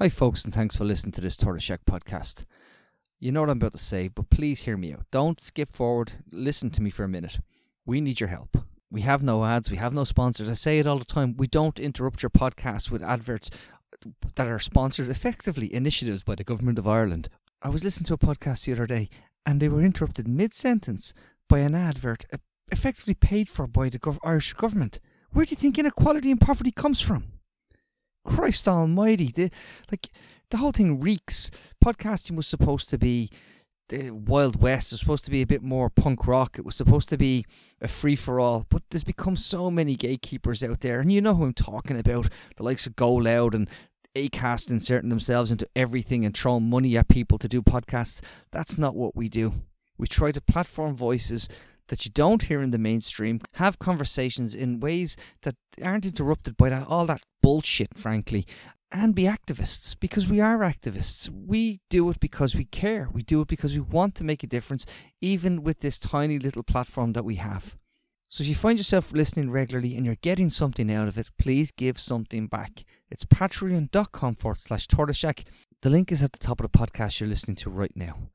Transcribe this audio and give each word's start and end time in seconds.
Hi, 0.00 0.08
folks, 0.08 0.44
and 0.44 0.54
thanks 0.54 0.76
for 0.76 0.84
listening 0.84 1.10
to 1.14 1.20
this 1.20 1.36
Tortoise 1.36 1.64
Shack 1.64 1.80
podcast. 1.84 2.44
You 3.18 3.32
know 3.32 3.40
what 3.40 3.50
I'm 3.50 3.56
about 3.56 3.72
to 3.72 3.78
say, 3.78 4.06
but 4.06 4.30
please 4.30 4.60
hear 4.62 4.76
me 4.76 4.92
out. 4.92 5.06
Don't 5.10 5.40
skip 5.40 5.72
forward. 5.72 6.12
Listen 6.30 6.70
to 6.70 6.80
me 6.80 6.88
for 6.88 7.02
a 7.02 7.08
minute. 7.08 7.40
We 7.84 8.00
need 8.00 8.20
your 8.20 8.28
help. 8.28 8.58
We 8.92 9.00
have 9.00 9.24
no 9.24 9.44
ads, 9.44 9.72
we 9.72 9.76
have 9.78 9.92
no 9.92 10.04
sponsors. 10.04 10.48
I 10.48 10.54
say 10.54 10.78
it 10.78 10.86
all 10.86 11.00
the 11.00 11.04
time. 11.04 11.34
We 11.36 11.48
don't 11.48 11.80
interrupt 11.80 12.22
your 12.22 12.30
podcast 12.30 12.92
with 12.92 13.02
adverts 13.02 13.50
that 14.36 14.46
are 14.46 14.60
sponsored 14.60 15.08
effectively 15.08 15.74
initiatives 15.74 16.22
by 16.22 16.36
the 16.36 16.44
government 16.44 16.78
of 16.78 16.86
Ireland. 16.86 17.28
I 17.60 17.68
was 17.68 17.82
listening 17.82 18.06
to 18.06 18.14
a 18.14 18.18
podcast 18.18 18.66
the 18.66 18.74
other 18.74 18.86
day 18.86 19.08
and 19.44 19.60
they 19.60 19.68
were 19.68 19.82
interrupted 19.82 20.28
mid 20.28 20.54
sentence 20.54 21.12
by 21.48 21.58
an 21.58 21.74
advert 21.74 22.24
effectively 22.70 23.14
paid 23.14 23.48
for 23.48 23.66
by 23.66 23.88
the 23.88 24.18
Irish 24.22 24.52
government. 24.52 25.00
Where 25.32 25.44
do 25.44 25.50
you 25.50 25.56
think 25.56 25.76
inequality 25.76 26.30
and 26.30 26.40
poverty 26.40 26.70
comes 26.70 27.00
from? 27.00 27.32
Christ 28.28 28.68
Almighty! 28.68 29.32
The 29.34 29.50
like 29.90 30.10
the 30.50 30.58
whole 30.58 30.72
thing 30.72 31.00
reeks. 31.00 31.50
Podcasting 31.82 32.36
was 32.36 32.46
supposed 32.46 32.90
to 32.90 32.98
be 32.98 33.30
the 33.88 34.10
Wild 34.10 34.60
West. 34.60 34.92
It 34.92 34.94
was 34.94 35.00
supposed 35.00 35.24
to 35.24 35.30
be 35.30 35.40
a 35.40 35.46
bit 35.46 35.62
more 35.62 35.88
punk 35.88 36.26
rock. 36.26 36.58
It 36.58 36.64
was 36.64 36.76
supposed 36.76 37.08
to 37.08 37.16
be 37.16 37.46
a 37.80 37.88
free 37.88 38.16
for 38.16 38.38
all. 38.38 38.66
But 38.68 38.82
there's 38.90 39.04
become 39.04 39.36
so 39.36 39.70
many 39.70 39.96
gatekeepers 39.96 40.62
out 40.62 40.80
there, 40.80 41.00
and 41.00 41.10
you 41.10 41.22
know 41.22 41.34
who 41.34 41.44
I'm 41.44 41.54
talking 41.54 41.98
about. 41.98 42.28
The 42.56 42.64
likes 42.64 42.86
of 42.86 42.96
Go 42.96 43.14
Loud 43.14 43.54
and 43.54 43.68
Acast 44.14 44.70
inserting 44.70 45.08
themselves 45.08 45.50
into 45.50 45.68
everything 45.74 46.24
and 46.26 46.36
throwing 46.36 46.68
money 46.68 46.96
at 46.98 47.08
people 47.08 47.38
to 47.38 47.48
do 47.48 47.62
podcasts. 47.62 48.20
That's 48.50 48.76
not 48.76 48.94
what 48.94 49.16
we 49.16 49.28
do. 49.28 49.54
We 49.96 50.06
try 50.06 50.32
to 50.32 50.40
platform 50.40 50.94
voices 50.94 51.48
that 51.88 52.04
you 52.04 52.10
don't 52.10 52.44
hear 52.44 52.62
in 52.62 52.70
the 52.70 52.78
mainstream, 52.78 53.40
have 53.54 53.78
conversations 53.78 54.54
in 54.54 54.80
ways 54.80 55.16
that 55.42 55.56
aren't 55.82 56.06
interrupted 56.06 56.56
by 56.56 56.68
that 56.70 56.86
all 56.86 57.06
that 57.06 57.22
bullshit, 57.42 57.98
frankly, 57.98 58.46
and 58.90 59.14
be 59.14 59.24
activists 59.24 59.94
because 59.98 60.26
we 60.26 60.40
are 60.40 60.58
activists. 60.58 61.28
We 61.28 61.80
do 61.90 62.08
it 62.10 62.20
because 62.20 62.54
we 62.54 62.64
care. 62.64 63.08
We 63.12 63.22
do 63.22 63.42
it 63.42 63.48
because 63.48 63.74
we 63.74 63.80
want 63.80 64.14
to 64.16 64.24
make 64.24 64.42
a 64.42 64.46
difference, 64.46 64.86
even 65.20 65.62
with 65.62 65.80
this 65.80 65.98
tiny 65.98 66.38
little 66.38 66.62
platform 66.62 67.12
that 67.12 67.24
we 67.24 67.36
have. 67.36 67.76
So 68.30 68.42
if 68.42 68.48
you 68.48 68.54
find 68.54 68.78
yourself 68.78 69.12
listening 69.12 69.50
regularly 69.50 69.96
and 69.96 70.04
you're 70.04 70.16
getting 70.16 70.50
something 70.50 70.92
out 70.92 71.08
of 71.08 71.16
it, 71.16 71.28
please 71.38 71.70
give 71.70 71.98
something 71.98 72.46
back. 72.46 72.84
It's 73.10 73.24
patreon.com 73.24 74.34
forward 74.34 74.58
slash 74.58 74.86
tortoiseshack. 74.86 75.44
The 75.80 75.90
link 75.90 76.12
is 76.12 76.22
at 76.22 76.32
the 76.32 76.38
top 76.38 76.60
of 76.60 76.70
the 76.70 76.78
podcast 76.78 77.20
you're 77.20 77.28
listening 77.28 77.56
to 77.56 77.70
right 77.70 77.94
now. 77.94 78.28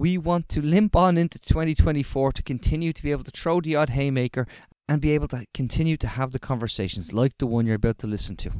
We 0.00 0.16
want 0.16 0.48
to 0.48 0.62
limp 0.62 0.96
on 0.96 1.18
into 1.18 1.38
2024 1.38 2.32
to 2.32 2.42
continue 2.42 2.90
to 2.90 3.02
be 3.02 3.12
able 3.12 3.24
to 3.24 3.30
throw 3.30 3.60
the 3.60 3.76
odd 3.76 3.90
haymaker 3.90 4.46
and 4.88 4.98
be 4.98 5.10
able 5.10 5.28
to 5.28 5.44
continue 5.52 5.98
to 5.98 6.06
have 6.06 6.32
the 6.32 6.38
conversations 6.38 7.12
like 7.12 7.36
the 7.36 7.46
one 7.46 7.66
you're 7.66 7.74
about 7.76 7.98
to 7.98 8.06
listen 8.06 8.34
to. 8.36 8.50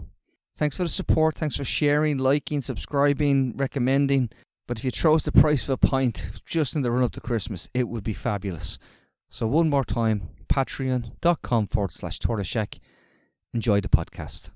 Thanks 0.59 0.77
for 0.77 0.83
the 0.83 0.91
support. 0.91 1.39
Thanks 1.39 1.57
for 1.57 1.65
sharing, 1.65 2.19
liking, 2.19 2.61
subscribing, 2.61 3.55
recommending. 3.57 4.29
But 4.69 4.81
if 4.81 4.85
you 4.85 4.91
throw 4.91 5.15
us 5.15 5.25
the 5.25 5.33
price 5.33 5.63
of 5.63 5.71
a 5.71 5.79
pint 5.79 6.43
just 6.45 6.77
in 6.77 6.83
the 6.83 6.91
run 6.91 7.05
up 7.05 7.13
to 7.13 7.23
Christmas, 7.23 7.71
it 7.73 7.89
would 7.89 8.05
be 8.05 8.13
fabulous. 8.13 8.79
So, 9.31 9.47
one 9.47 9.71
more 9.71 9.87
time 9.87 10.29
patreon.com 10.51 11.69
forward 11.69 11.95
slash 11.95 12.19
tortoiseshack. 12.19 12.81
Enjoy 13.55 13.81
the 13.81 13.89
podcast. 13.89 14.51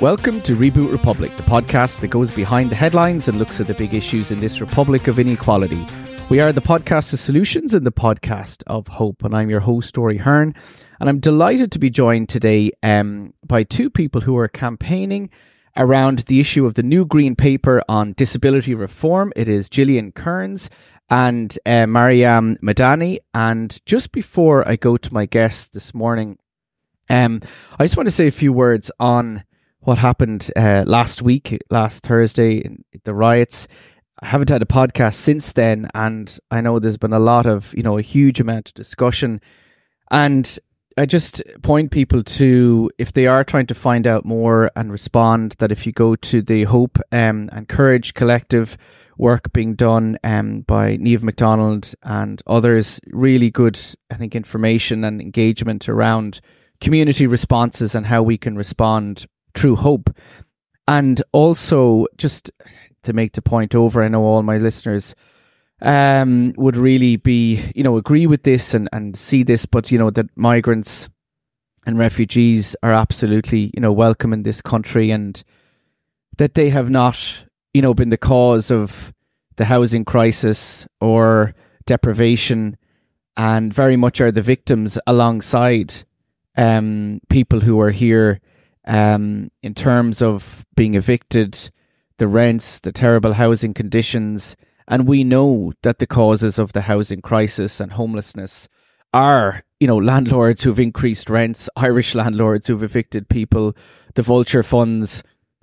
Welcome 0.00 0.42
to 0.42 0.54
Reboot 0.54 0.92
Republic, 0.92 1.34
the 1.38 1.42
podcast 1.44 2.00
that 2.00 2.08
goes 2.08 2.30
behind 2.30 2.70
the 2.70 2.74
headlines 2.74 3.26
and 3.26 3.38
looks 3.38 3.58
at 3.58 3.66
the 3.66 3.72
big 3.72 3.94
issues 3.94 4.30
in 4.30 4.38
this 4.38 4.60
republic 4.60 5.06
of 5.06 5.18
inequality. 5.18 5.86
We 6.28 6.40
are 6.40 6.52
the 6.52 6.60
podcast 6.60 7.12
of 7.14 7.20
solutions 7.20 7.72
and 7.72 7.86
the 7.86 7.92
podcast 7.92 8.62
of 8.66 8.86
hope, 8.86 9.24
and 9.24 9.34
I'm 9.34 9.48
your 9.48 9.60
host, 9.60 9.96
Rory 9.96 10.18
Hearn. 10.18 10.54
And 11.00 11.08
I'm 11.08 11.20
delighted 11.20 11.72
to 11.72 11.78
be 11.78 11.88
joined 11.90 12.28
today 12.28 12.70
um, 12.82 13.32
by 13.46 13.62
two 13.62 13.88
people 13.88 14.20
who 14.20 14.36
are 14.36 14.48
campaigning 14.48 15.30
around 15.76 16.20
the 16.20 16.40
issue 16.40 16.66
of 16.66 16.74
the 16.74 16.82
new 16.82 17.04
green 17.04 17.34
paper 17.34 17.82
on 17.88 18.12
disability 18.12 18.74
reform. 18.74 19.32
It 19.36 19.48
is 19.48 19.68
Gillian 19.68 20.12
Kearns 20.12 20.70
and 21.10 21.56
uh, 21.66 21.86
Maryam 21.86 22.56
Madani. 22.62 23.18
And 23.32 23.78
just 23.86 24.12
before 24.12 24.66
I 24.68 24.76
go 24.76 24.96
to 24.96 25.14
my 25.14 25.26
guests 25.26 25.66
this 25.68 25.94
morning, 25.94 26.38
um, 27.10 27.40
I 27.78 27.84
just 27.84 27.96
want 27.96 28.06
to 28.06 28.12
say 28.12 28.28
a 28.28 28.32
few 28.32 28.52
words 28.52 28.90
on 28.98 29.44
what 29.80 29.98
happened 29.98 30.50
uh, 30.56 30.84
last 30.86 31.20
week, 31.20 31.58
last 31.70 32.02
Thursday, 32.02 32.76
the 33.04 33.14
riots. 33.14 33.68
I 34.22 34.26
haven't 34.26 34.48
had 34.48 34.62
a 34.62 34.66
podcast 34.66 35.14
since 35.14 35.52
then, 35.52 35.90
and 35.94 36.38
I 36.50 36.62
know 36.62 36.78
there's 36.78 36.96
been 36.96 37.12
a 37.12 37.18
lot 37.18 37.46
of, 37.46 37.74
you 37.76 37.82
know, 37.82 37.98
a 37.98 38.02
huge 38.02 38.40
amount 38.40 38.68
of 38.68 38.74
discussion. 38.74 39.40
And 40.10 40.58
I 40.96 41.06
just 41.06 41.42
point 41.62 41.90
people 41.90 42.22
to 42.22 42.90
if 42.98 43.12
they 43.12 43.26
are 43.26 43.42
trying 43.42 43.66
to 43.66 43.74
find 43.74 44.06
out 44.06 44.24
more 44.24 44.70
and 44.76 44.92
respond, 44.92 45.56
that 45.58 45.72
if 45.72 45.86
you 45.86 45.92
go 45.92 46.14
to 46.14 46.40
the 46.40 46.64
Hope 46.64 46.98
um, 47.10 47.48
and 47.52 47.68
Courage 47.68 48.14
Collective 48.14 48.76
work 49.16 49.52
being 49.52 49.74
done 49.74 50.18
um, 50.22 50.60
by 50.62 50.96
Niamh 50.96 51.22
McDonald 51.22 51.94
and 52.02 52.42
others, 52.46 53.00
really 53.08 53.50
good, 53.50 53.78
I 54.10 54.14
think, 54.16 54.34
information 54.34 55.04
and 55.04 55.20
engagement 55.20 55.88
around 55.88 56.40
community 56.80 57.26
responses 57.26 57.94
and 57.94 58.06
how 58.06 58.22
we 58.22 58.36
can 58.36 58.56
respond 58.56 59.26
through 59.54 59.76
hope. 59.76 60.10
And 60.86 61.22
also, 61.32 62.06
just 62.16 62.50
to 63.02 63.12
make 63.12 63.32
the 63.32 63.42
point 63.42 63.74
over, 63.74 64.02
I 64.02 64.08
know 64.08 64.22
all 64.22 64.42
my 64.42 64.58
listeners 64.58 65.14
um, 65.82 66.54
would 66.56 66.76
really 66.76 67.16
be, 67.16 67.62
you 67.74 67.82
know, 67.82 67.96
agree 67.96 68.26
with 68.26 68.42
this 68.42 68.74
and, 68.74 68.88
and 68.92 69.16
see 69.16 69.42
this, 69.42 69.66
but, 69.66 69.90
you 69.90 69.98
know, 69.98 70.10
that 70.10 70.26
migrants 70.36 71.08
and 71.86 71.98
refugees 71.98 72.74
are 72.82 72.92
absolutely, 72.92 73.70
you 73.74 73.80
know, 73.80 73.92
welcome 73.92 74.32
in 74.32 74.42
this 74.42 74.60
country 74.60 75.10
and 75.10 75.42
that 76.38 76.54
they 76.54 76.70
have 76.70 76.90
not, 76.90 77.44
you 77.72 77.82
know, 77.82 77.94
been 77.94 78.08
the 78.08 78.16
cause 78.16 78.70
of 78.70 79.12
the 79.56 79.66
housing 79.66 80.04
crisis 80.04 80.86
or 81.00 81.54
deprivation 81.86 82.76
and 83.36 83.72
very 83.72 83.96
much 83.96 84.20
are 84.20 84.32
the 84.32 84.42
victims 84.42 84.98
alongside 85.06 85.92
um, 86.56 87.20
people 87.28 87.60
who 87.60 87.80
are 87.80 87.90
here 87.90 88.40
um, 88.86 89.50
in 89.62 89.74
terms 89.74 90.22
of 90.22 90.64
being 90.76 90.94
evicted, 90.94 91.70
the 92.18 92.28
rents, 92.28 92.80
the 92.80 92.92
terrible 92.92 93.32
housing 93.32 93.74
conditions. 93.74 94.56
And 94.86 95.06
we 95.06 95.24
know 95.24 95.72
that 95.82 95.98
the 95.98 96.06
causes 96.06 96.58
of 96.58 96.72
the 96.72 96.82
housing 96.82 97.22
crisis 97.22 97.80
and 97.80 97.92
homelessness 97.92 98.68
are, 99.12 99.62
you 99.80 99.86
know, 99.86 99.96
landlords 99.96 100.62
who've 100.62 100.78
increased 100.78 101.30
rents, 101.30 101.68
Irish 101.76 102.14
landlords 102.14 102.66
who've 102.66 102.82
evicted 102.82 103.28
people, 103.28 103.74
the 104.14 104.22
vulture 104.22 104.62
funds, 104.62 105.22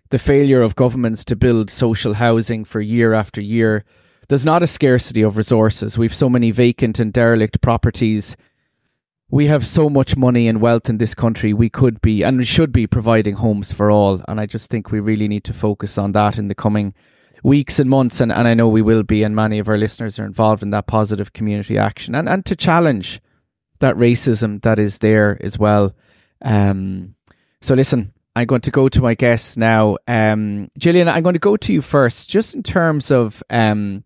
the 0.09 0.20
failure 0.20 0.62
of 0.62 0.76
governments 0.76 1.24
to 1.26 1.36
build 1.36 1.70
social 1.70 2.16
housing 2.16 2.66
for 2.66 2.82
year 2.82 3.14
after 3.14 3.42
year. 3.42 3.86
There's 4.28 4.46
not 4.46 4.64
a 4.64 4.68
scarcity 4.68 5.22
of 5.22 5.38
resources. 5.38 5.98
We've 5.98 6.16
so 6.16 6.30
many 6.30 6.52
vacant 6.52 7.00
and 7.00 7.14
derelict 7.14 7.62
properties 7.62 8.36
we 9.32 9.48
have 9.48 9.66
so 9.66 9.90
much 9.90 10.18
money 10.18 10.50
and 10.50 10.59
wealth 10.59 10.90
in 10.90 10.98
this 10.98 11.16
country. 11.16 11.53
We 11.53 11.70
could 11.70 12.02
be 12.02 12.22
and 12.22 12.46
should 12.46 12.74
be 12.74 12.86
providing 12.86 13.36
homes 13.36 13.72
for 13.72 13.90
all. 13.90 14.22
And 14.28 14.42
I 14.42 14.46
just 14.46 14.70
think 14.70 14.92
we 14.92 15.00
really 15.00 15.30
need 15.30 15.46
to 15.46 15.53
focus 15.53 15.98
on 15.98 16.12
that 16.12 16.38
in 16.38 16.50
the 16.50 16.56
coming 16.56 16.94
weeks 17.44 17.79
and 17.79 17.90
months. 17.90 18.22
And, 18.22 18.31
and 18.31 18.47
I 18.47 18.53
know 18.53 18.68
we 18.68 18.81
will 18.81 19.03
be, 19.03 19.24
and 19.24 19.35
many 19.35 19.59
of 19.59 19.69
our 19.69 19.78
listeners 19.78 20.19
are 20.19 20.25
involved 20.25 20.63
in 20.63 20.72
that 20.72 20.88
positive 20.88 21.34
community 21.34 21.78
action 21.78 22.16
and, 22.16 22.29
and 22.29 22.46
to 22.46 22.56
challenge 22.56 23.22
that 23.79 23.96
racism 23.96 24.62
that 24.62 24.79
is 24.79 25.00
there 25.00 25.38
as 25.41 25.57
well. 25.57 25.96
Um, 26.41 27.16
so 27.62 27.75
listen, 27.75 28.13
I'm 28.35 28.46
going 28.46 28.62
to 28.62 28.72
go 28.72 28.90
to 28.90 29.02
my 29.02 29.13
guests 29.13 29.57
now. 29.57 29.97
Um, 30.07 30.69
Gillian, 30.78 31.09
I'm 31.09 31.24
going 31.24 31.34
to 31.34 31.40
go 31.40 31.57
to 31.57 31.74
you 31.74 31.81
first, 31.81 32.29
just 32.29 32.56
in 32.56 32.63
terms 32.63 33.12
of 33.12 33.44
um, 33.50 34.03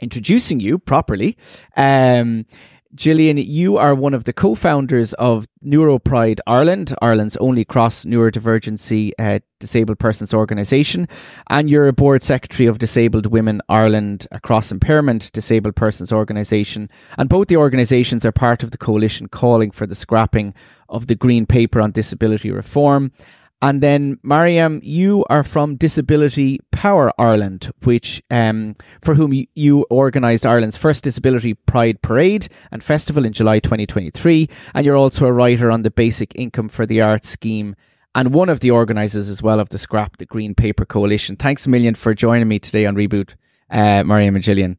introducing 0.00 0.60
you 0.60 0.78
properly. 0.78 1.36
Um, 1.76 2.46
Gillian, 2.94 3.36
you 3.38 3.76
are 3.76 3.94
one 3.94 4.14
of 4.14 4.24
the 4.24 4.32
co 4.32 4.56
founders 4.56 5.12
of 5.14 5.46
NeuroPride 5.64 6.40
Ireland, 6.44 6.92
Ireland's 7.00 7.36
only 7.36 7.64
cross 7.64 8.04
neurodivergency 8.04 9.12
uh, 9.16 9.38
disabled 9.60 10.00
persons 10.00 10.34
organisation, 10.34 11.06
and 11.48 11.70
you're 11.70 11.86
a 11.86 11.92
board 11.92 12.24
secretary 12.24 12.66
of 12.66 12.78
Disabled 12.78 13.26
Women 13.26 13.62
Ireland, 13.68 14.26
a 14.32 14.40
cross 14.40 14.72
impairment 14.72 15.30
disabled 15.32 15.76
persons 15.76 16.12
organisation. 16.12 16.90
And 17.16 17.28
both 17.28 17.46
the 17.46 17.58
organisations 17.58 18.24
are 18.26 18.32
part 18.32 18.64
of 18.64 18.72
the 18.72 18.78
coalition 18.78 19.28
calling 19.28 19.70
for 19.70 19.86
the 19.86 19.94
scrapping 19.94 20.52
of 20.88 21.06
the 21.06 21.14
Green 21.14 21.46
Paper 21.46 21.80
on 21.80 21.92
Disability 21.92 22.50
Reform. 22.50 23.12
And 23.62 23.82
then, 23.82 24.18
Maryam, 24.22 24.80
you 24.82 25.24
are 25.28 25.44
from 25.44 25.76
Disability 25.76 26.60
Power 26.72 27.12
Ireland, 27.18 27.70
which 27.82 28.22
um, 28.30 28.74
for 29.02 29.14
whom 29.14 29.34
you, 29.34 29.46
you 29.54 29.86
organised 29.90 30.46
Ireland's 30.46 30.78
first 30.78 31.04
Disability 31.04 31.54
Pride 31.54 32.00
Parade 32.00 32.48
and 32.70 32.82
Festival 32.82 33.26
in 33.26 33.34
July 33.34 33.58
2023. 33.58 34.48
And 34.74 34.86
you're 34.86 34.96
also 34.96 35.26
a 35.26 35.32
writer 35.32 35.70
on 35.70 35.82
the 35.82 35.90
Basic 35.90 36.34
Income 36.36 36.70
for 36.70 36.86
the 36.86 37.02
Arts 37.02 37.28
scheme 37.28 37.76
and 38.14 38.32
one 38.32 38.48
of 38.48 38.60
the 38.60 38.70
organisers 38.70 39.28
as 39.28 39.42
well 39.42 39.60
of 39.60 39.68
the 39.68 39.78
Scrap 39.78 40.16
the 40.16 40.26
Green 40.26 40.54
Paper 40.54 40.84
Coalition. 40.84 41.36
Thanks 41.36 41.66
a 41.66 41.70
million 41.70 41.94
for 41.94 42.14
joining 42.14 42.48
me 42.48 42.58
today 42.58 42.86
on 42.86 42.96
Reboot, 42.96 43.36
uh, 43.70 44.04
Maryam 44.04 44.34
and 44.34 44.44
Gillian. 44.44 44.78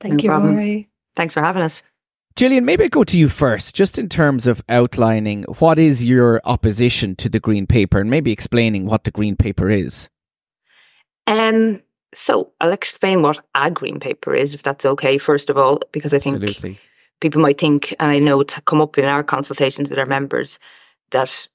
Thank 0.00 0.14
no 0.14 0.22
you, 0.22 0.28
problem. 0.28 0.86
Thanks 1.16 1.34
for 1.34 1.40
having 1.40 1.62
us. 1.62 1.82
Gillian, 2.38 2.64
maybe 2.64 2.84
I 2.84 2.86
go 2.86 3.02
to 3.02 3.18
you 3.18 3.28
first, 3.28 3.74
just 3.74 3.98
in 3.98 4.08
terms 4.08 4.46
of 4.46 4.62
outlining 4.68 5.42
what 5.58 5.76
is 5.76 6.04
your 6.04 6.40
opposition 6.44 7.16
to 7.16 7.28
the 7.28 7.40
Green 7.40 7.66
Paper 7.66 7.98
and 7.98 8.08
maybe 8.08 8.30
explaining 8.30 8.86
what 8.86 9.02
the 9.02 9.10
Green 9.10 9.34
Paper 9.34 9.68
is. 9.68 10.08
Um, 11.26 11.82
so 12.14 12.52
I'll 12.60 12.70
explain 12.70 13.22
what 13.22 13.44
a 13.56 13.72
Green 13.72 13.98
Paper 13.98 14.36
is, 14.36 14.54
if 14.54 14.62
that's 14.62 14.86
okay, 14.86 15.18
first 15.18 15.50
of 15.50 15.58
all, 15.58 15.80
because 15.90 16.14
I 16.14 16.20
think 16.20 16.36
Absolutely. 16.36 16.78
people 17.20 17.42
might 17.42 17.58
think, 17.58 17.92
and 17.98 18.12
I 18.12 18.20
know 18.20 18.40
it's 18.40 18.60
come 18.60 18.80
up 18.80 18.96
in 18.98 19.04
our 19.04 19.24
consultations 19.24 19.90
with 19.90 19.98
our 19.98 20.06
members, 20.06 20.60
that 21.10 21.48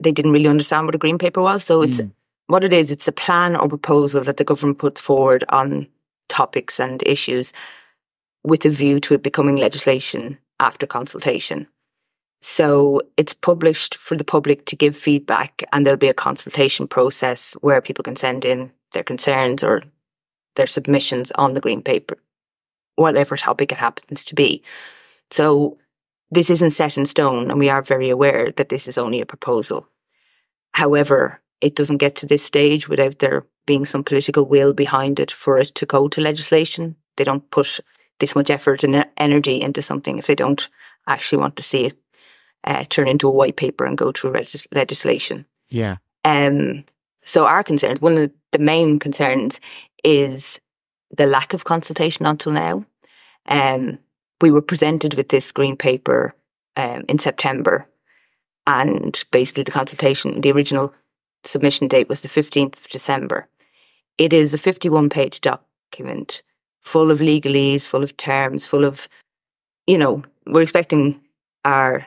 they 0.00 0.12
didn't 0.12 0.32
really 0.32 0.48
understand 0.48 0.84
what 0.84 0.94
a 0.94 0.98
Green 0.98 1.16
Paper 1.16 1.40
was. 1.40 1.64
So 1.64 1.80
it's 1.80 2.02
Mm. 2.02 2.12
what 2.48 2.62
it 2.62 2.74
is, 2.74 2.90
it's 2.90 3.08
a 3.08 3.12
plan 3.12 3.56
or 3.56 3.70
proposal 3.70 4.22
that 4.24 4.36
the 4.36 4.44
government 4.44 4.76
puts 4.76 5.00
forward 5.00 5.44
on 5.48 5.86
topics 6.28 6.78
and 6.78 7.02
issues 7.06 7.54
with 8.44 8.64
a 8.64 8.70
view 8.70 9.00
to 9.00 9.14
it 9.14 9.22
becoming 9.22 9.56
legislation 9.56 10.38
after 10.60 10.86
consultation. 10.86 11.66
So 12.40 13.00
it's 13.16 13.32
published 13.32 13.94
for 13.94 14.16
the 14.16 14.24
public 14.24 14.66
to 14.66 14.76
give 14.76 14.96
feedback, 14.96 15.64
and 15.72 15.84
there'll 15.84 15.96
be 15.96 16.08
a 16.08 16.14
consultation 16.14 16.86
process 16.86 17.54
where 17.62 17.80
people 17.80 18.02
can 18.02 18.16
send 18.16 18.44
in 18.44 18.70
their 18.92 19.02
concerns 19.02 19.64
or 19.64 19.82
their 20.56 20.66
submissions 20.66 21.30
on 21.32 21.54
the 21.54 21.60
green 21.60 21.82
paper, 21.82 22.18
whatever 22.96 23.36
topic 23.36 23.72
it 23.72 23.78
happens 23.78 24.26
to 24.26 24.34
be. 24.34 24.62
So 25.30 25.78
this 26.30 26.50
isn't 26.50 26.72
set 26.72 26.98
in 26.98 27.06
stone, 27.06 27.50
and 27.50 27.58
we 27.58 27.70
are 27.70 27.82
very 27.82 28.10
aware 28.10 28.52
that 28.52 28.68
this 28.68 28.88
is 28.88 28.98
only 28.98 29.22
a 29.22 29.26
proposal. 29.26 29.88
However, 30.72 31.40
it 31.60 31.76
doesn't 31.76 31.96
get 31.96 32.14
to 32.16 32.26
this 32.26 32.44
stage 32.44 32.88
without 32.88 33.20
there 33.20 33.46
being 33.66 33.86
some 33.86 34.04
political 34.04 34.44
will 34.44 34.74
behind 34.74 35.18
it 35.18 35.30
for 35.30 35.58
it 35.58 35.74
to 35.76 35.86
go 35.86 36.08
to 36.08 36.20
legislation. 36.20 36.96
They 37.16 37.24
don't 37.24 37.50
put 37.50 37.80
this 38.20 38.36
much 38.36 38.50
effort 38.50 38.84
and 38.84 39.06
energy 39.16 39.60
into 39.60 39.82
something 39.82 40.18
if 40.18 40.26
they 40.26 40.34
don't 40.34 40.68
actually 41.06 41.38
want 41.38 41.56
to 41.56 41.62
see 41.62 41.86
it 41.86 41.98
uh, 42.64 42.84
turn 42.88 43.08
into 43.08 43.28
a 43.28 43.32
white 43.32 43.56
paper 43.56 43.84
and 43.84 43.98
go 43.98 44.12
through 44.12 44.30
regis- 44.30 44.66
legislation. 44.72 45.44
Yeah. 45.68 45.96
Um, 46.24 46.84
so 47.22 47.46
our 47.46 47.62
concerns, 47.62 48.00
one 48.00 48.16
of 48.16 48.30
the 48.52 48.58
main 48.58 48.98
concerns 48.98 49.60
is 50.02 50.60
the 51.16 51.26
lack 51.26 51.54
of 51.54 51.64
consultation 51.64 52.26
until 52.26 52.52
now. 52.52 52.84
Um, 53.46 53.98
we 54.40 54.50
were 54.50 54.62
presented 54.62 55.14
with 55.14 55.28
this 55.28 55.52
green 55.52 55.76
paper 55.76 56.34
um, 56.76 57.04
in 57.08 57.18
September, 57.18 57.86
and 58.66 59.22
basically 59.30 59.64
the 59.64 59.70
consultation, 59.70 60.40
the 60.40 60.52
original 60.52 60.94
submission 61.44 61.88
date 61.88 62.08
was 62.08 62.22
the 62.22 62.28
15th 62.28 62.84
of 62.84 62.88
December. 62.88 63.48
It 64.16 64.32
is 64.32 64.54
a 64.54 64.58
51 64.58 65.10
page 65.10 65.40
document 65.40 66.42
full 66.84 67.10
of 67.10 67.18
legalese, 67.18 67.86
full 67.86 68.02
of 68.02 68.16
terms, 68.16 68.64
full 68.64 68.84
of, 68.84 69.08
you 69.86 69.98
know, 69.98 70.22
we're 70.46 70.62
expecting 70.62 71.20
our 71.64 72.06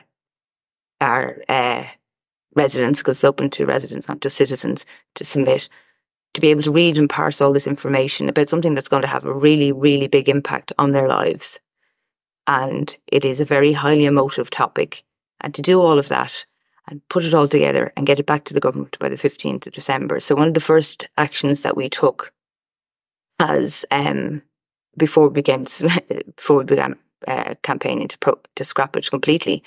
our 1.00 1.42
uh, 1.48 1.84
residents, 2.56 3.00
because 3.00 3.18
it's 3.18 3.24
open 3.24 3.50
to 3.50 3.66
residents, 3.66 4.08
not 4.08 4.20
just 4.20 4.36
citizens, 4.36 4.84
to 5.14 5.24
submit, 5.24 5.68
to 6.34 6.40
be 6.40 6.48
able 6.48 6.62
to 6.62 6.72
read 6.72 6.98
and 6.98 7.08
parse 7.08 7.40
all 7.40 7.52
this 7.52 7.68
information 7.68 8.28
about 8.28 8.48
something 8.48 8.74
that's 8.74 8.88
going 8.88 9.02
to 9.02 9.08
have 9.08 9.24
a 9.24 9.32
really, 9.32 9.70
really 9.70 10.08
big 10.08 10.28
impact 10.28 10.72
on 10.78 10.90
their 10.90 11.06
lives. 11.06 11.60
And 12.48 12.96
it 13.06 13.24
is 13.24 13.40
a 13.40 13.44
very 13.44 13.72
highly 13.72 14.06
emotive 14.06 14.50
topic. 14.50 15.04
And 15.40 15.54
to 15.54 15.62
do 15.62 15.80
all 15.80 15.98
of 15.98 16.08
that 16.08 16.44
and 16.88 17.06
put 17.08 17.24
it 17.24 17.34
all 17.34 17.46
together 17.46 17.92
and 17.96 18.06
get 18.06 18.18
it 18.18 18.26
back 18.26 18.44
to 18.44 18.54
the 18.54 18.60
government 18.60 18.98
by 18.98 19.08
the 19.08 19.16
15th 19.16 19.66
of 19.68 19.72
December. 19.72 20.18
So 20.18 20.34
one 20.34 20.48
of 20.48 20.54
the 20.54 20.60
first 20.60 21.08
actions 21.16 21.62
that 21.62 21.76
we 21.76 21.88
took 21.88 22.32
as 23.38 23.86
um, 23.92 24.42
before 24.98 25.28
we 25.28 25.34
began 25.34 25.64
before 26.36 26.58
we 26.58 26.64
began 26.64 26.96
uh, 27.26 27.54
campaigning 27.62 28.08
to 28.08 28.18
pro- 28.18 28.40
to 28.56 28.64
scrap 28.64 28.96
it 28.96 29.08
completely 29.10 29.62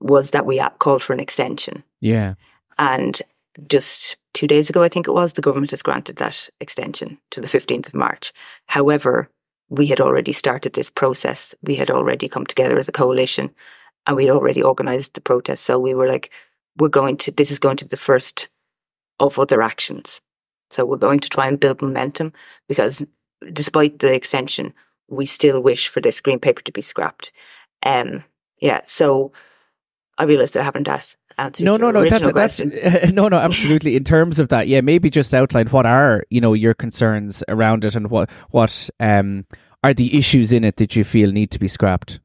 was 0.00 0.30
that 0.30 0.46
we 0.46 0.62
called 0.78 1.02
for 1.02 1.12
an 1.12 1.20
extension. 1.20 1.82
Yeah. 2.00 2.34
And 2.78 3.20
just 3.68 4.16
two 4.34 4.46
days 4.46 4.68
ago, 4.68 4.82
I 4.82 4.88
think 4.88 5.08
it 5.08 5.14
was, 5.14 5.32
the 5.32 5.42
government 5.42 5.70
has 5.70 5.82
granted 5.82 6.16
that 6.16 6.48
extension 6.60 7.18
to 7.30 7.40
the 7.40 7.46
15th 7.46 7.88
of 7.88 7.94
March. 7.94 8.32
However, 8.66 9.30
we 9.70 9.86
had 9.86 10.00
already 10.00 10.32
started 10.32 10.74
this 10.74 10.90
process. 10.90 11.54
We 11.62 11.74
had 11.74 11.90
already 11.90 12.28
come 12.28 12.46
together 12.46 12.76
as 12.76 12.88
a 12.88 12.92
coalition 12.92 13.50
and 14.06 14.16
we'd 14.16 14.30
already 14.30 14.62
organized 14.62 15.14
the 15.14 15.20
protest. 15.20 15.64
So 15.64 15.78
we 15.78 15.94
were 15.94 16.06
like, 16.06 16.30
we're 16.76 16.88
going 16.88 17.16
to, 17.18 17.32
this 17.32 17.50
is 17.50 17.58
going 17.58 17.78
to 17.78 17.86
be 17.86 17.88
the 17.88 17.96
first 17.96 18.48
of 19.18 19.38
other 19.38 19.62
actions. 19.62 20.20
So 20.70 20.84
we're 20.84 20.98
going 20.98 21.20
to 21.20 21.30
try 21.30 21.46
and 21.46 21.58
build 21.58 21.80
momentum 21.80 22.32
because 22.68 23.04
despite 23.52 23.98
the 23.98 24.14
extension, 24.14 24.72
we 25.08 25.26
still 25.26 25.62
wish 25.62 25.88
for 25.88 26.00
this 26.00 26.20
green 26.20 26.38
paper 26.38 26.62
to 26.62 26.72
be 26.72 26.80
scrapped. 26.80 27.32
Um, 27.82 28.24
yeah. 28.60 28.80
So 28.84 29.32
I 30.18 30.24
realized 30.24 30.56
I 30.56 30.62
haven't 30.62 30.88
asked. 30.88 31.18
No, 31.60 31.76
no, 31.76 31.90
no. 31.90 32.08
That's, 32.08 32.30
question. 32.32 32.70
that's 32.70 33.12
no, 33.12 33.28
no. 33.28 33.36
Absolutely. 33.36 33.94
In 33.94 34.04
terms 34.04 34.38
of 34.38 34.48
that, 34.48 34.68
yeah. 34.68 34.80
Maybe 34.80 35.10
just 35.10 35.34
outline 35.34 35.66
what 35.68 35.84
are 35.84 36.24
you 36.30 36.40
know 36.40 36.54
your 36.54 36.72
concerns 36.72 37.44
around 37.46 37.84
it 37.84 37.94
and 37.94 38.08
what 38.08 38.30
what 38.52 38.88
um 39.00 39.44
are 39.84 39.92
the 39.92 40.16
issues 40.16 40.50
in 40.50 40.64
it 40.64 40.76
that 40.78 40.96
you 40.96 41.04
feel 41.04 41.30
need 41.32 41.50
to 41.50 41.58
be 41.58 41.68
scrapped 41.68 42.20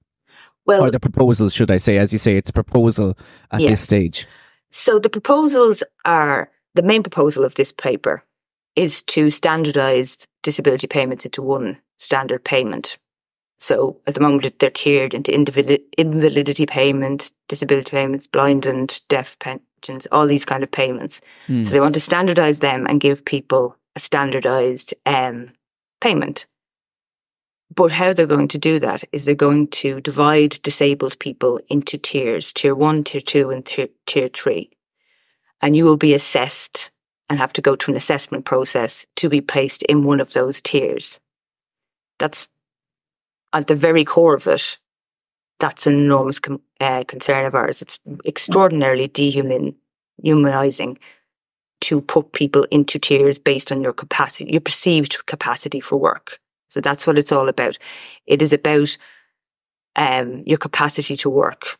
well, 0.66 0.86
or 0.86 0.92
the 0.92 1.00
proposals, 1.00 1.54
should 1.54 1.72
I 1.72 1.78
say? 1.78 1.98
As 1.98 2.14
you 2.14 2.20
say, 2.20 2.38
it's 2.38 2.50
a 2.50 2.54
proposal 2.54 3.18
at 3.52 3.60
Yeah. 3.62 3.72
this 3.72 3.82
stage. 3.82 4.28
So 4.70 5.00
the 5.00 5.10
proposals 5.10 5.84
are 6.06 6.50
the 6.76 6.84
main 6.84 7.04
proposal 7.04 7.44
of 7.44 7.56
this 7.56 7.72
paper 7.74 8.24
is 8.76 9.02
to 9.04 9.30
standardize 9.30 10.26
disability 10.44 10.88
payments 10.88 11.26
into 11.26 11.42
one 11.42 11.80
standard 11.98 12.44
payment. 12.44 12.98
So 13.60 14.00
at 14.08 14.16
the 14.16 14.22
moment 14.22 14.58
they're 14.60 14.70
tiered 14.70 15.14
into 15.14 15.32
invalid- 15.32 15.84
invalidity 15.98 16.66
payment, 16.66 17.32
disability 17.48 17.92
payments, 17.92 18.28
blind 18.28 18.66
and 18.66 19.00
deaf 19.08 19.38
pensions, 19.40 20.08
all 20.12 20.26
these 20.26 20.46
kind 20.46 20.64
of 20.64 20.72
payments. 20.72 21.22
Hmm. 21.48 21.64
So 21.64 21.74
they 21.74 21.80
want 21.80 21.94
to 21.96 22.02
standardize 22.02 22.60
them 22.60 22.88
and 22.88 23.00
give 23.00 23.24
people 23.24 23.76
a 23.96 24.00
standardized 24.00 24.94
um, 25.06 25.50
payment. 26.00 26.48
But 27.74 27.92
how 27.92 28.14
they're 28.14 28.26
going 28.26 28.50
to 28.50 28.58
do 28.58 28.80
that 28.80 29.04
is 29.12 29.26
they're 29.26 29.36
going 29.36 29.68
to 29.68 30.02
divide 30.02 30.62
disabled 30.62 31.18
people 31.20 31.60
into 31.70 31.98
tiers, 31.98 32.52
tier 32.52 32.76
one, 32.76 33.04
tier 33.04 33.22
two, 33.22 33.50
and 33.50 33.66
tier, 33.66 33.88
tier 34.06 34.28
three. 34.28 34.72
And 35.62 35.76
you 35.76 35.86
will 35.86 35.98
be 35.98 36.14
assessed 36.14 36.91
and 37.32 37.40
have 37.40 37.54
to 37.54 37.62
go 37.62 37.78
through 37.78 37.94
an 37.94 37.98
assessment 37.98 38.44
process 38.44 39.08
to 39.16 39.30
be 39.30 39.40
placed 39.40 39.84
in 39.84 40.04
one 40.04 40.20
of 40.20 40.34
those 40.34 40.60
tiers. 40.60 41.18
That's 42.20 42.50
at 43.54 43.68
the 43.68 43.76
very 43.76 44.04
core 44.04 44.36
of 44.36 44.48
it. 44.48 44.78
That's 45.58 45.88
an 45.88 45.94
enormous 45.94 46.40
com- 46.40 46.62
uh, 46.82 47.06
concern 47.08 47.46
of 47.46 47.56
ours. 47.56 47.82
It's 47.82 47.98
extraordinarily 48.26 49.08
dehumanizing 49.08 51.00
to 51.80 52.02
put 52.02 52.34
people 52.34 52.68
into 52.70 53.00
tiers 53.00 53.38
based 53.38 53.72
on 53.72 53.82
your 53.82 53.94
capacity, 53.94 54.52
your 54.52 54.60
perceived 54.60 55.26
capacity 55.26 55.80
for 55.80 55.96
work. 55.96 56.38
So 56.68 56.82
that's 56.82 57.08
what 57.08 57.18
it's 57.18 57.32
all 57.32 57.48
about. 57.48 57.78
It 58.26 58.42
is 58.42 58.52
about 58.52 58.98
um, 59.96 60.44
your 60.46 60.58
capacity 60.58 61.16
to 61.16 61.30
work 61.30 61.78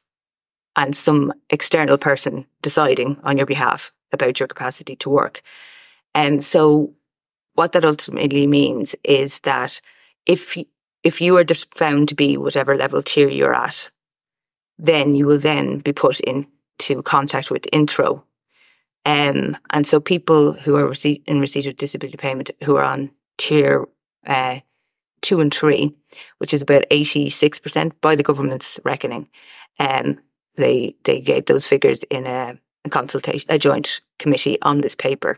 and 0.78 0.96
some 0.96 1.34
external 1.50 1.98
person 1.98 2.46
deciding 2.62 3.18
on 3.26 3.36
your 3.36 3.46
behalf 3.46 3.92
about 4.12 4.40
your 4.40 4.48
capacity 4.48 4.96
to 4.98 5.10
work. 5.10 5.42
And 6.14 6.44
so 6.44 6.94
what 7.54 7.72
that 7.74 7.86
ultimately 7.86 8.48
means 8.48 8.96
is 9.04 9.40
that 9.42 9.80
if 10.26 10.58
if 11.04 11.20
you 11.20 11.38
are 11.38 11.46
found 11.74 12.10
to 12.10 12.16
be 12.16 12.38
whatever 12.38 12.78
level 12.78 13.02
tier 13.02 13.28
you're 13.28 13.56
at, 13.56 13.90
then 14.78 15.16
you 15.16 15.26
will 15.26 15.40
then 15.40 15.80
be 15.80 15.94
put 15.94 16.20
into 16.20 17.02
contact 17.04 17.50
with 17.50 17.64
Intreo. 17.74 18.24
Um, 19.06 19.58
and 19.72 19.88
so 19.88 20.00
people 20.00 20.54
who 20.54 20.76
are 20.76 20.94
in 21.04 21.40
receipt 21.40 21.66
of 21.66 21.78
disability 21.78 22.18
payment 22.18 22.52
who 22.64 22.76
are 22.76 22.84
on 22.84 23.10
tier 23.38 23.88
uh, 24.28 24.60
two 25.22 25.40
and 25.40 25.54
three, 25.54 25.96
which 26.38 26.54
is 26.54 26.62
about 26.62 26.86
86% 26.92 27.94
by 28.02 28.16
the 28.16 28.24
government's 28.24 28.80
reckoning, 28.86 29.28
um, 29.80 30.20
they, 30.56 30.96
they 31.04 31.20
gave 31.20 31.46
those 31.46 31.68
figures 31.68 32.04
in 32.10 32.28
a, 32.28 32.60
a 32.86 32.90
consultation, 32.90 33.48
a 33.50 33.60
joint 33.60 34.02
committee 34.20 34.58
on 34.62 34.82
this 34.82 34.96
paper 34.96 35.38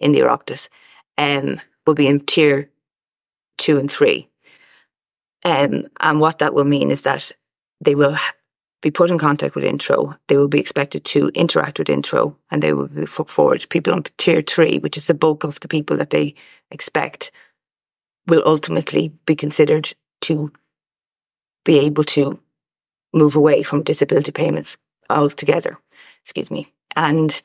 in 0.00 0.12
the 0.12 0.20
Oireachtas, 0.20 0.68
um, 1.16 1.60
will 1.86 1.94
be 1.94 2.06
in 2.06 2.20
tier 2.20 2.70
two 3.56 3.78
and 3.78 3.90
three. 3.90 4.28
Um, 5.44 5.86
and 6.00 6.20
what 6.20 6.38
that 6.38 6.54
will 6.54 6.64
mean 6.64 6.90
is 6.90 7.02
that 7.02 7.32
they 7.80 7.94
will 7.94 8.16
be 8.80 8.90
put 8.90 9.10
in 9.10 9.18
contact 9.18 9.54
with 9.54 9.64
Intreo. 9.64 10.16
They 10.28 10.36
will 10.36 10.48
be 10.48 10.60
expected 10.60 11.04
to 11.06 11.30
interact 11.34 11.78
with 11.78 11.88
Intreo 11.88 12.36
and 12.50 12.62
they 12.62 12.72
will 12.72 12.88
be 12.88 13.06
put 13.06 13.28
forward. 13.28 13.66
People 13.70 13.92
on 13.92 14.04
tier 14.18 14.42
three, 14.42 14.78
which 14.78 14.96
is 14.96 15.06
the 15.06 15.14
bulk 15.14 15.44
of 15.44 15.60
the 15.60 15.68
people 15.68 15.96
that 15.96 16.10
they 16.10 16.34
expect, 16.70 17.32
will 18.26 18.42
ultimately 18.44 19.12
be 19.26 19.34
considered 19.34 19.92
to 20.22 20.52
be 21.64 21.78
able 21.80 22.04
to 22.04 22.38
move 23.12 23.36
away 23.36 23.62
from 23.62 23.82
disability 23.82 24.32
payments 24.32 24.76
altogether. 25.10 25.78
Excuse 26.28 26.50
me. 26.50 26.66
And 26.94 27.40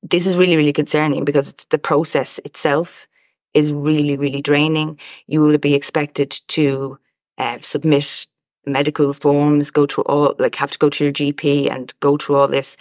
this 0.00 0.24
is 0.24 0.36
really, 0.36 0.56
really 0.56 0.72
concerning 0.72 1.24
because 1.24 1.52
the 1.70 1.78
process 1.78 2.38
itself 2.44 3.08
is 3.54 3.74
really, 3.74 4.16
really 4.16 4.40
draining. 4.40 5.00
You 5.26 5.40
will 5.40 5.58
be 5.58 5.74
expected 5.74 6.30
to 6.46 6.96
uh, 7.38 7.58
submit 7.58 8.28
medical 8.66 9.12
forms, 9.12 9.72
go 9.72 9.84
through 9.84 10.04
all, 10.04 10.36
like 10.38 10.54
have 10.54 10.70
to 10.70 10.78
go 10.78 10.88
to 10.90 11.04
your 11.04 11.12
GP 11.12 11.68
and 11.68 11.92
go 11.98 12.16
through 12.16 12.36
all 12.36 12.46
this. 12.46 12.76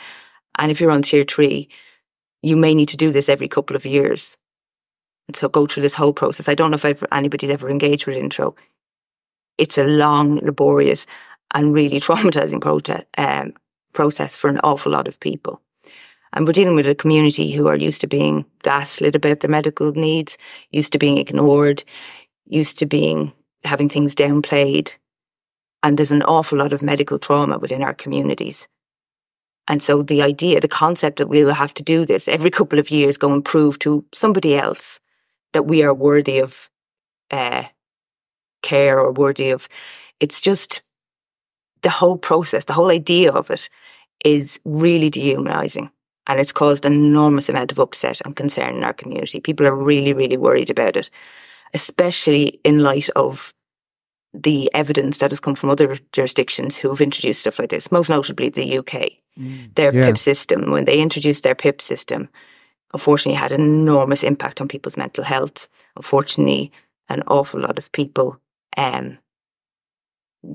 And 0.60 0.70
if 0.70 0.80
you're 0.80 0.92
on 0.92 1.02
tier 1.02 1.24
three, 1.24 1.68
you 2.44 2.56
may 2.56 2.76
need 2.76 2.90
to 2.90 2.98
do 2.98 3.12
this 3.12 3.28
every 3.28 3.48
couple 3.48 3.76
of 3.76 3.88
years. 3.88 4.38
And 5.28 5.36
so 5.36 5.50
go 5.50 5.66
through 5.66 5.82
this 5.82 5.96
whole 5.96 6.14
process. 6.14 6.48
I 6.48 6.54
don't 6.54 6.70
know 6.70 6.78
if 6.80 7.04
anybody's 7.12 7.50
ever 7.50 7.72
engaged 7.72 8.06
with 8.06 8.18
Intreo. 8.18 8.56
It's 9.58 9.80
a 9.80 9.84
long, 9.84 10.36
laborious, 10.38 11.08
and 11.56 11.74
really 11.74 12.00
traumatizing 12.00 12.60
prote- 12.60 13.06
um, 13.18 13.56
process 13.96 14.36
for 14.36 14.50
an 14.50 14.60
awful 14.64 14.92
lot 14.92 15.08
of 15.08 15.20
people. 15.20 15.62
And 16.34 16.46
we're 16.46 16.54
dealing 16.54 16.76
with 16.76 16.88
a 16.88 16.94
community 16.94 17.52
who 17.52 17.68
are 17.68 17.76
used 17.76 18.02
to 18.02 18.08
being 18.08 18.46
gaslit 18.62 19.16
about 19.16 19.40
their 19.40 19.50
medical 19.50 19.92
needs, 19.94 20.38
used 20.70 20.92
to 20.92 21.00
being 21.00 21.18
ignored, 21.18 21.84
used 22.46 22.78
to 22.80 22.86
being 22.86 23.34
having 23.64 23.90
things 23.90 24.14
downplayed. 24.14 24.94
And 25.82 25.98
there's 25.98 26.12
an 26.12 26.24
awful 26.24 26.58
lot 26.58 26.74
of 26.74 26.84
medical 26.84 27.18
trauma 27.18 27.58
within 27.58 27.82
our 27.82 27.94
communities. 27.94 28.68
And 29.68 29.82
so 29.82 30.04
the 30.04 30.22
idea, 30.22 30.60
the 30.60 30.68
concept 30.68 31.18
that 31.18 31.30
we 31.30 31.44
will 31.44 31.54
have 31.54 31.74
to 31.76 31.84
do 31.84 32.06
this 32.06 32.28
every 32.28 32.52
couple 32.52 32.80
of 32.80 32.92
years, 32.92 33.18
go 33.18 33.34
and 33.34 33.44
prove 33.44 33.80
to 33.80 34.06
somebody 34.14 34.56
else 34.56 35.00
that 35.54 35.64
we 35.64 35.84
are 35.84 35.94
worthy 35.94 36.40
of 36.40 36.70
uh, 37.32 37.64
care 38.62 39.00
or 39.00 39.14
worthy 39.14 39.50
of, 39.52 39.68
it's 40.20 40.42
just 40.42 40.82
the 41.82 41.90
whole 41.90 42.18
process, 42.18 42.66
the 42.66 42.74
whole 42.74 42.92
idea 42.92 43.32
of 43.32 43.50
it 43.50 43.70
is 44.24 44.60
really 44.66 45.10
dehumanizing. 45.10 45.90
And 46.28 46.40
it's 46.40 46.52
caused 46.52 46.86
an 46.86 46.94
enormous 46.94 47.50
amount 47.50 47.72
of 47.72 47.80
upset 47.80 48.22
and 48.26 48.36
concern 48.36 48.76
in 48.76 48.84
our 48.84 48.94
community. 48.94 49.40
People 49.40 49.68
are 49.68 49.76
really, 49.76 50.14
really 50.14 50.38
worried 50.38 50.72
about 50.72 50.98
it, 50.98 51.12
especially 51.74 52.60
in 52.64 52.80
light 52.80 53.10
of 53.16 53.54
the 54.34 54.70
evidence 54.74 55.20
that 55.20 55.32
has 55.32 55.40
come 55.40 55.56
from 55.56 55.70
other 55.70 55.98
jurisdictions 56.12 56.78
who 56.78 56.90
have 56.90 57.00
introduced 57.00 57.42
stuff 57.42 57.60
like 57.60 57.70
this, 57.70 57.92
most 57.92 58.10
notably 58.10 58.50
the 58.50 58.80
UK. 58.80 59.12
Mm. 59.40 59.76
Their 59.76 59.94
yeah. 59.94 60.08
PIP 60.08 60.18
system, 60.18 60.72
when 60.72 60.86
they 60.86 61.00
introduced 61.00 61.44
their 61.44 61.56
PIP 61.56 61.82
system, 61.82 62.28
unfortunately 62.94 63.38
had 63.38 63.52
an 63.52 63.62
enormous 63.62 64.24
impact 64.24 64.62
on 64.62 64.68
people's 64.68 64.98
mental 64.98 65.24
health. 65.24 65.68
Unfortunately, 65.96 66.72
an 67.10 67.22
awful 67.28 67.62
lot 67.62 67.78
of 67.78 67.92
people, 67.92 68.40
um, 68.78 69.18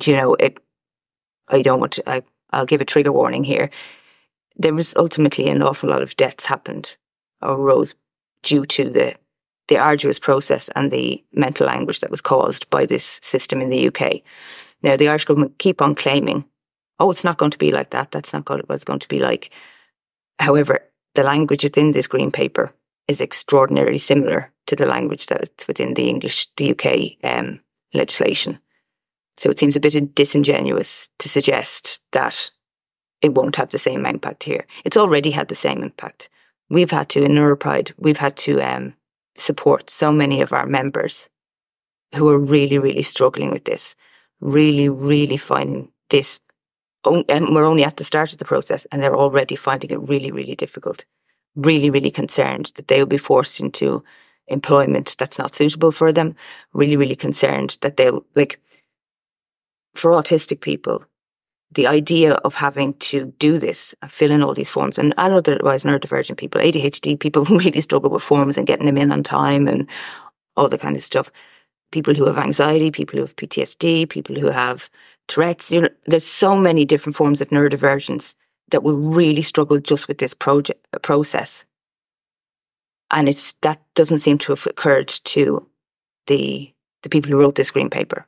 you 0.04 0.16
know, 0.16 0.34
it, 0.34 0.60
I 1.50 1.62
don't 1.62 1.80
want 1.80 1.92
to, 1.92 2.10
I, 2.10 2.22
I'll 2.50 2.66
give 2.66 2.80
a 2.80 2.86
trigger 2.86 3.12
warning 3.12 3.44
here. 3.44 3.70
There 4.56 4.74
was 4.74 4.94
ultimately 4.96 5.48
an 5.48 5.62
awful 5.62 5.90
lot 5.90 6.02
of 6.02 6.16
deaths 6.16 6.46
happened 6.46 6.96
or 7.42 7.54
arose 7.54 7.94
due 8.42 8.64
to 8.66 8.88
the 8.88 9.16
the 9.68 9.78
arduous 9.78 10.18
process 10.18 10.68
and 10.74 10.90
the 10.90 11.24
mental 11.32 11.70
anguish 11.70 12.00
that 12.00 12.10
was 12.10 12.20
caused 12.20 12.68
by 12.70 12.84
this 12.84 13.20
system 13.22 13.60
in 13.60 13.68
the 13.68 13.86
UK. 13.86 14.20
Now, 14.82 14.96
the 14.96 15.08
Irish 15.08 15.24
government 15.24 15.58
keep 15.58 15.80
on 15.80 15.94
claiming, 15.94 16.44
oh, 16.98 17.10
it's 17.12 17.22
not 17.22 17.38
going 17.38 17.52
to 17.52 17.58
be 17.58 17.70
like 17.70 17.90
that. 17.90 18.10
That's 18.10 18.32
not 18.32 18.50
what 18.50 18.64
it's 18.68 18.82
going 18.84 18.98
to 18.98 19.08
be 19.08 19.20
like. 19.20 19.50
However, 20.40 20.80
the 21.14 21.22
language 21.22 21.62
within 21.62 21.92
this 21.92 22.08
green 22.08 22.32
paper 22.32 22.74
is 23.06 23.20
extraordinarily 23.20 23.98
similar 23.98 24.52
to 24.66 24.74
the 24.74 24.86
language 24.86 25.26
that's 25.26 25.68
within 25.68 25.94
the 25.94 26.08
English, 26.08 26.48
the 26.56 26.72
UK 26.72 27.24
um, 27.24 27.60
legislation. 27.94 28.58
So 29.40 29.48
it 29.48 29.58
seems 29.58 29.74
a 29.74 29.80
bit 29.80 30.14
disingenuous 30.14 31.08
to 31.18 31.30
suggest 31.30 32.02
that 32.12 32.50
it 33.22 33.34
won't 33.34 33.56
have 33.56 33.70
the 33.70 33.78
same 33.78 34.04
impact 34.04 34.44
here. 34.44 34.66
It's 34.84 34.98
already 34.98 35.30
had 35.30 35.48
the 35.48 35.54
same 35.54 35.82
impact. 35.82 36.28
We've 36.68 36.90
had 36.90 37.08
to, 37.10 37.24
in 37.24 37.32
Neuropride, 37.32 37.94
we've 37.96 38.18
had 38.18 38.36
to 38.36 38.60
um, 38.60 38.92
support 39.34 39.88
so 39.88 40.12
many 40.12 40.42
of 40.42 40.52
our 40.52 40.66
members 40.66 41.30
who 42.14 42.28
are 42.28 42.38
really, 42.38 42.76
really 42.76 43.00
struggling 43.00 43.50
with 43.50 43.64
this, 43.64 43.96
really, 44.40 44.90
really 44.90 45.38
finding 45.38 45.90
this. 46.10 46.42
And 47.06 47.54
we're 47.54 47.64
only 47.64 47.84
at 47.84 47.96
the 47.96 48.04
start 48.04 48.32
of 48.32 48.38
the 48.38 48.44
process 48.44 48.84
and 48.92 49.00
they're 49.02 49.16
already 49.16 49.56
finding 49.56 49.90
it 49.90 50.06
really, 50.06 50.30
really 50.30 50.54
difficult, 50.54 51.06
really, 51.56 51.88
really 51.88 52.10
concerned 52.10 52.72
that 52.76 52.88
they 52.88 52.98
will 52.98 53.06
be 53.06 53.16
forced 53.16 53.58
into 53.58 54.04
employment 54.48 55.16
that's 55.18 55.38
not 55.38 55.54
suitable 55.54 55.92
for 55.92 56.12
them, 56.12 56.36
really, 56.74 56.98
really 56.98 57.16
concerned 57.16 57.78
that 57.80 57.96
they'll, 57.96 58.22
like, 58.34 58.60
for 60.00 60.12
autistic 60.12 60.60
people, 60.60 61.04
the 61.72 61.86
idea 61.86 62.34
of 62.34 62.54
having 62.54 62.94
to 62.94 63.26
do 63.38 63.58
this 63.58 63.94
and 64.02 64.10
fill 64.10 64.30
in 64.30 64.42
all 64.42 64.54
these 64.54 64.70
forms, 64.70 64.98
and 64.98 65.14
otherwise 65.16 65.84
neurodivergent 65.84 66.38
people, 66.38 66.60
ADHD 66.60 67.20
people 67.20 67.44
really 67.50 67.80
struggle 67.80 68.10
with 68.10 68.22
forms 68.22 68.56
and 68.56 68.66
getting 68.66 68.86
them 68.86 68.96
in 68.96 69.12
on 69.12 69.22
time 69.22 69.68
and 69.68 69.88
all 70.56 70.68
the 70.68 70.78
kind 70.78 70.96
of 70.96 71.02
stuff. 71.02 71.30
People 71.92 72.14
who 72.14 72.26
have 72.26 72.38
anxiety, 72.38 72.90
people 72.90 73.16
who 73.16 73.22
have 73.22 73.36
PTSD, 73.36 74.08
people 74.08 74.36
who 74.36 74.48
have 74.48 74.88
Tourette's. 75.28 75.70
You 75.70 75.82
know, 75.82 75.88
there's 76.06 76.26
so 76.26 76.56
many 76.56 76.84
different 76.84 77.16
forms 77.16 77.40
of 77.40 77.48
neurodivergence 77.48 78.34
that 78.70 78.82
will 78.82 78.96
really 78.96 79.42
struggle 79.42 79.80
just 79.80 80.08
with 80.08 80.18
this 80.18 80.32
project 80.32 80.86
uh, 80.92 80.98
process. 81.00 81.64
And 83.10 83.28
it's 83.28 83.52
that 83.62 83.80
doesn't 83.94 84.18
seem 84.18 84.38
to 84.38 84.52
have 84.52 84.66
occurred 84.66 85.08
to 85.08 85.66
the 86.26 86.72
the 87.02 87.08
people 87.08 87.30
who 87.30 87.40
wrote 87.40 87.56
this 87.56 87.70
green 87.70 87.90
paper 87.90 88.26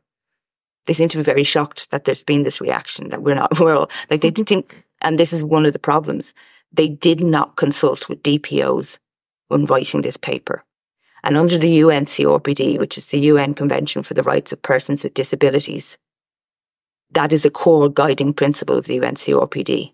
they 0.86 0.92
seem 0.92 1.08
to 1.08 1.16
be 1.16 1.22
very 1.22 1.44
shocked 1.44 1.90
that 1.90 2.04
there's 2.04 2.24
been 2.24 2.42
this 2.42 2.60
reaction 2.60 3.10
that 3.10 3.22
we're 3.22 3.34
not, 3.34 3.58
we're 3.60 3.76
all, 3.76 3.90
like 4.10 4.20
they 4.20 4.30
didn't 4.30 4.48
think, 4.48 4.84
and 5.00 5.18
this 5.18 5.32
is 5.32 5.44
one 5.44 5.66
of 5.66 5.72
the 5.72 5.78
problems. 5.78 6.34
They 6.72 6.88
did 6.88 7.22
not 7.22 7.56
consult 7.56 8.08
with 8.08 8.22
DPOs 8.22 8.98
when 9.48 9.66
writing 9.66 10.00
this 10.02 10.16
paper. 10.16 10.64
And 11.24 11.36
under 11.36 11.56
the 11.56 11.70
UN 11.70 12.04
CRPD, 12.04 12.78
which 12.78 12.98
is 12.98 13.06
the 13.06 13.18
UN 13.20 13.54
Convention 13.54 14.02
for 14.02 14.14
the 14.14 14.22
Rights 14.22 14.52
of 14.52 14.62
Persons 14.62 15.04
with 15.04 15.14
Disabilities, 15.14 15.98
that 17.12 17.32
is 17.32 17.44
a 17.44 17.50
core 17.50 17.88
guiding 17.88 18.32
principle 18.32 18.76
of 18.76 18.86
the 18.86 18.94
UN 18.94 19.14
CRPD 19.14 19.92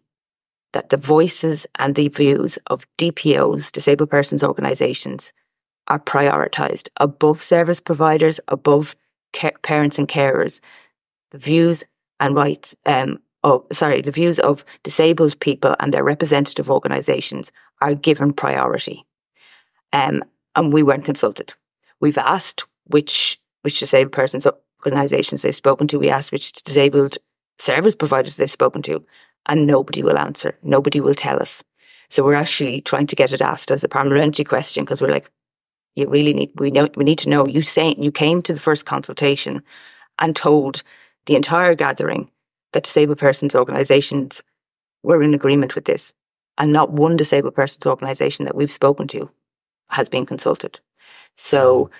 that 0.73 0.91
the 0.91 0.97
voices 0.97 1.67
and 1.79 1.95
the 1.95 2.09
views 2.09 2.59
of 2.67 2.87
DPOs, 2.99 3.73
disabled 3.73 4.11
persons 4.11 4.45
organisations, 4.45 5.33
are 5.89 5.99
prioritised 5.99 6.89
above 6.99 7.43
service 7.43 7.81
providers, 7.81 8.39
above 8.49 8.95
parents 9.33 9.99
and 9.99 10.09
carers, 10.09 10.61
the 11.31 11.39
views 11.39 11.85
and 12.21 12.35
rights 12.35 12.75
um, 12.87 13.19
of, 13.45 13.65
sorry, 13.73 14.01
the 14.01 14.11
views 14.11 14.39
of 14.39 14.65
disabled 14.83 15.39
people 15.41 15.77
and 15.81 15.93
their 15.93 16.05
representative 16.05 16.71
organisations 16.71 17.53
are 17.81 17.95
given 17.95 18.33
priority. 18.33 19.05
Um, 19.93 20.25
and 20.57 20.73
we 20.73 20.83
weren't 20.83 21.05
consulted. 21.05 21.55
We've 22.01 22.19
asked 22.19 22.65
which 22.87 23.39
which 23.63 23.81
disabled 23.81 24.13
persons 24.13 24.47
organisations 24.87 25.43
they've 25.43 25.55
spoken 25.55 25.87
to. 25.89 25.99
We 25.99 26.11
asked 26.11 26.33
which 26.33 26.53
disabled 26.53 27.19
service 27.59 27.95
providers 27.95 28.37
they've 28.37 28.51
spoken 28.51 28.83
to, 28.83 29.05
and 29.47 29.67
nobody 29.67 30.03
will 30.03 30.19
answer. 30.19 30.57
Nobody 30.63 31.01
will 31.01 31.15
tell 31.15 31.41
us. 31.41 31.63
So 32.09 32.25
we're 32.25 32.35
actually 32.35 32.81
trying 32.81 33.07
to 33.09 33.17
get 33.17 33.33
it 33.33 33.43
asked 33.43 33.71
as 33.71 33.85
a 33.85 33.89
parliamentary 33.89 34.45
question 34.45 34.85
because 34.85 35.03
we're 35.03 35.11
like, 35.11 35.31
you 35.95 36.09
really 36.09 36.33
need 36.33 36.51
we 36.57 36.71
know 36.71 36.89
we 36.97 37.05
need 37.05 37.19
to 37.19 37.31
know 37.31 37.47
you 37.47 37.63
say 37.63 37.95
you 37.99 38.13
came 38.13 38.43
to 38.43 38.53
the 38.53 38.61
first 38.61 38.87
consultation 38.87 39.63
and 40.19 40.35
told 40.35 40.83
the 41.27 41.37
entire 41.37 41.75
gathering 41.75 42.31
that 42.73 42.85
disabled 42.85 43.19
persons 43.19 43.55
organisations 43.55 44.43
were 45.03 45.23
in 45.23 45.35
agreement 45.35 45.75
with 45.75 45.85
this, 45.85 46.15
and 46.59 46.73
not 46.73 46.93
one 46.93 47.17
disabled 47.17 47.55
persons 47.55 47.87
organisation 47.87 48.45
that 48.45 48.55
we've 48.55 48.71
spoken 48.71 49.07
to 49.09 49.31
has 49.91 50.09
been 50.09 50.27
consulted. 50.27 50.81
So 51.37 51.91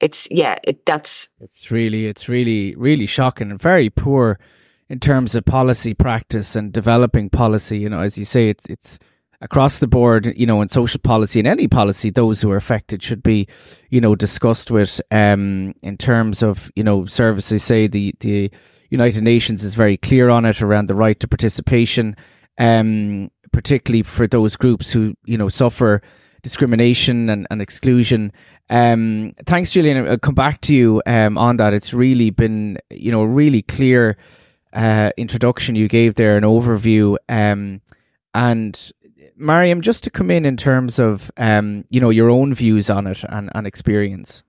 it's 0.00 0.28
yeah, 0.30 0.58
it, 0.64 0.84
that's 0.84 1.28
it's 1.40 1.70
really 1.70 2.06
it's 2.06 2.28
really 2.28 2.74
really 2.74 3.06
shocking 3.06 3.50
and 3.50 3.60
very 3.60 3.90
poor 3.90 4.38
in 4.88 5.00
terms 5.00 5.34
of 5.34 5.44
policy 5.44 5.94
practice 5.94 6.56
and 6.56 6.72
developing 6.72 7.30
policy. 7.30 7.78
You 7.78 7.88
know, 7.88 8.00
as 8.00 8.18
you 8.18 8.24
say, 8.24 8.48
it's 8.48 8.68
it's 8.68 8.98
across 9.42 9.80
the 9.80 9.88
board, 9.88 10.32
you 10.36 10.46
know, 10.46 10.62
in 10.62 10.68
social 10.68 11.00
policy 11.00 11.40
and 11.40 11.48
any 11.48 11.68
policy, 11.68 12.08
those 12.08 12.40
who 12.40 12.50
are 12.50 12.56
affected 12.56 13.02
should 13.02 13.22
be, 13.22 13.48
you 13.90 14.00
know, 14.00 14.14
discussed 14.14 14.70
with. 14.70 15.00
Um, 15.10 15.74
in 15.82 15.98
terms 15.98 16.42
of 16.42 16.70
you 16.76 16.84
know 16.84 17.04
services, 17.04 17.62
say 17.62 17.86
the 17.88 18.14
the 18.20 18.50
United 18.88 19.22
Nations 19.22 19.64
is 19.64 19.74
very 19.74 19.96
clear 19.96 20.30
on 20.30 20.44
it 20.46 20.62
around 20.62 20.88
the 20.88 20.94
right 20.94 21.18
to 21.20 21.28
participation, 21.28 22.16
um, 22.58 23.30
particularly 23.52 24.02
for 24.02 24.26
those 24.26 24.56
groups 24.56 24.92
who 24.92 25.14
you 25.24 25.36
know 25.36 25.48
suffer 25.48 26.00
discrimination 26.42 27.28
and, 27.28 27.46
and 27.50 27.60
exclusion. 27.60 28.32
Um, 28.70 29.34
thanks, 29.46 29.70
Julian. 29.70 30.08
I'll 30.08 30.18
come 30.18 30.34
back 30.34 30.60
to 30.62 30.74
you 30.74 31.02
um, 31.06 31.36
on 31.36 31.56
that. 31.58 31.74
It's 31.74 31.92
really 31.92 32.30
been, 32.30 32.78
you 32.90 33.12
know, 33.12 33.22
a 33.22 33.26
really 33.26 33.62
clear 33.62 34.16
uh, 34.72 35.10
introduction 35.16 35.76
you 35.76 35.88
gave 35.88 36.14
there, 36.14 36.36
an 36.36 36.44
overview. 36.44 37.16
Um, 37.28 37.80
and 38.34 38.92
Maryam, 39.36 39.80
just 39.80 40.04
to 40.04 40.10
come 40.10 40.30
in 40.30 40.44
in 40.44 40.56
terms 40.56 40.98
of 40.98 41.30
um, 41.36 41.84
you 41.90 42.00
know 42.00 42.10
your 42.10 42.30
own 42.30 42.54
views 42.54 42.90
on 42.90 43.06
it 43.06 43.24
and, 43.28 43.50
and 43.54 43.66
experience. 43.66 44.42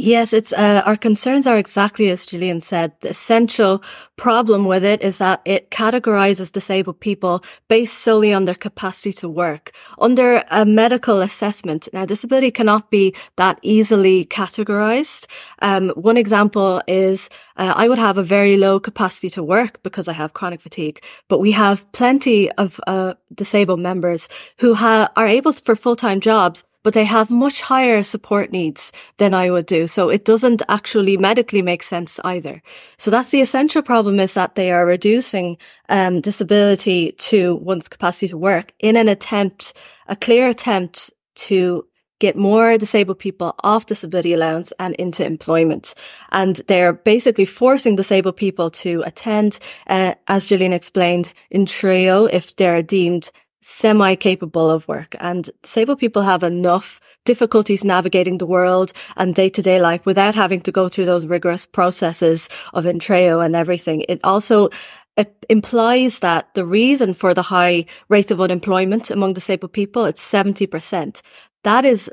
Yes, 0.00 0.32
it's 0.32 0.52
uh, 0.52 0.82
our 0.86 0.96
concerns 0.96 1.48
are 1.48 1.58
exactly 1.58 2.08
as 2.08 2.24
Gillian 2.24 2.60
said. 2.60 2.92
The 3.00 3.08
essential 3.08 3.82
problem 4.14 4.64
with 4.64 4.84
it 4.84 5.02
is 5.02 5.18
that 5.18 5.42
it 5.44 5.72
categorizes 5.72 6.52
disabled 6.52 7.00
people 7.00 7.42
based 7.66 7.98
solely 7.98 8.32
on 8.32 8.44
their 8.44 8.54
capacity 8.54 9.12
to 9.14 9.28
work. 9.28 9.72
Under 9.98 10.44
a 10.52 10.64
medical 10.64 11.20
assessment, 11.20 11.88
now 11.92 12.04
disability 12.04 12.52
cannot 12.52 12.92
be 12.92 13.12
that 13.34 13.58
easily 13.62 14.24
categorized. 14.24 15.26
Um, 15.62 15.88
one 15.96 16.16
example 16.16 16.80
is 16.86 17.28
uh, 17.56 17.74
I 17.74 17.88
would 17.88 17.98
have 17.98 18.18
a 18.18 18.22
very 18.22 18.56
low 18.56 18.78
capacity 18.78 19.30
to 19.30 19.42
work 19.42 19.82
because 19.82 20.06
I 20.06 20.12
have 20.12 20.32
chronic 20.32 20.60
fatigue, 20.60 21.02
but 21.26 21.40
we 21.40 21.50
have 21.52 21.90
plenty 21.90 22.52
of 22.52 22.80
uh, 22.86 23.14
disabled 23.34 23.80
members 23.80 24.28
who 24.58 24.74
ha- 24.74 25.10
are 25.16 25.26
able 25.26 25.52
for 25.52 25.74
full-time 25.74 26.20
jobs 26.20 26.62
but 26.82 26.94
they 26.94 27.04
have 27.04 27.30
much 27.30 27.62
higher 27.62 28.02
support 28.02 28.52
needs 28.52 28.92
than 29.18 29.34
I 29.34 29.50
would 29.50 29.66
do. 29.66 29.86
So 29.86 30.08
it 30.08 30.24
doesn't 30.24 30.62
actually 30.68 31.16
medically 31.16 31.62
make 31.62 31.82
sense 31.82 32.20
either. 32.24 32.62
So 32.96 33.10
that's 33.10 33.30
the 33.30 33.40
essential 33.40 33.82
problem 33.82 34.20
is 34.20 34.34
that 34.34 34.54
they 34.54 34.70
are 34.70 34.86
reducing 34.86 35.58
um, 35.88 36.20
disability 36.20 37.12
to 37.12 37.56
one's 37.56 37.88
capacity 37.88 38.28
to 38.28 38.38
work 38.38 38.72
in 38.78 38.96
an 38.96 39.08
attempt, 39.08 39.74
a 40.06 40.16
clear 40.16 40.48
attempt 40.48 41.12
to 41.34 41.84
get 42.20 42.36
more 42.36 42.76
disabled 42.78 43.18
people 43.18 43.54
off 43.62 43.86
disability 43.86 44.32
allowance 44.32 44.72
and 44.78 44.94
into 44.96 45.24
employment. 45.24 45.94
And 46.32 46.56
they're 46.66 46.92
basically 46.92 47.44
forcing 47.44 47.96
disabled 47.96 48.36
people 48.36 48.70
to 48.70 49.02
attend, 49.06 49.58
uh, 49.86 50.14
as 50.26 50.46
Gillian 50.46 50.72
explained, 50.72 51.32
Intreo 51.54 52.28
if 52.32 52.56
they're 52.56 52.82
deemed 52.82 53.30
semi-capable 53.68 54.70
of 54.70 54.88
work 54.88 55.14
and 55.20 55.50
disabled 55.62 55.98
people 55.98 56.22
have 56.22 56.42
enough 56.42 57.02
difficulties 57.26 57.84
navigating 57.84 58.38
the 58.38 58.46
world 58.46 58.94
and 59.14 59.34
day-to-day 59.34 59.78
life 59.78 60.06
without 60.06 60.34
having 60.34 60.60
to 60.62 60.72
go 60.72 60.88
through 60.88 61.04
those 61.04 61.26
rigorous 61.26 61.66
processes 61.66 62.48
of 62.72 62.86
Intreo 62.86 63.44
and 63.44 63.54
everything. 63.54 64.06
It 64.08 64.20
also 64.24 64.70
it 65.18 65.44
implies 65.50 66.20
that 66.20 66.54
the 66.54 66.64
reason 66.64 67.12
for 67.12 67.34
the 67.34 67.42
high 67.42 67.84
rate 68.08 68.30
of 68.30 68.40
unemployment 68.40 69.10
among 69.10 69.34
the 69.34 69.40
disabled 69.40 69.74
people, 69.74 70.06
it's 70.06 70.24
70%. 70.24 71.20
That 71.64 71.84
is 71.84 72.10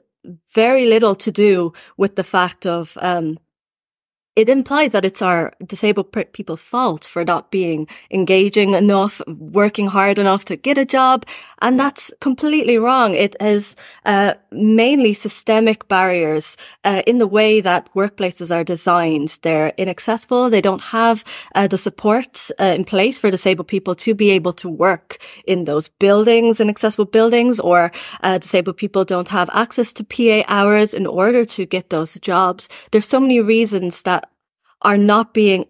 very 0.54 0.88
little 0.88 1.16
to 1.16 1.32
do 1.32 1.72
with 1.96 2.16
the 2.16 2.24
fact 2.24 2.66
of 2.66 2.98
um, 3.00 3.38
it 4.36 4.50
implies 4.50 4.92
that 4.92 5.06
it's 5.06 5.22
our 5.22 5.54
disabled 5.66 6.12
people's 6.34 6.62
fault 6.62 7.06
for 7.06 7.24
not 7.24 7.52
being 7.52 7.88
engaging 8.12 8.74
enough, 8.74 9.22
working 9.28 9.88
hard 9.88 10.20
enough 10.20 10.44
to 10.46 10.58
get 10.58 10.78
a 10.78 10.84
job. 10.84 11.26
And 11.62 11.80
that's 11.80 12.12
completely 12.20 12.78
wrong. 12.78 13.14
It 13.14 13.36
is 13.40 13.78
uh, 14.04 14.34
mainly 14.52 15.14
systemic 15.14 15.88
barriers 15.88 16.58
uh, 16.84 17.02
in 17.08 17.18
the 17.18 17.28
way 17.28 17.62
that 17.62 17.90
workplaces 17.94 18.54
are 18.54 18.64
designed. 18.64 19.40
They're 19.42 19.72
inaccessible. 19.78 20.50
They 20.50 20.62
don't 20.62 20.82
have 20.82 21.24
uh, 21.56 21.68
the 21.68 21.78
support 21.78 22.50
uh, 22.60 22.66
in 22.66 22.84
place 22.84 23.18
for 23.18 23.32
disabled 23.32 23.70
people 23.70 23.96
to 23.96 24.14
be 24.14 24.32
able 24.32 24.54
to 24.54 24.70
work 24.70 25.18
in 25.48 25.64
those 25.64 25.88
buildings, 25.88 26.60
inaccessible 26.60 27.06
buildings, 27.06 27.58
or 27.60 27.92
uh, 28.22 28.38
disabled 28.38 28.76
people 28.76 29.06
don't 29.06 29.30
have 29.30 29.50
access 29.54 29.94
to 29.94 30.04
PA 30.04 30.44
hours 30.48 30.94
in 30.94 31.08
order 31.08 31.46
to 31.46 31.66
get 31.66 31.90
those 31.90 32.16
jobs. 32.16 32.68
There's 32.92 33.08
so 33.08 33.22
many 33.22 33.40
reasons 33.40 34.02
that 34.04 34.25
are 34.86 34.98
not 34.98 35.34
being 35.34 35.66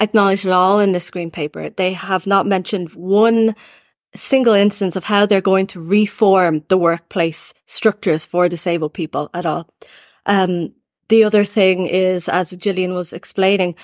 acknowledged 0.00 0.44
at 0.44 0.52
all 0.52 0.80
in 0.80 0.92
this 0.92 1.10
green 1.10 1.30
paper. 1.30 1.70
They 1.70 1.94
have 1.94 2.26
not 2.26 2.46
mentioned 2.46 2.90
one 2.94 3.54
single 4.14 4.54
instance 4.54 4.96
of 4.96 5.04
how 5.04 5.24
they're 5.24 5.40
going 5.40 5.66
to 5.68 5.80
reform 5.80 6.64
the 6.68 6.76
workplace 6.76 7.54
structures 7.66 8.26
for 8.26 8.48
disabled 8.48 8.92
people 8.92 9.30
at 9.32 9.46
all. 9.46 9.68
Um, 10.26 10.74
the 11.08 11.22
other 11.24 11.44
thing 11.44 11.86
is, 11.86 12.28
as 12.28 12.50
Gillian 12.56 12.94
was 12.94 13.12
explaining, 13.12 13.76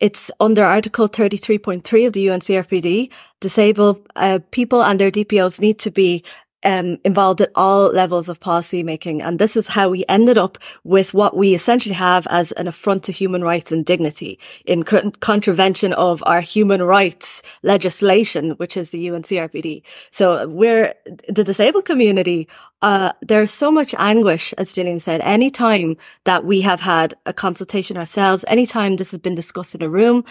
it's 0.00 0.30
under 0.40 0.64
Article 0.64 1.08
33.3 1.08 2.06
of 2.06 2.12
the 2.12 2.26
UNCRPD. 2.26 3.10
Disabled 3.40 4.08
uh, 4.16 4.38
people 4.50 4.82
and 4.82 4.98
their 4.98 5.10
DPOs 5.10 5.60
need 5.60 5.78
to 5.80 5.90
be 5.90 6.24
um, 6.64 6.98
involved 7.04 7.40
at 7.40 7.50
all 7.54 7.92
levels 7.92 8.28
of 8.28 8.40
policy 8.40 8.82
making. 8.82 9.22
And 9.22 9.38
this 9.38 9.56
is 9.56 9.68
how 9.68 9.88
we 9.88 10.04
ended 10.08 10.38
up 10.38 10.58
with 10.84 11.14
what 11.14 11.36
we 11.36 11.54
essentially 11.54 11.94
have 11.94 12.26
as 12.30 12.52
an 12.52 12.66
affront 12.66 13.04
to 13.04 13.12
human 13.12 13.42
rights 13.42 13.72
and 13.72 13.84
dignity 13.84 14.38
in 14.64 14.82
contravention 14.82 15.92
of 15.92 16.22
our 16.26 16.40
human 16.40 16.82
rights 16.82 17.42
legislation, 17.62 18.52
which 18.52 18.76
is 18.76 18.90
the 18.90 19.06
UNCRPD. 19.06 19.82
So 20.10 20.48
we're 20.48 20.94
the 21.28 21.44
disabled 21.44 21.84
community. 21.84 22.48
Uh, 22.80 23.12
there's 23.20 23.52
so 23.52 23.70
much 23.70 23.94
anguish, 23.98 24.52
as 24.58 24.72
Gillian 24.72 25.00
said, 25.00 25.20
any 25.22 25.50
time 25.50 25.96
that 26.24 26.44
we 26.44 26.62
have 26.62 26.80
had 26.80 27.14
a 27.26 27.32
consultation 27.32 27.96
ourselves, 27.96 28.44
anytime 28.48 28.96
this 28.96 29.12
has 29.12 29.20
been 29.20 29.34
discussed 29.34 29.74
in 29.74 29.82
a 29.82 29.88
room, 29.88 30.24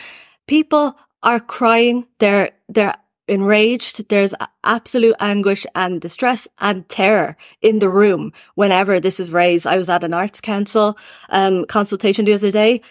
people 0.47 0.97
are 1.23 1.39
crying. 1.39 2.07
They're, 2.19 2.51
they're 2.67 2.95
enraged. 3.31 4.09
There's 4.09 4.33
absolute 4.63 5.15
anguish 5.19 5.65
and 5.73 6.01
distress 6.01 6.49
and 6.59 6.87
terror 6.89 7.37
in 7.61 7.79
the 7.79 7.89
room 7.89 8.33
whenever 8.55 8.99
this 8.99 9.19
is 9.19 9.31
raised. 9.31 9.65
I 9.65 9.77
was 9.77 9.89
at 9.89 10.03
an 10.03 10.13
arts 10.13 10.41
council 10.41 10.97
um, 11.29 11.65
consultation 11.65 12.25
the 12.25 12.33
other 12.33 12.51
day. 12.51 12.81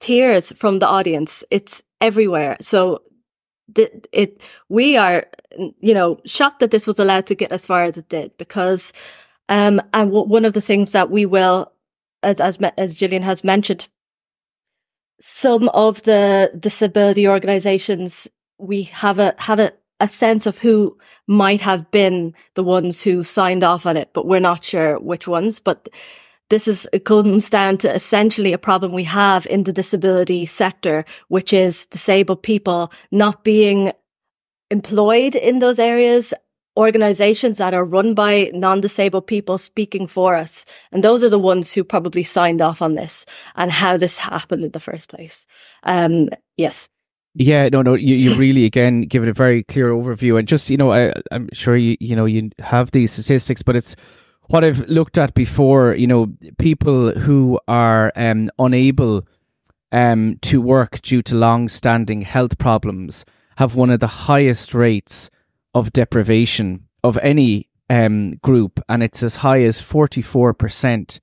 Tears 0.00 0.50
from 0.52 0.80
the 0.80 0.88
audience. 0.88 1.44
It's 1.50 1.84
everywhere. 2.00 2.56
So 2.60 3.04
th- 3.72 3.92
it, 4.12 4.42
we 4.68 4.96
are, 4.96 5.26
you 5.80 5.94
know, 5.94 6.18
shocked 6.26 6.58
that 6.60 6.72
this 6.72 6.88
was 6.88 6.98
allowed 6.98 7.26
to 7.26 7.36
get 7.36 7.52
as 7.52 7.64
far 7.64 7.82
as 7.82 7.96
it 7.96 8.08
did 8.08 8.36
because, 8.38 8.92
um, 9.48 9.80
and 9.94 10.10
w- 10.10 10.26
one 10.26 10.44
of 10.44 10.54
the 10.54 10.60
things 10.60 10.90
that 10.92 11.10
we 11.10 11.26
will, 11.26 11.70
as, 12.24 12.40
as, 12.40 12.58
as 12.76 12.96
Gillian 12.96 13.22
has 13.22 13.44
mentioned, 13.44 13.88
some 15.20 15.68
of 15.68 16.02
the 16.02 16.50
disability 16.58 17.28
organizations 17.28 18.28
we 18.60 18.84
have 18.84 19.18
a 19.18 19.34
have 19.38 19.58
a, 19.58 19.72
a 19.98 20.08
sense 20.08 20.46
of 20.46 20.58
who 20.58 20.98
might 21.26 21.60
have 21.60 21.90
been 21.90 22.34
the 22.54 22.62
ones 22.62 23.02
who 23.02 23.24
signed 23.24 23.64
off 23.64 23.86
on 23.86 23.96
it, 23.96 24.10
but 24.12 24.26
we're 24.26 24.40
not 24.40 24.64
sure 24.64 24.98
which 24.98 25.28
ones. 25.28 25.60
But 25.60 25.88
this 26.48 26.68
is 26.68 26.88
it 26.92 27.04
comes 27.04 27.50
down 27.50 27.78
to 27.78 27.94
essentially 27.94 28.52
a 28.52 28.58
problem 28.58 28.92
we 28.92 29.04
have 29.04 29.46
in 29.46 29.64
the 29.64 29.72
disability 29.72 30.46
sector, 30.46 31.04
which 31.28 31.52
is 31.52 31.86
disabled 31.86 32.42
people 32.42 32.92
not 33.10 33.44
being 33.44 33.92
employed 34.70 35.34
in 35.34 35.58
those 35.58 35.78
areas 35.78 36.34
organizations 36.76 37.58
that 37.58 37.74
are 37.74 37.84
run 37.84 38.14
by 38.14 38.50
non-disabled 38.54 39.26
people 39.26 39.58
speaking 39.58 40.06
for 40.06 40.36
us. 40.36 40.64
And 40.92 41.02
those 41.02 41.22
are 41.22 41.28
the 41.28 41.38
ones 41.38 41.74
who 41.74 41.84
probably 41.84 42.22
signed 42.22 42.62
off 42.62 42.80
on 42.80 42.94
this 42.94 43.26
and 43.56 43.70
how 43.70 43.96
this 43.96 44.18
happened 44.18 44.64
in 44.64 44.70
the 44.70 44.80
first 44.80 45.08
place. 45.08 45.46
Um, 45.82 46.28
yes. 46.56 46.88
Yeah, 47.34 47.68
no, 47.68 47.82
no, 47.82 47.94
you, 47.94 48.14
you 48.14 48.34
really 48.38 48.64
again 48.64 49.02
give 49.02 49.22
it 49.22 49.28
a 49.28 49.32
very 49.32 49.62
clear 49.62 49.90
overview, 49.90 50.38
and 50.38 50.48
just 50.48 50.70
you 50.70 50.76
know, 50.76 50.92
I 50.92 51.12
I'm 51.30 51.48
sure 51.52 51.76
you 51.76 51.96
you 52.00 52.16
know 52.16 52.24
you 52.24 52.50
have 52.58 52.90
these 52.90 53.12
statistics, 53.12 53.62
but 53.62 53.76
it's 53.76 53.94
what 54.48 54.64
I've 54.64 54.88
looked 54.88 55.18
at 55.18 55.34
before. 55.34 55.94
You 55.94 56.06
know, 56.06 56.26
people 56.58 57.12
who 57.12 57.60
are 57.68 58.12
um, 58.16 58.50
unable 58.58 59.26
um, 59.92 60.38
to 60.42 60.60
work 60.60 61.02
due 61.02 61.22
to 61.22 61.36
long-standing 61.36 62.22
health 62.22 62.58
problems 62.58 63.24
have 63.56 63.74
one 63.74 63.90
of 63.90 64.00
the 64.00 64.06
highest 64.06 64.74
rates 64.74 65.30
of 65.74 65.92
deprivation 65.92 66.86
of 67.04 67.16
any 67.18 67.68
um, 67.88 68.36
group, 68.42 68.80
and 68.88 69.02
it's 69.02 69.22
as 69.22 69.36
high 69.36 69.62
as 69.62 69.80
forty-four 69.80 70.54
percent. 70.54 71.20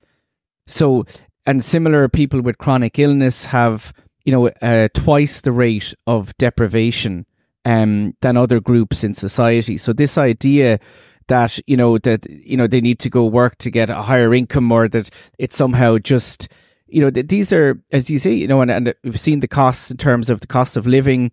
So, 0.66 1.04
and 1.44 1.62
similar 1.62 2.08
people 2.08 2.40
with 2.40 2.58
chronic 2.58 2.98
illness 2.98 3.46
have 3.46 3.92
you 4.28 4.32
know, 4.32 4.48
uh, 4.60 4.88
twice 4.92 5.40
the 5.40 5.52
rate 5.52 5.94
of 6.06 6.36
deprivation 6.36 7.24
um, 7.64 8.14
than 8.20 8.36
other 8.36 8.60
groups 8.60 9.02
in 9.02 9.14
society. 9.14 9.78
So 9.78 9.94
this 9.94 10.18
idea 10.18 10.80
that 11.28 11.58
you 11.66 11.78
know 11.78 11.96
that 11.96 12.26
you 12.28 12.54
know 12.54 12.66
they 12.66 12.82
need 12.82 12.98
to 12.98 13.08
go 13.08 13.24
work 13.24 13.56
to 13.56 13.70
get 13.70 13.88
a 13.88 14.02
higher 14.02 14.34
income, 14.34 14.70
or 14.70 14.86
that 14.86 15.08
it's 15.38 15.56
somehow 15.56 15.96
just 15.96 16.48
you 16.88 17.00
know 17.00 17.08
these 17.08 17.54
are 17.54 17.82
as 17.90 18.10
you 18.10 18.18
say, 18.18 18.34
you 18.34 18.46
know, 18.46 18.60
and, 18.60 18.70
and 18.70 18.94
we've 19.02 19.18
seen 19.18 19.40
the 19.40 19.48
costs 19.48 19.90
in 19.90 19.96
terms 19.96 20.28
of 20.28 20.40
the 20.40 20.46
cost 20.46 20.76
of 20.76 20.86
living. 20.86 21.32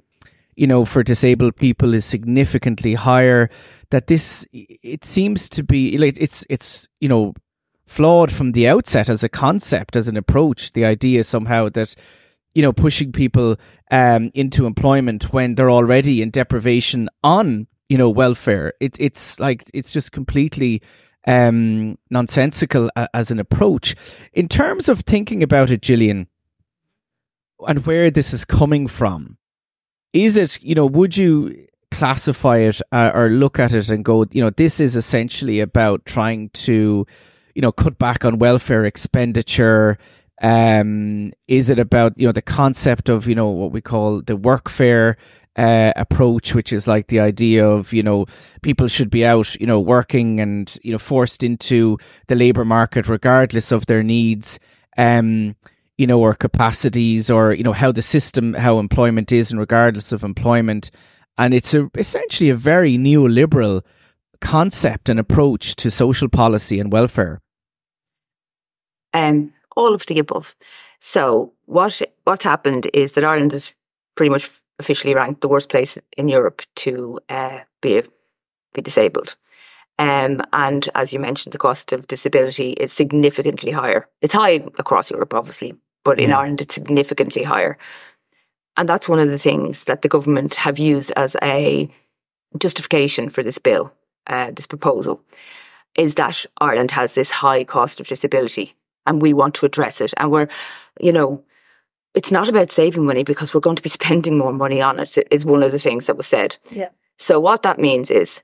You 0.56 0.68
know, 0.68 0.86
for 0.86 1.04
disabled 1.04 1.58
people 1.58 1.94
is 1.94 2.06
significantly 2.06 2.94
higher. 2.94 3.50
That 3.90 4.08
this 4.08 4.48
it 4.54 5.04
seems 5.04 5.50
to 5.50 5.64
be 5.64 5.98
like 5.98 6.16
it's 6.18 6.46
it's 6.50 6.88
you 7.02 7.10
know 7.10 7.34
flawed 7.86 8.32
from 8.32 8.54
the 8.54 8.70
outset 8.70 9.10
as 9.10 9.22
a 9.22 9.28
concept 9.28 9.98
as 9.98 10.08
an 10.08 10.16
approach. 10.16 10.72
The 10.72 10.86
idea 10.86 11.26
somehow 11.26 11.68
that 11.72 11.94
you 12.56 12.62
know, 12.62 12.74
pushing 12.74 13.12
people 13.12 13.58
um, 13.92 14.32
into 14.34 14.66
employment 14.66 15.32
when 15.34 15.56
they're 15.56 15.70
already 15.70 16.22
in 16.22 16.32
deprivation 16.32 17.10
on, 17.24 17.68
you 17.90 17.98
know, 17.98 18.10
welfare. 18.10 18.74
It, 18.80 18.96
it's 19.00 19.40
like, 19.40 19.70
it's 19.74 19.92
just 19.92 20.12
completely 20.12 20.82
um, 21.28 21.98
nonsensical 22.10 22.90
as 23.14 23.30
an 23.30 23.40
approach. 23.40 23.96
In 24.34 24.48
terms 24.48 24.90
of 24.90 25.02
thinking 25.02 25.44
about 25.44 25.70
it, 25.70 25.82
Gillian, 25.82 26.28
and 27.68 27.86
where 27.86 28.10
this 28.10 28.34
is 28.34 28.46
coming 28.46 28.88
from, 28.88 29.38
is 30.14 30.38
it, 30.38 30.62
you 30.64 30.76
know, 30.76 30.86
would 30.86 31.18
you 31.18 31.68
classify 31.92 32.60
it 32.60 32.82
uh, 32.92 33.12
or 33.14 33.30
look 33.30 33.60
at 33.60 33.74
it 33.74 33.90
and 33.90 34.06
go, 34.06 34.26
you 34.32 34.42
know, 34.42 34.50
this 34.50 34.80
is 34.80 34.96
essentially 34.96 35.60
about 35.60 36.06
trying 36.06 36.50
to, 36.50 37.06
you 37.54 37.62
know, 37.62 37.72
cut 37.72 37.98
back 37.98 38.24
on 38.24 38.40
welfare 38.40 38.86
expenditure, 38.86 39.98
Um, 40.46 41.34
is 41.48 41.72
it 41.72 41.80
about 41.80 42.14
you 42.18 42.28
know 42.28 42.32
the 42.32 42.40
concept 42.40 43.10
of 43.10 43.28
you 43.28 43.34
know 43.34 43.50
what 43.50 43.72
we 43.72 43.82
call 43.82 44.22
the 44.22 44.38
workfare 44.38 45.16
uh, 45.56 45.92
approach, 45.96 46.54
which 46.54 46.72
is 46.72 46.88
like 46.88 47.08
the 47.08 47.20
idea 47.20 47.68
of 47.68 47.92
you 47.94 48.04
know 48.04 48.28
people 48.62 48.88
should 48.88 49.10
be 49.10 49.26
out 49.26 49.56
you 49.56 49.66
know 49.66 49.80
working 49.80 50.40
and 50.40 50.78
you 50.84 50.92
know 50.92 51.00
forced 51.00 51.42
into 51.42 51.98
the 52.28 52.36
labor 52.36 52.64
market 52.64 53.08
regardless 53.08 53.72
of 53.72 53.88
their 53.88 54.04
needs, 54.04 54.60
um, 54.98 55.56
you 55.98 56.06
know, 56.06 56.22
or 56.22 56.36
capacities, 56.36 57.32
or 57.32 57.52
you 57.52 57.64
know 57.64 57.74
how 57.74 57.92
the 57.92 58.04
system, 58.04 58.54
how 58.54 58.78
employment 58.78 59.32
is, 59.32 59.50
and 59.50 59.60
regardless 59.60 60.12
of 60.12 60.24
employment, 60.24 60.92
and 61.40 61.56
it's 61.56 61.74
a 61.74 61.90
essentially 61.96 62.52
a 62.52 62.56
very 62.56 63.00
neoliberal 63.00 63.82
concept 64.42 65.10
and 65.10 65.20
approach 65.20 65.76
to 65.78 65.90
social 65.90 66.30
policy 66.30 66.80
and 66.80 66.94
welfare. 66.94 67.42
Um, 69.12 69.55
all 69.76 69.94
of 69.94 70.06
the 70.06 70.20
above. 70.20 70.56
So 71.00 71.54
what 71.66 72.02
what's 72.24 72.44
happened 72.44 72.88
is 72.94 73.14
that 73.14 73.24
Ireland 73.24 73.54
is 73.54 73.76
pretty 74.16 74.30
much 74.30 74.50
officially 74.80 75.16
ranked 75.16 75.42
the 75.42 75.48
worst 75.48 75.70
place 75.70 75.98
in 76.18 76.28
Europe 76.28 76.62
to 76.76 77.20
uh, 77.30 77.60
be 77.82 78.02
be 78.74 78.82
disabled. 78.82 79.36
Um, 79.98 80.42
and 80.52 80.90
as 80.94 81.14
you 81.14 81.20
mentioned, 81.20 81.54
the 81.54 81.58
cost 81.58 81.94
of 81.94 82.08
disability 82.08 82.72
is 82.72 82.92
significantly 82.92 83.72
higher. 83.72 84.10
It's 84.22 84.34
high 84.34 84.64
across 84.78 85.10
Europe, 85.10 85.34
obviously, 85.34 85.76
but 86.04 86.20
in 86.20 86.34
Ireland, 86.34 86.60
it's 86.60 86.76
significantly 86.76 87.44
higher. 87.44 87.78
And 88.76 88.90
that's 88.90 89.08
one 89.08 89.20
of 89.20 89.30
the 89.30 89.38
things 89.38 89.86
that 89.86 90.02
the 90.02 90.10
government 90.10 90.56
have 90.56 90.78
used 90.78 91.14
as 91.16 91.38
a 91.42 91.90
justification 92.60 93.30
for 93.30 93.42
this 93.42 93.58
bill, 93.58 93.94
uh, 94.28 94.52
this 94.52 94.68
proposal, 94.68 95.22
is 95.96 96.16
that 96.16 96.46
Ireland 96.60 96.92
has 96.92 97.16
this 97.16 97.32
high 97.32 97.64
cost 97.64 98.02
of 98.02 98.08
disability 98.08 98.76
and 99.06 99.22
we 99.22 99.34
want 99.34 99.56
to 99.56 99.66
address 99.66 100.02
it. 100.02 100.14
And 100.18 100.32
we're, 100.32 100.48
you 101.00 101.12
know, 101.12 101.44
it's 102.14 102.32
not 102.32 102.50
about 102.50 102.72
saving 102.72 103.06
money 103.06 103.24
because 103.24 103.54
we're 103.54 103.60
going 103.62 103.76
to 103.76 103.84
be 103.84 103.90
spending 104.00 104.38
more 104.38 104.54
money 104.54 104.82
on 104.82 105.00
it, 105.00 105.18
is 105.32 105.46
one 105.46 105.64
of 105.64 105.72
the 105.72 105.80
things 105.80 106.08
that 106.08 106.18
was 106.18 106.28
said. 106.28 106.58
Yeah. 106.70 106.90
So 107.18 107.40
what 107.40 107.64
that 107.64 107.80
means 107.80 108.12
is 108.12 108.44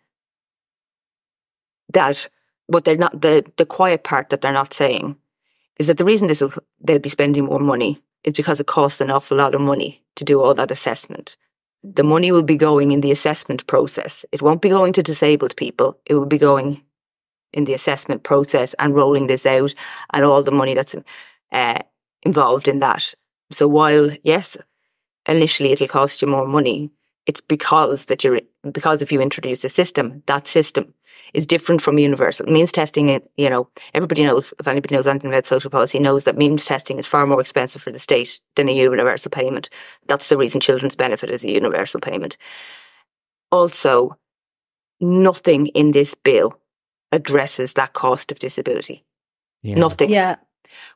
that 1.94 2.28
what 2.68 2.86
they're 2.86 2.96
not 2.96 3.22
the 3.22 3.46
the 3.58 3.66
quiet 3.66 4.04
part 4.04 4.30
that 4.30 4.42
they're 4.42 4.54
not 4.54 4.74
saying 4.74 5.18
is 5.78 5.88
that 5.88 5.98
the 5.98 6.06
reason 6.06 6.28
this 6.28 6.42
will 6.42 6.54
they'll 6.80 7.00
be 7.00 7.10
spending 7.10 7.46
more 7.46 7.60
money 7.60 8.02
is 8.24 8.34
because 8.34 8.60
it 8.60 8.68
costs 8.68 9.02
an 9.02 9.12
awful 9.12 9.38
lot 9.38 9.56
of 9.56 9.62
money 9.62 10.04
to 10.16 10.24
do 10.24 10.42
all 10.42 10.54
that 10.54 10.72
assessment. 10.72 11.38
The 11.84 12.04
money 12.04 12.32
will 12.32 12.44
be 12.44 12.56
going 12.56 12.92
in 12.92 13.02
the 13.02 13.12
assessment 13.12 13.66
process. 13.66 14.26
It 14.32 14.42
won't 14.42 14.62
be 14.62 14.70
going 14.70 14.94
to 14.94 15.04
disabled 15.04 15.56
people. 15.56 16.00
It 16.06 16.14
will 16.14 16.28
be 16.28 16.38
going 16.38 16.84
in 17.54 17.66
the 17.66 17.74
assessment 17.74 18.24
process 18.24 18.74
and 18.76 18.96
rolling 18.96 19.28
this 19.28 19.46
out 19.46 19.74
and 20.14 20.26
all 20.26 20.44
the 20.44 20.52
money 20.52 20.74
that's 20.74 20.96
uh, 21.52 21.80
involved 22.24 22.68
in 22.68 22.80
that. 22.80 23.14
So 23.52 23.68
while 23.68 24.10
yes, 24.24 24.58
initially 25.28 25.72
it'll 25.72 25.88
cost 25.88 26.22
you 26.22 26.28
more 26.28 26.48
money, 26.48 26.90
it's 27.26 27.42
because 27.42 28.06
that 28.06 28.24
you're 28.24 28.42
because 28.72 29.02
if 29.02 29.12
you 29.12 29.22
introduce 29.22 29.64
a 29.64 29.70
system, 29.70 30.24
that 30.26 30.48
system 30.48 30.94
is 31.34 31.46
different 31.46 31.82
from 31.82 31.98
universal. 31.98 32.46
Means 32.46 32.72
testing 32.72 33.10
it, 33.10 33.30
you 33.38 33.50
know, 33.50 33.68
everybody 33.94 34.24
knows, 34.24 34.54
if 34.60 34.68
anybody 34.68 34.96
knows 34.96 35.08
anything 35.08 35.30
about 35.30 35.46
social 35.46 35.72
policy, 35.72 36.00
knows 36.00 36.26
that 36.26 36.38
means 36.38 36.66
testing 36.66 37.00
is 37.00 37.08
far 37.08 37.26
more 37.26 37.40
expensive 37.40 37.82
for 37.82 37.92
the 37.92 38.00
state 38.00 38.40
than 38.56 38.70
a 38.70 38.74
universal 38.74 39.30
payment. 39.30 39.70
That's 40.08 40.30
the 40.30 40.38
reason 40.38 40.62
children's 40.62 40.96
benefit 40.96 41.30
is 41.30 41.44
a 41.44 41.52
universal 41.52 42.00
payment. 42.00 42.38
Also, 43.52 44.18
nothing 45.00 45.68
in 45.68 45.92
this 45.92 46.16
bill 46.16 46.60
addresses 47.12 47.74
that 47.74 47.94
cost 47.94 48.32
of 48.32 48.40
disability. 48.40 49.04
Yeah. 49.62 49.76
Nothing. 49.76 50.10
Yeah. 50.10 50.36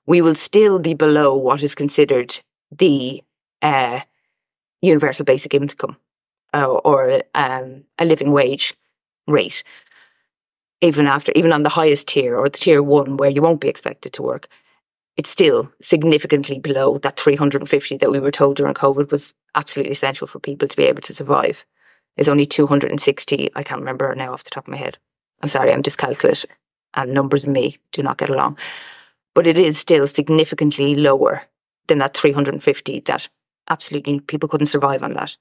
We 0.05 0.21
will 0.21 0.35
still 0.35 0.79
be 0.79 0.93
below 0.93 1.35
what 1.35 1.63
is 1.63 1.75
considered 1.75 2.39
the 2.71 3.21
uh, 3.61 4.01
universal 4.81 5.25
basic 5.25 5.53
income 5.53 5.97
uh, 6.53 6.71
or 6.71 7.21
um, 7.33 7.83
a 7.99 8.05
living 8.05 8.31
wage 8.31 8.73
rate. 9.27 9.63
Even 10.81 11.07
after, 11.07 11.31
even 11.35 11.51
on 11.51 11.63
the 11.63 11.69
highest 11.69 12.07
tier 12.07 12.37
or 12.37 12.49
the 12.49 12.57
tier 12.57 12.83
one 12.83 13.17
where 13.17 13.29
you 13.29 13.41
won't 13.41 13.61
be 13.61 13.69
expected 13.69 14.13
to 14.13 14.21
work, 14.21 14.47
it's 15.17 15.29
still 15.29 15.71
significantly 15.81 16.59
below 16.59 16.97
that 16.99 17.19
350 17.19 17.97
that 17.97 18.11
we 18.11 18.19
were 18.19 18.31
told 18.31 18.57
during 18.57 18.73
COVID 18.73 19.11
was 19.11 19.33
absolutely 19.55 19.91
essential 19.91 20.27
for 20.27 20.39
people 20.39 20.67
to 20.67 20.77
be 20.77 20.83
able 20.83 21.01
to 21.01 21.13
survive. 21.13 21.65
It's 22.17 22.27
only 22.27 22.45
260. 22.45 23.49
I 23.55 23.63
can't 23.63 23.79
remember 23.79 24.13
now 24.15 24.33
off 24.33 24.43
the 24.43 24.49
top 24.49 24.67
of 24.67 24.71
my 24.71 24.77
head. 24.77 24.97
I'm 25.41 25.47
sorry, 25.47 25.71
I'm 25.71 25.83
dyscalculic 25.83 26.45
and 26.95 27.13
numbers 27.13 27.45
and 27.45 27.53
me 27.53 27.77
do 27.91 28.01
not 28.01 28.17
get 28.17 28.29
along. 28.29 28.57
But 29.33 29.47
it 29.47 29.57
is 29.57 29.77
still 29.77 30.07
significantly 30.07 30.95
lower 30.95 31.43
than 31.87 31.97
that 31.99 32.15
350 32.15 33.01
that 33.01 33.29
absolutely 33.69 34.19
people 34.21 34.49
couldn't 34.49 34.67
survive 34.67 35.03
on 35.03 35.13
that. 35.13 35.37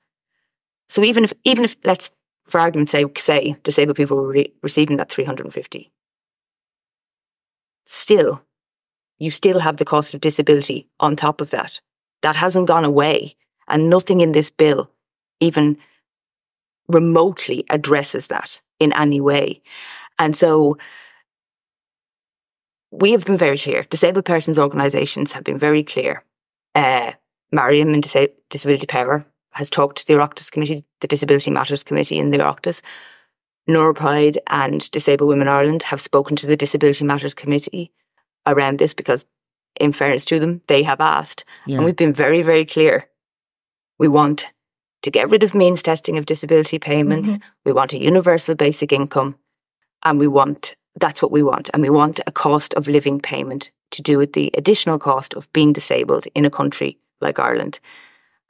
So 0.89 1.03
even 1.03 1.25
if, 1.25 1.33
even 1.45 1.65
if, 1.65 1.77
let's, 1.85 2.11
for 2.47 2.61
argument's 2.61 2.93
sake, 2.93 3.19
say 3.19 3.57
disabled 3.63 3.97
people 3.97 4.17
were 4.17 4.29
re- 4.29 4.53
receiving 4.63 4.97
that 4.99 5.11
350, 5.11 5.93
still, 7.87 8.43
you 9.19 9.31
still 9.31 9.61
have 9.61 9.77
the 9.77 9.85
cost 9.85 10.13
of 10.13 10.21
disability 10.21 10.89
on 11.01 11.17
top 11.17 11.41
of 11.41 11.51
that. 11.51 11.81
That 12.23 12.37
hasn't 12.37 12.69
gone 12.69 12.85
away. 12.85 13.37
And 13.69 13.89
nothing 13.89 14.21
in 14.21 14.33
this 14.33 14.51
bill 14.51 14.91
even 15.41 15.79
remotely 16.89 17.65
addresses 17.71 18.27
that 18.27 18.61
in 18.81 18.93
any 18.93 19.21
way. 19.21 19.63
And 20.19 20.35
so 20.35 20.77
we 22.91 23.13
have 23.13 23.25
been 23.25 23.37
very 23.37 23.59
clear. 23.59 23.85
Disabled 23.85 24.25
persons 24.25 24.59
organisations 24.59 25.33
have 25.33 25.45
been 25.45 25.59
very 25.59 25.83
clear. 25.83 26.23
Uh, 26.75 27.13
Maryam 27.51 27.93
and 27.93 28.03
Disa- 28.03 28.29
Disability 28.51 28.87
Power 28.87 29.25
has 29.53 29.71
talked 29.71 29.99
to 29.99 30.07
the 30.07 30.15
Oireachtas 30.15 30.51
Committee, 30.51 30.85
the 31.01 31.07
Disability 31.07 31.51
Matters 31.51 31.85
Committee 31.85 32.19
in 32.19 32.31
the 32.31 32.39
Oireachtas. 32.39 32.83
Neuropride 33.69 34.37
and 34.49 34.91
Disabled 34.91 35.29
Women 35.29 35.49
Ireland 35.49 35.85
have 35.85 36.01
spoken 36.01 36.37
to 36.37 36.47
the 36.47 36.57
Disability 36.57 37.05
Matters 37.05 37.35
Committee 37.35 37.93
around 38.47 38.79
this 38.79 38.93
because, 38.95 39.25
in 39.81 39.91
fairness 39.91 40.25
to 40.27 40.39
them, 40.39 40.61
they 40.67 40.83
have 40.83 41.01
asked. 41.01 41.45
Yeah. 41.67 41.77
And 41.77 41.85
we've 41.85 41.97
been 41.97 42.13
very, 42.13 42.43
very 42.43 42.67
clear. 42.67 43.09
We 43.99 44.09
want 44.09 44.53
to 45.05 45.11
get 45.11 45.29
rid 45.29 45.43
of 45.43 45.55
means 45.55 45.83
testing 45.83 46.17
of 46.17 46.25
disability 46.25 46.79
payments. 46.79 47.38
We 47.64 47.73
want 47.73 47.93
a 47.93 47.99
universal 47.99 48.55
basic 48.55 48.90
income. 48.90 49.37
And 50.03 50.19
we 50.19 50.27
want, 50.27 50.77
that's 50.97 51.21
what 51.21 51.31
we 51.31 51.43
want. 51.43 51.69
And 51.73 51.83
we 51.83 51.90
want 51.90 52.21
a 52.27 52.33
cost 52.33 52.73
of 52.73 52.88
living 52.88 53.21
payment 53.21 53.71
to 53.90 54.03
do 54.03 54.17
with 54.17 54.33
the 54.33 54.51
additional 54.57 54.99
cost 54.99 55.35
of 55.35 55.53
being 55.53 55.75
disabled 55.75 56.27
in 56.35 56.47
a 56.47 56.51
country 56.51 56.99
like 57.21 57.38
Ireland. 57.38 57.81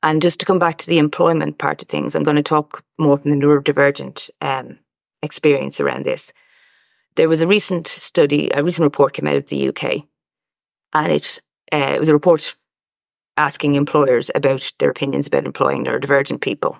And 0.05 0.23
just 0.23 0.38
to 0.40 0.47
come 0.47 0.61
back 0.61 0.79
to 0.79 0.87
the 0.87 0.99
employment 0.99 1.59
part 1.59 1.83
of 1.83 1.88
things, 1.88 2.14
I'm 2.14 2.23
going 2.23 2.37
to 2.37 2.43
talk 2.43 2.85
more 2.99 3.19
from 3.19 3.33
the 3.33 3.37
neurodivergent 3.37 4.31
um, 4.40 4.79
experience 5.23 5.81
around 5.81 6.05
this. 6.05 6.33
There 7.17 7.29
was 7.29 7.40
a 7.40 7.49
recent 7.49 7.88
study, 7.88 8.51
a 8.55 8.62
recent 8.62 8.85
report 8.85 9.12
came 9.12 9.27
out 9.27 9.37
of 9.37 9.47
the 9.47 9.69
UK, 9.69 10.05
and 10.93 11.12
it, 11.12 11.40
uh, 11.73 11.95
it 11.95 11.99
was 11.99 12.09
a 12.09 12.12
report 12.12 12.55
asking 13.37 13.75
employers 13.75 14.31
about 14.35 14.73
their 14.79 14.90
opinions 14.90 15.27
about 15.27 15.44
employing 15.44 15.85
neurodivergent 15.85 16.40
people. 16.40 16.79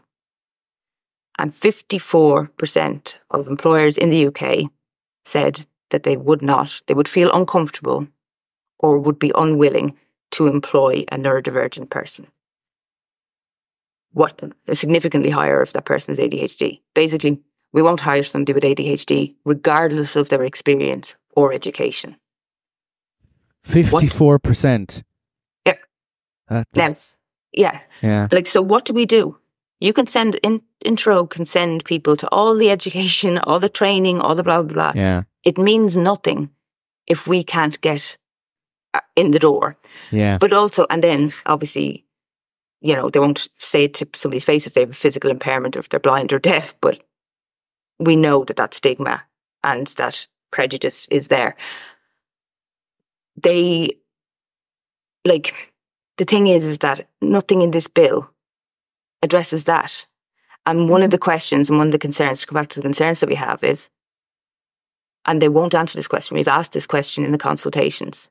And 1.39 1.51
54% 1.51 3.19
of 3.31 3.49
employers 3.49 3.99
in 3.99 4.09
the 4.09 4.27
UK 4.27 4.71
said 5.25 5.67
that 5.91 6.05
they 6.05 6.17
would 6.17 6.43
not, 6.43 6.81
they 6.87 6.95
would 6.95 7.09
feel 7.09 7.33
uncomfortable 7.33 8.07
or 8.79 8.99
would 8.99 9.19
be 9.19 9.33
unwilling 9.35 9.97
to 10.33 10.47
employ 10.47 11.05
a 11.11 11.17
neurodivergent 11.17 11.91
person. 11.91 12.27
What 14.13 14.41
significantly 14.73 15.31
higher 15.31 15.61
if 15.61 15.73
that 15.73 15.85
person 15.85 16.13
is 16.13 16.21
ADHD. 16.21 16.81
Basically, 16.95 17.41
we 17.73 17.83
won't 17.83 18.01
hire 18.01 18.23
somebody 18.23 18.53
with 18.53 18.63
ADHD 18.63 19.35
regardless 19.45 20.15
of 20.15 20.29
their 20.29 20.45
experience 20.45 21.17
or 21.35 21.53
education. 21.53 22.17
54%. 23.67 24.97
Yeah. 24.97 25.03
That- 26.49 26.67
Now, 26.77 26.93
yeah, 27.53 27.81
yeah. 28.03 28.29
like 28.33 28.47
so 28.47 28.61
what 28.63 28.85
do 28.85 28.95
we 28.95 29.07
do 29.07 29.39
you 29.81 29.93
can 29.93 30.07
send 30.07 30.37
in, 30.43 30.63
Intreo 30.85 31.29
can 31.29 31.45
send 31.45 31.85
people 31.85 32.17
to 32.17 32.29
all 32.33 32.57
the 32.57 32.71
education 32.77 33.39
all 33.39 33.61
the 33.61 33.69
training 33.69 34.21
all 34.21 34.35
the 34.35 34.43
blah 34.43 34.63
blah 34.63 34.73
blah 34.75 34.93
Yeah. 34.95 35.23
it 35.45 35.59
means 35.59 35.97
nothing 35.97 36.51
if 37.07 37.27
we 37.27 37.43
can't 37.45 37.81
get 37.81 38.19
uh, 38.95 39.01
in 39.17 39.31
the 39.31 39.39
door 39.39 39.77
Yeah. 40.11 40.39
but 40.39 40.53
also 40.53 40.87
and 40.91 41.03
then 41.03 41.31
obviously 41.47 42.05
you 42.81 42.95
know 42.97 43.09
they 43.11 43.21
won't 43.21 43.49
say 43.59 43.85
it 43.85 43.95
to 43.95 44.07
somebody's 44.15 44.45
face 44.45 44.67
if 44.67 44.75
they 44.75 44.81
have 44.83 44.91
a 44.91 45.03
physical 45.03 45.31
impairment 45.31 45.77
or 45.77 45.81
if 45.81 45.89
they're 45.89 46.01
blind 46.01 46.33
or 46.33 46.39
deaf 46.41 46.75
but 46.81 47.01
we 47.99 48.17
know 48.17 48.45
that 48.45 48.57
that 48.57 48.75
stigma 48.75 49.23
and 49.63 49.87
that 49.97 50.29
prejudice 50.51 51.07
is 51.11 51.29
there 51.29 51.55
they 53.43 53.93
like 55.25 55.73
the 56.19 56.25
thing 56.25 56.47
is 56.47 56.65
is 56.65 56.79
that 56.81 57.09
nothing 57.21 57.63
in 57.63 57.71
this 57.71 57.87
bill 57.89 58.31
addresses 59.23 59.65
that 59.65 60.07
and 60.67 60.89
one 60.89 61.03
of 61.03 61.11
the 61.11 61.19
questions 61.19 61.69
and 61.69 61.79
one 61.79 61.89
of 61.89 61.93
the 61.93 61.99
concerns 61.99 62.41
to 62.41 62.47
go 62.47 62.55
back 62.55 62.69
to 62.69 62.79
the 62.81 62.85
concerns 62.85 63.21
that 63.21 63.29
we 63.29 63.35
have 63.35 63.63
is 63.65 63.91
and 65.27 65.41
they 65.41 65.49
won't 65.49 65.75
answer 65.75 65.97
this 65.99 66.09
question 66.09 66.37
we've 66.37 66.49
asked 66.49 66.73
this 66.73 66.87
question 66.87 67.25
in 67.25 67.33
the 67.33 67.39
consultations 67.39 68.31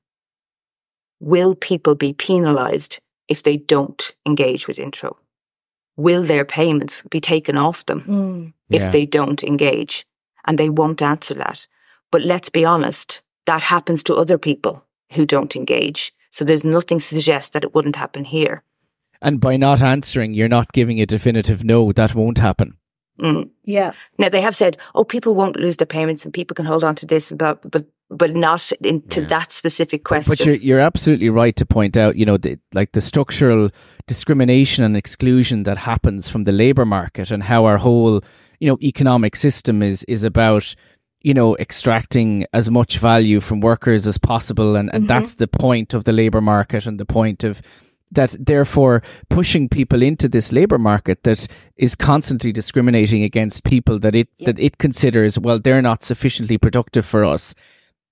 will 1.19 1.56
people 1.56 1.96
be 1.96 2.13
penalised 2.13 3.00
if 3.30 3.43
they 3.43 3.56
don't 3.56 4.12
engage 4.26 4.67
with 4.67 4.78
Intreo? 4.78 5.15
Will 5.96 6.24
their 6.24 6.43
payments 6.43 7.02
be 7.10 7.22
taken 7.22 7.58
off 7.58 7.86
them 7.86 8.02
Mm. 8.02 8.54
if 8.69 8.82
Yeah. 8.82 8.89
they 8.89 9.06
don't 9.06 9.41
engage? 9.43 10.06
And 10.43 10.58
they 10.58 10.69
won't 10.69 11.02
answer 11.02 11.34
that. 11.36 11.65
But 12.12 12.24
let's 12.24 12.50
be 12.50 12.65
honest, 12.65 13.22
that 13.46 13.62
happens 13.62 14.04
to 14.04 14.15
other 14.15 14.38
people 14.38 14.86
who 15.13 15.26
don't 15.26 15.56
engage. 15.56 16.12
So 16.34 16.43
there's 16.43 16.63
nothing 16.63 16.98
to 16.98 17.06
suggest 17.06 17.54
that 17.54 17.63
it 17.63 17.76
wouldn't 17.76 17.96
happen 17.96 18.24
here. 18.24 18.63
And 19.22 19.39
by 19.39 19.56
not 19.56 19.84
answering, 19.84 20.34
you're 20.34 20.50
not 20.50 20.74
giving 20.74 21.00
a 21.00 21.06
definitive 21.06 21.63
no, 21.63 21.91
that 21.91 22.15
won't 22.15 22.39
happen. 22.39 22.76
Mm. 23.22 23.52
Yeah. 23.63 23.91
Now 24.17 24.30
they 24.30 24.41
have 24.41 24.56
said, 24.56 24.78
"Oh, 24.96 25.04
people 25.04 25.36
won't 25.36 25.60
lose 25.60 25.78
their 25.78 25.86
payments, 25.86 26.26
and 26.26 26.34
people 26.34 26.56
can 26.56 26.65
hold 26.65 26.84
on 26.84 26.96
to 26.96 27.06
this," 27.06 27.30
and 27.30 27.38
blah, 27.38 27.54
but 27.54 27.86
but 28.10 28.36
not 28.36 28.72
into 28.84 29.22
Yeah. 29.22 29.28
that 29.28 29.52
specific 29.52 30.04
question. 30.04 30.32
But 30.32 30.43
you're, 30.46 30.56
you're 30.56 30.80
absolutely 30.80 31.30
right 31.30 31.56
to 31.56 31.65
point 31.65 31.98
out, 31.98 32.15
you 32.15 32.26
know, 32.26 32.38
the, 32.38 32.60
like 32.74 32.91
the 32.91 33.02
structural 33.02 33.69
discrimination 34.08 34.84
and 34.84 34.98
exclusion 34.98 35.63
that 35.63 35.78
happens 35.78 36.30
from 36.30 36.43
the 36.43 36.52
labour 36.52 36.86
market 36.86 37.32
and 37.32 37.43
how 37.43 37.65
our 37.65 37.78
whole, 37.78 38.22
you 38.60 38.67
know, 38.67 38.78
economic 38.82 39.36
system 39.36 39.82
is 39.84 40.04
is 40.08 40.24
about, 40.24 40.76
you 41.23 41.33
know, 41.33 41.55
extracting 41.57 42.45
as 42.53 42.69
much 42.69 42.99
value 42.99 43.39
from 43.39 43.62
workers 43.62 44.05
as 44.07 44.17
possible, 44.17 44.75
and, 44.75 44.89
and 44.93 45.05
Mhm. 45.05 45.07
that's 45.07 45.36
the 45.36 45.47
point 45.47 45.93
of 45.93 46.03
the 46.03 46.12
labour 46.13 46.41
market 46.41 46.86
and 46.86 46.99
the 46.99 47.05
point 47.05 47.43
of 47.43 47.62
that 48.12 48.36
therefore 48.39 49.01
pushing 49.29 49.67
people 49.67 50.03
into 50.03 50.27
this 50.29 50.51
labor 50.51 50.77
market 50.77 51.23
that 51.23 51.47
is 51.77 51.95
constantly 51.95 52.51
discriminating 52.51 53.23
against 53.23 53.63
people 53.63 53.97
that 53.99 54.13
it 54.15 54.27
Yeah. 54.38 54.47
that 54.47 54.59
it 54.59 54.77
considers 54.77 55.39
well 55.39 55.57
they're 55.57 55.81
not 55.81 56.03
sufficiently 56.03 56.59
productive 56.59 57.05
for 57.07 57.25
us 57.25 57.55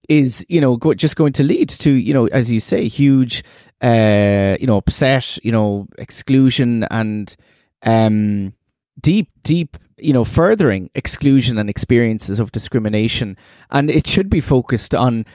is 0.10 0.44
you 0.50 0.60
know 0.60 0.76
go, 0.76 0.96
just 0.96 1.16
going 1.16 1.34
to 1.34 1.44
lead 1.44 1.70
to 1.70 1.92
you 1.92 2.14
know 2.16 2.26
as 2.32 2.50
you 2.50 2.60
say 2.60 2.88
huge 2.88 3.44
uh 3.84 4.58
you 4.60 4.66
know 4.66 4.78
upset 4.78 5.38
you 5.44 5.52
know 5.52 5.88
exclusion 6.00 6.84
and 6.90 7.36
um 7.86 8.54
deep 9.00 9.30
deep 9.44 9.78
you 10.02 10.14
know 10.14 10.26
furthering 10.26 10.90
exclusion 10.96 11.58
and 11.58 11.70
experiences 11.70 12.40
of 12.40 12.52
discrimination. 12.52 13.38
And 13.70 13.90
it 13.90 14.08
should 14.08 14.30
be 14.30 14.42
focused 14.42 14.94
on 14.96 15.26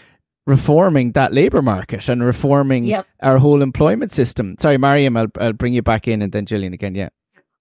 reforming 0.47 1.13
that 1.13 1.33
labor 1.33 1.61
market 1.63 2.09
and 2.09 2.23
reforming 2.23 2.85
Yep. 2.85 3.07
our 3.23 3.39
whole 3.39 3.63
employment 3.63 4.13
system. 4.13 4.55
Sorry 4.61 4.79
Maryam 4.79 5.17
I'll, 5.17 5.27
I'll 5.41 5.53
bring 5.53 5.75
you 5.75 5.83
back 5.83 6.07
in 6.07 6.23
and 6.23 6.31
then 6.33 6.47
Gillian 6.47 6.73
again 6.73 6.95
yeah 6.95 7.09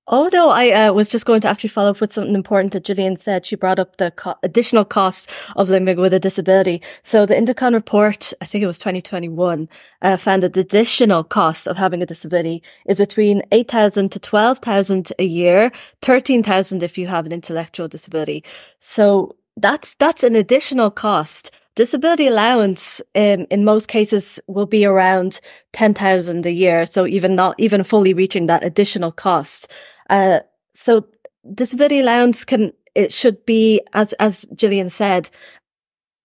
Oh 0.07 0.29
no, 0.31 0.49
I 0.49 0.69
uh, 0.69 0.93
was 0.93 1.09
just 1.09 1.25
going 1.25 1.41
to 1.41 1.47
actually 1.49 1.69
follow 1.69 1.89
up 1.89 1.99
with 1.99 2.13
something 2.13 2.35
important 2.35 2.73
that 2.73 2.83
Gillian 2.83 3.17
said. 3.17 3.43
She 3.43 3.55
brought 3.55 3.79
up 3.79 3.97
the 3.97 4.11
co- 4.11 4.35
additional 4.43 4.85
cost 4.85 5.31
of 5.55 5.67
living 5.67 5.97
with 5.97 6.13
a 6.13 6.19
disability. 6.19 6.79
So 7.01 7.25
the 7.25 7.33
Indecon 7.33 7.73
report, 7.73 8.31
I 8.39 8.45
think 8.45 8.63
it 8.63 8.67
was 8.67 8.77
2021, 8.77 9.67
uh, 10.03 10.17
found 10.17 10.43
that 10.43 10.53
the 10.53 10.59
additional 10.59 11.23
cost 11.23 11.65
of 11.65 11.77
having 11.77 12.03
a 12.03 12.05
disability 12.05 12.61
is 12.85 12.97
between 12.97 13.41
8,000 13.51 14.11
to 14.11 14.19
12,000 14.19 15.11
a 15.17 15.23
year, 15.25 15.71
13,000 16.03 16.83
if 16.83 16.99
you 16.99 17.07
have 17.07 17.25
an 17.25 17.31
intellectual 17.31 17.87
disability. 17.87 18.43
So 18.77 19.35
that's, 19.57 19.95
that's 19.95 20.21
an 20.21 20.35
additional 20.35 20.91
cost. 20.91 21.49
Disability 21.75 22.27
allowance, 22.27 23.01
um, 23.15 23.45
in 23.51 23.65
most 23.65 23.89
cases 23.89 24.39
will 24.47 24.65
be 24.65 24.85
around 24.85 25.41
10,000 25.73 26.45
a 26.45 26.51
year. 26.51 26.85
So 26.85 27.05
even 27.05 27.35
not, 27.35 27.55
even 27.57 27.83
fully 27.83 28.13
reaching 28.13 28.45
that 28.45 28.63
additional 28.63 29.11
cost. 29.11 29.69
Uh, 30.09 30.39
so 30.73 31.07
disability 31.53 31.99
allowance 31.99 32.45
can, 32.45 32.71
it 32.95 33.11
should 33.11 33.45
be, 33.45 33.81
as, 33.93 34.13
as 34.13 34.45
Gillian 34.55 34.89
said, 34.89 35.29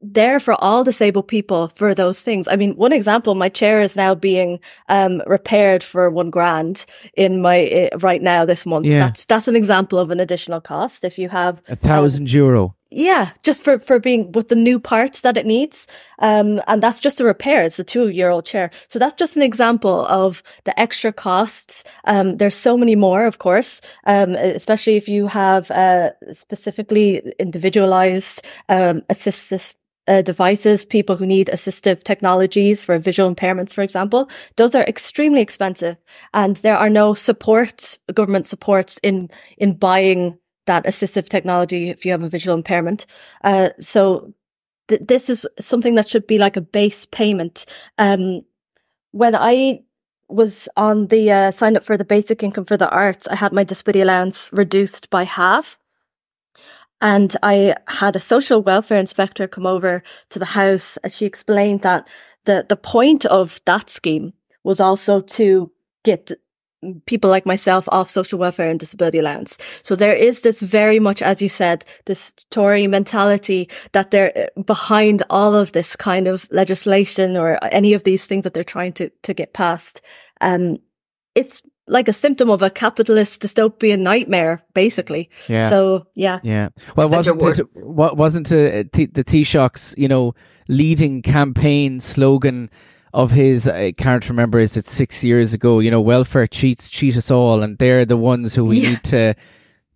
there 0.01 0.39
for 0.39 0.55
all 0.55 0.85
disabled 0.85 1.27
people 1.27 1.69
for 1.75 1.95
those 1.97 2.23
things. 2.23 2.47
I 2.47 2.55
mean, 2.55 2.77
one 2.77 2.93
example, 2.93 3.35
my 3.35 3.49
chair 3.49 3.81
is 3.81 3.97
now 3.97 4.15
being, 4.15 4.61
um, 4.89 5.21
repaired 5.27 5.83
for 5.83 6.11
one 6.11 6.31
grand 6.31 6.87
in 7.17 7.43
my, 7.43 7.91
uh, 7.93 7.99
right 7.99 8.23
now 8.23 8.45
this 8.45 8.65
month. 8.65 8.87
Yeah. 8.87 8.99
That's, 8.99 9.27
that's 9.27 9.49
an 9.49 9.57
example 9.57 9.99
of 9.99 10.13
an 10.13 10.21
additional 10.21 10.61
cost. 10.61 11.05
If 11.05 11.19
you 11.19 11.29
have 11.29 11.61
a 11.69 11.75
thousand 11.75 12.33
euro 12.33 12.77
yeah, 12.91 13.31
just 13.43 13.63
for, 13.63 13.79
for 13.79 13.99
being 13.99 14.33
with 14.33 14.49
the 14.49 14.57
new 14.57 14.81
parts 14.81 15.21
that 15.21 15.37
it 15.37 15.47
needs. 15.47 15.87
Um, 16.19 16.61
and 16.67 16.83
that's 16.83 17.01
just 17.01 17.21
a 17.21 17.25
repair. 17.25 17.63
It's 17.63 17.79
a 17.79 17.85
two 17.85 18.09
year 18.09 18.31
old 18.31 18.45
chair. 18.45 18.71
So 18.89 18.99
that's 18.99 19.15
just 19.15 19.37
an 19.37 19.43
example 19.43 20.07
of 20.07 20.43
the 20.65 20.79
extra 20.79 21.13
costs. 21.13 21.85
Um, 22.05 22.37
there's 22.39 22.57
so 22.57 22.77
many 22.77 22.97
more, 22.97 23.27
of 23.27 23.39
course. 23.39 23.81
Um, 24.07 24.35
especially 24.35 24.97
if 24.97 25.09
you 25.09 25.29
have, 25.29 25.71
uh, 25.71 26.11
specifically 26.33 27.23
individualized, 27.39 28.45
um, 28.69 29.03
assistive, 29.03 29.75
uh, 30.09 30.23
devices, 30.23 30.85
people 30.85 31.17
who 31.17 31.27
need 31.27 31.49
assistive 31.53 32.03
technologies 32.03 32.83
for 32.83 32.99
visual 32.99 33.33
impairments, 33.33 33.73
for 33.73 33.83
example, 33.83 34.29
those 34.57 34.75
are 34.75 34.83
extremely 34.85 35.41
expensive. 35.41 35.97
And 36.35 36.57
there 36.57 36.77
are 36.77 36.91
no 36.91 37.15
supports, 37.15 37.99
government 38.13 38.47
supports 38.47 38.99
in, 39.05 39.31
in 39.59 39.75
buying 39.75 40.39
that 40.71 40.85
assistive 40.85 41.29
technology 41.29 41.91
if 41.91 42.05
you 42.05 42.13
have 42.13 42.23
a 42.23 42.29
visual 42.29 42.57
impairment. 42.57 43.05
Uh, 43.43 43.71
so 43.81 44.33
th- 44.87 45.03
this 45.05 45.29
is 45.29 45.45
something 45.59 45.97
that 45.97 46.09
should 46.09 46.29
be 46.29 46.39
like 46.39 46.57
a 46.57 46.61
base 46.61 47.07
payment. 47.07 47.67
Um, 47.99 48.43
when 49.11 49.35
I 49.35 49.81
was 50.29 50.69
on 50.77 51.09
the 51.09 51.33
uh, 51.33 51.51
sign 51.51 51.77
up 51.77 51.83
for 51.85 51.97
the 51.97 52.05
basic 52.05 52.45
income 52.45 52.67
for 52.67 52.77
the 52.77 52.89
arts, 52.91 53.27
I 53.27 53.35
had 53.35 53.53
my 53.53 53.65
disability 53.65 54.01
allowance 54.01 54.49
reduced 54.53 55.11
by 55.11 55.25
half. 55.25 55.77
And 57.01 57.37
I 57.43 57.75
had 57.89 58.15
a 58.15 58.21
social 58.21 58.63
welfare 58.63 58.99
inspector 58.99 59.49
come 59.49 59.67
over 59.67 60.05
to 60.29 60.39
the 60.39 60.53
house 60.61 60.99
and 61.03 61.13
she 61.13 61.27
explained 61.27 61.83
that 61.83 62.07
the, 62.45 62.65
the 62.69 62.77
point 62.77 63.25
of 63.25 63.61
that 63.65 63.91
scheme 63.91 64.35
was 64.63 64.79
also 64.79 65.21
to 65.21 65.73
get 66.05 66.31
people 67.07 67.31
like 67.31 67.47
myself 67.47 67.89
off 67.93 68.09
social 68.09 68.39
welfare 68.39 68.71
and 68.71 68.81
disability 68.81 69.19
allowance. 69.19 69.59
So 69.83 69.95
there 69.97 70.15
is 70.15 70.41
this 70.41 70.61
very 70.61 70.99
much, 70.99 71.23
as 71.23 71.43
you 71.43 71.49
said, 71.49 71.85
this 72.07 72.33
Tory 72.51 72.87
mentality 72.87 73.69
that 73.93 74.11
they're 74.11 74.49
behind 74.65 75.23
all 75.29 75.55
of 75.55 75.73
this 75.73 75.97
kind 75.97 76.27
of 76.27 76.49
legislation 76.51 77.37
or 77.37 77.59
any 77.73 77.95
of 77.95 78.05
these 78.05 78.27
things 78.27 78.45
that 78.45 78.55
they're 78.55 78.65
trying 78.65 78.93
to, 78.95 79.11
to 79.23 79.35
get 79.35 79.53
passed. 79.53 80.01
Um, 80.41 80.79
it's 81.35 81.63
like 81.87 82.09
a 82.09 82.13
symptom 82.13 82.49
of 82.49 82.63
a 82.63 82.71
capitalist 82.71 83.43
dystopian 83.43 84.01
nightmare, 84.01 84.63
basically. 84.75 85.29
yeah 85.49 85.69
So 85.69 86.07
yeah. 86.15 86.41
Yeah. 86.43 86.69
Well, 86.97 87.09
wasn't 87.09 87.43
it, 87.43 87.69
wasn't 87.75 88.53
it, 88.53 88.93
T- 88.93 89.07
the 89.07 89.25
Taoiseach's, 89.25 89.95
you 89.99 90.09
know, 90.09 90.35
leading 90.69 91.21
campaign 91.21 92.01
slogan 92.01 92.71
of 93.13 93.31
his, 93.33 93.67
I 93.69 93.93
can't 93.93 94.29
remember, 94.29 94.59
is 94.59 94.77
it 94.77 94.87
six 94.87 95.25
years 95.25 95.53
ago, 95.55 95.81
you 95.81 95.91
know, 95.91 96.01
welfare 96.01 96.47
cheats 96.47 96.91
cheat 96.91 97.17
us 97.17 97.31
all, 97.31 97.63
and 97.63 97.77
they're 97.79 98.05
the 98.05 98.17
ones 98.17 98.55
who 98.55 98.65
we 98.65 98.81
Yeah. 98.81 98.91
need 98.91 99.05
to, 99.05 99.35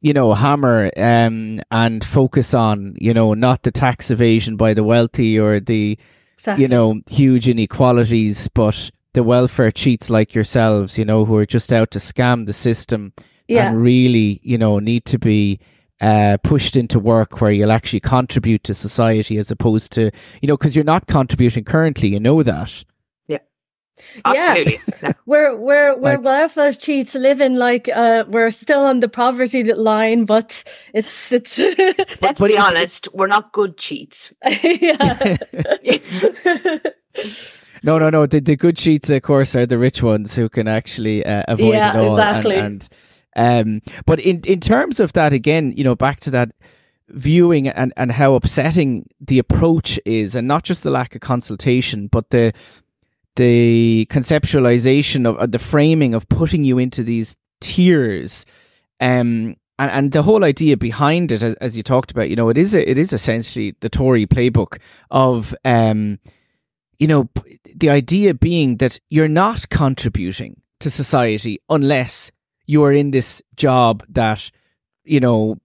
you 0.00 0.12
know, 0.12 0.35
hammer 0.35 0.90
um, 0.96 1.61
and 1.70 2.05
focus 2.05 2.55
on, 2.55 2.96
you 2.98 3.14
know, 3.14 3.35
not 3.35 3.62
the 3.62 3.70
tax 3.72 4.11
evasion 4.11 4.57
by 4.57 4.74
the 4.74 4.85
wealthy 4.85 5.38
or 5.38 5.61
the, 5.61 5.98
Exactly. 6.38 6.62
you 6.64 6.68
know, 6.68 7.00
huge 7.09 7.48
inequalities, 7.48 8.48
but 8.48 8.90
the 9.14 9.22
welfare 9.22 9.70
cheats 9.70 10.11
like 10.11 10.35
yourselves, 10.35 10.98
you 10.98 11.05
know, 11.05 11.24
who 11.24 11.37
are 11.37 11.46
just 11.46 11.72
out 11.72 11.90
to 11.92 11.98
scam 12.00 12.46
the 12.46 12.53
system 12.53 13.12
yeah. 13.48 13.68
and 13.70 13.81
really, 13.81 14.40
you 14.42 14.59
know, 14.59 14.79
need 14.81 15.05
to 15.07 15.18
be 15.18 15.61
uh, 16.00 16.37
pushed 16.42 16.77
into 16.77 16.98
work 16.98 17.40
where 17.40 17.53
you'll 17.53 17.70
actually 17.72 18.00
contribute 18.00 18.64
to 18.64 18.74
society 18.74 19.38
as 19.38 19.50
opposed 19.50 19.92
to, 19.92 20.11
you 20.42 20.48
know, 20.48 20.57
because 20.57 20.74
you're 20.74 20.85
not 20.85 21.07
contributing 21.07 21.64
currently, 21.64 22.09
you 22.09 22.18
know 22.20 22.42
that. 22.42 22.85
Absolutely. 24.24 24.78
No. 25.02 25.12
We're 25.26 25.57
we're 25.57 25.96
we're 25.96 26.12
Like- 26.16 26.24
welfare 26.24 26.72
cheats 26.72 27.14
living 27.14 27.57
like 27.57 27.88
uh 27.88 28.24
we're 28.28 28.50
still 28.50 28.80
on 28.80 29.00
the 29.00 29.09
poverty 29.09 29.62
line, 29.72 30.24
but 30.24 30.64
it's 30.92 31.30
it's 31.33 31.59
Let's 32.20 32.40
be 32.40 32.59
honest, 32.59 33.09
we're 33.14 33.26
not 33.28 33.52
good 33.52 33.76
cheats. 33.76 34.33
yeah. 34.62 35.37
No, 37.83 37.98
no, 37.98 38.09
no. 38.11 38.26
The, 38.26 38.40
the 38.40 38.57
good 38.57 38.76
cheats, 38.76 39.11
of 39.11 39.22
course, 39.22 39.54
are 39.54 39.66
the 39.66 39.78
rich 39.78 40.02
ones 40.02 40.35
who 40.35 40.48
can 40.48 40.66
actually 40.68 41.24
uh, 41.24 41.42
avoid 41.48 41.74
Yeah, 41.74 41.96
it 41.98 42.00
all. 42.04 42.16
exactly. 42.16 42.57
And, 42.57 42.88
and 43.37 43.83
um, 43.87 43.92
but 44.07 44.20
in 44.20 44.40
in 44.46 44.61
terms 44.61 45.00
of 45.00 45.12
that, 45.12 45.33
again, 45.33 45.72
you 45.76 45.85
know, 45.85 45.94
back 45.94 46.20
to 46.20 46.30
that 46.30 46.52
viewing 47.09 47.68
and 47.68 47.92
and 47.96 48.11
how 48.11 48.35
upsetting 48.37 49.07
the 49.20 49.38
approach 49.38 50.00
is, 50.07 50.35
and 50.35 50.48
not 50.48 50.64
just 50.64 50.83
the 50.83 50.90
lack 50.90 51.14
of 51.14 51.20
consultation, 51.20 52.07
but 52.07 52.30
the 52.30 52.52
the 53.37 54.07
conceptualization 54.11 55.27
of 55.27 55.37
uh, 55.37 55.47
the 55.47 55.59
framing 55.59 56.14
of 56.14 56.29
putting 56.29 56.64
you 56.64 56.79
into 56.79 57.03
these 57.03 57.37
tiers. 57.61 58.47
Um, 59.01 59.57
and, 59.79 59.90
and 59.90 60.12
the 60.12 60.23
whole 60.23 60.44
idea 60.44 60.77
behind 60.77 61.33
it, 61.33 61.42
as, 61.42 61.55
as 61.57 61.77
you 61.77 61.83
talked 61.83 62.11
about, 62.11 62.31
you 62.31 62.37
know, 62.37 62.49
it 62.49 62.59
is 62.59 62.75
a, 62.75 62.88
it 62.88 62.99
is 62.99 63.12
essentially 63.12 63.75
the 63.81 63.88
Tory 63.88 64.27
playbook 64.27 64.79
of 65.11 65.55
um, 65.64 66.18
you 66.99 67.07
know, 67.07 67.29
the 67.75 67.90
idea 67.90 68.35
being 68.35 68.77
that 68.79 69.01
you're 69.11 69.29
not 69.29 69.68
contributing 69.68 70.61
to 70.81 70.90
society 70.90 71.61
unless 71.68 72.31
you 72.66 72.85
are 72.85 72.92
in 72.92 73.11
this 73.11 73.42
job 73.57 74.05
that, 74.09 74.51
you 75.05 75.20
know, 75.20 75.59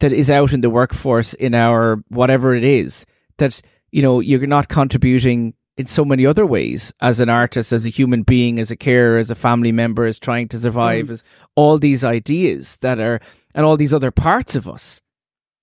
that 0.00 0.12
is 0.12 0.30
out 0.30 0.52
in 0.52 0.60
the 0.60 0.70
workforce 0.70 1.34
in 1.34 1.54
our 1.54 2.02
whatever 2.08 2.54
it 2.54 2.64
is, 2.64 3.06
that, 3.38 3.60
you 3.92 4.02
know, 4.02 4.20
you're 4.20 4.46
not 4.46 4.68
contributing 4.68 5.54
in 5.76 5.86
so 5.86 6.04
many 6.04 6.26
other 6.26 6.44
ways 6.44 6.92
as 7.00 7.20
an 7.20 7.28
artist, 7.28 7.72
as 7.72 7.86
a 7.86 7.90
human 7.90 8.22
being, 8.22 8.58
as 8.58 8.70
a 8.70 8.76
carer, 8.76 9.18
as 9.18 9.30
a 9.30 9.34
family 9.34 9.72
member, 9.72 10.04
as 10.04 10.18
trying 10.18 10.48
to 10.48 10.58
survive, 10.58 11.06
mm. 11.06 11.10
as 11.10 11.24
all 11.56 11.78
these 11.78 12.04
ideas 12.04 12.76
that 12.78 12.98
are, 12.98 13.20
and 13.54 13.64
all 13.64 13.76
these 13.76 13.94
other 13.94 14.10
parts 14.10 14.54
of 14.54 14.68
us. 14.68 15.00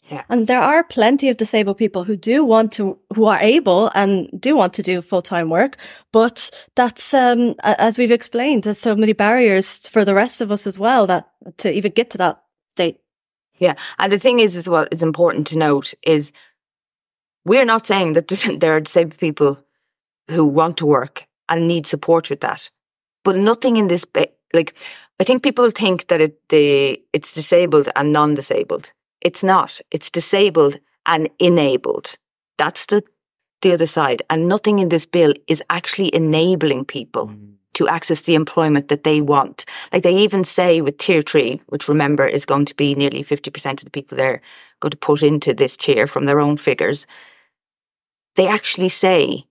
Yeah. 0.09 0.23
And 0.27 0.47
there 0.47 0.59
are 0.59 0.83
plenty 0.83 1.29
of 1.29 1.37
disabled 1.37 1.77
people 1.77 2.03
who 2.03 2.15
do 2.17 2.43
want 2.43 2.71
to, 2.73 2.97
who 3.13 3.25
are 3.25 3.39
able 3.39 3.91
and 3.93 4.27
do 4.39 4.55
want 4.55 4.73
to 4.73 4.83
do 4.83 5.03
full 5.03 5.21
time 5.21 5.51
work. 5.51 5.77
But 6.11 6.49
that's, 6.75 7.13
um, 7.13 7.53
as 7.63 7.99
we've 7.99 8.11
explained, 8.11 8.63
there's 8.63 8.79
so 8.79 8.95
many 8.95 9.13
barriers 9.13 9.87
for 9.87 10.03
the 10.03 10.15
rest 10.15 10.41
of 10.41 10.51
us 10.51 10.65
as 10.65 10.79
well 10.79 11.05
that 11.05 11.29
to 11.57 11.71
even 11.71 11.91
get 11.91 12.09
to 12.11 12.17
that 12.17 12.41
state. 12.75 12.99
Yeah. 13.59 13.75
And 13.99 14.11
the 14.11 14.17
thing 14.17 14.39
is, 14.39 14.55
is 14.55 14.67
what 14.67 14.87
is 14.91 15.03
important 15.03 15.45
to 15.47 15.59
note 15.59 15.93
is 16.01 16.31
we're 17.45 17.65
not 17.65 17.85
saying 17.85 18.13
that 18.13 18.27
there 18.59 18.75
are 18.75 18.81
disabled 18.81 19.19
people 19.19 19.59
who 20.29 20.45
want 20.45 20.77
to 20.77 20.85
work 20.85 21.27
and 21.47 21.67
need 21.67 21.87
support 21.87 22.29
with 22.29 22.41
that. 22.41 22.69
But 23.23 23.35
nothing 23.35 23.77
in 23.77 23.87
this, 23.87 24.05
like, 24.53 24.77
I 25.19 25.23
think 25.23 25.43
people 25.43 25.69
think 25.71 26.07
that 26.07 26.21
it, 26.21 26.49
the, 26.49 27.01
it's 27.11 27.33
disabled 27.33 27.89
and 27.95 28.13
non-disabled. 28.13 28.91
It's 29.21 29.43
not. 29.43 29.81
It's 29.91 30.09
disabled 30.09 30.77
and 31.05 31.29
enabled. 31.39 32.15
That's 32.57 32.85
the, 32.85 33.03
the 33.61 33.73
other 33.73 33.85
side. 33.85 34.21
And 34.29 34.47
nothing 34.47 34.79
in 34.79 34.89
this 34.89 35.05
bill 35.05 35.33
is 35.47 35.63
actually 35.69 36.13
enabling 36.15 36.85
people 36.85 37.27
mm. 37.27 37.55
to 37.73 37.87
access 37.87 38.21
the 38.21 38.35
employment 38.35 38.87
that 38.87 39.03
they 39.03 39.21
want. 39.21 39.65
Like 39.91 40.03
they 40.03 40.15
even 40.17 40.43
say 40.43 40.81
with 40.81 40.97
tier 40.97 41.21
three, 41.21 41.61
which 41.67 41.89
remember 41.89 42.25
is 42.25 42.45
going 42.45 42.65
to 42.65 42.75
be 42.75 42.95
nearly 42.95 43.23
50% 43.23 43.71
of 43.71 43.85
the 43.85 43.91
people 43.91 44.15
they're 44.15 44.41
going 44.79 44.91
to 44.91 44.97
put 44.97 45.23
into 45.23 45.53
this 45.53 45.75
tier 45.75 46.07
from 46.07 46.25
their 46.25 46.39
own 46.39 46.55
figures. 46.55 47.05
They 48.35 48.47
actually 48.47 48.89
say 48.89 49.43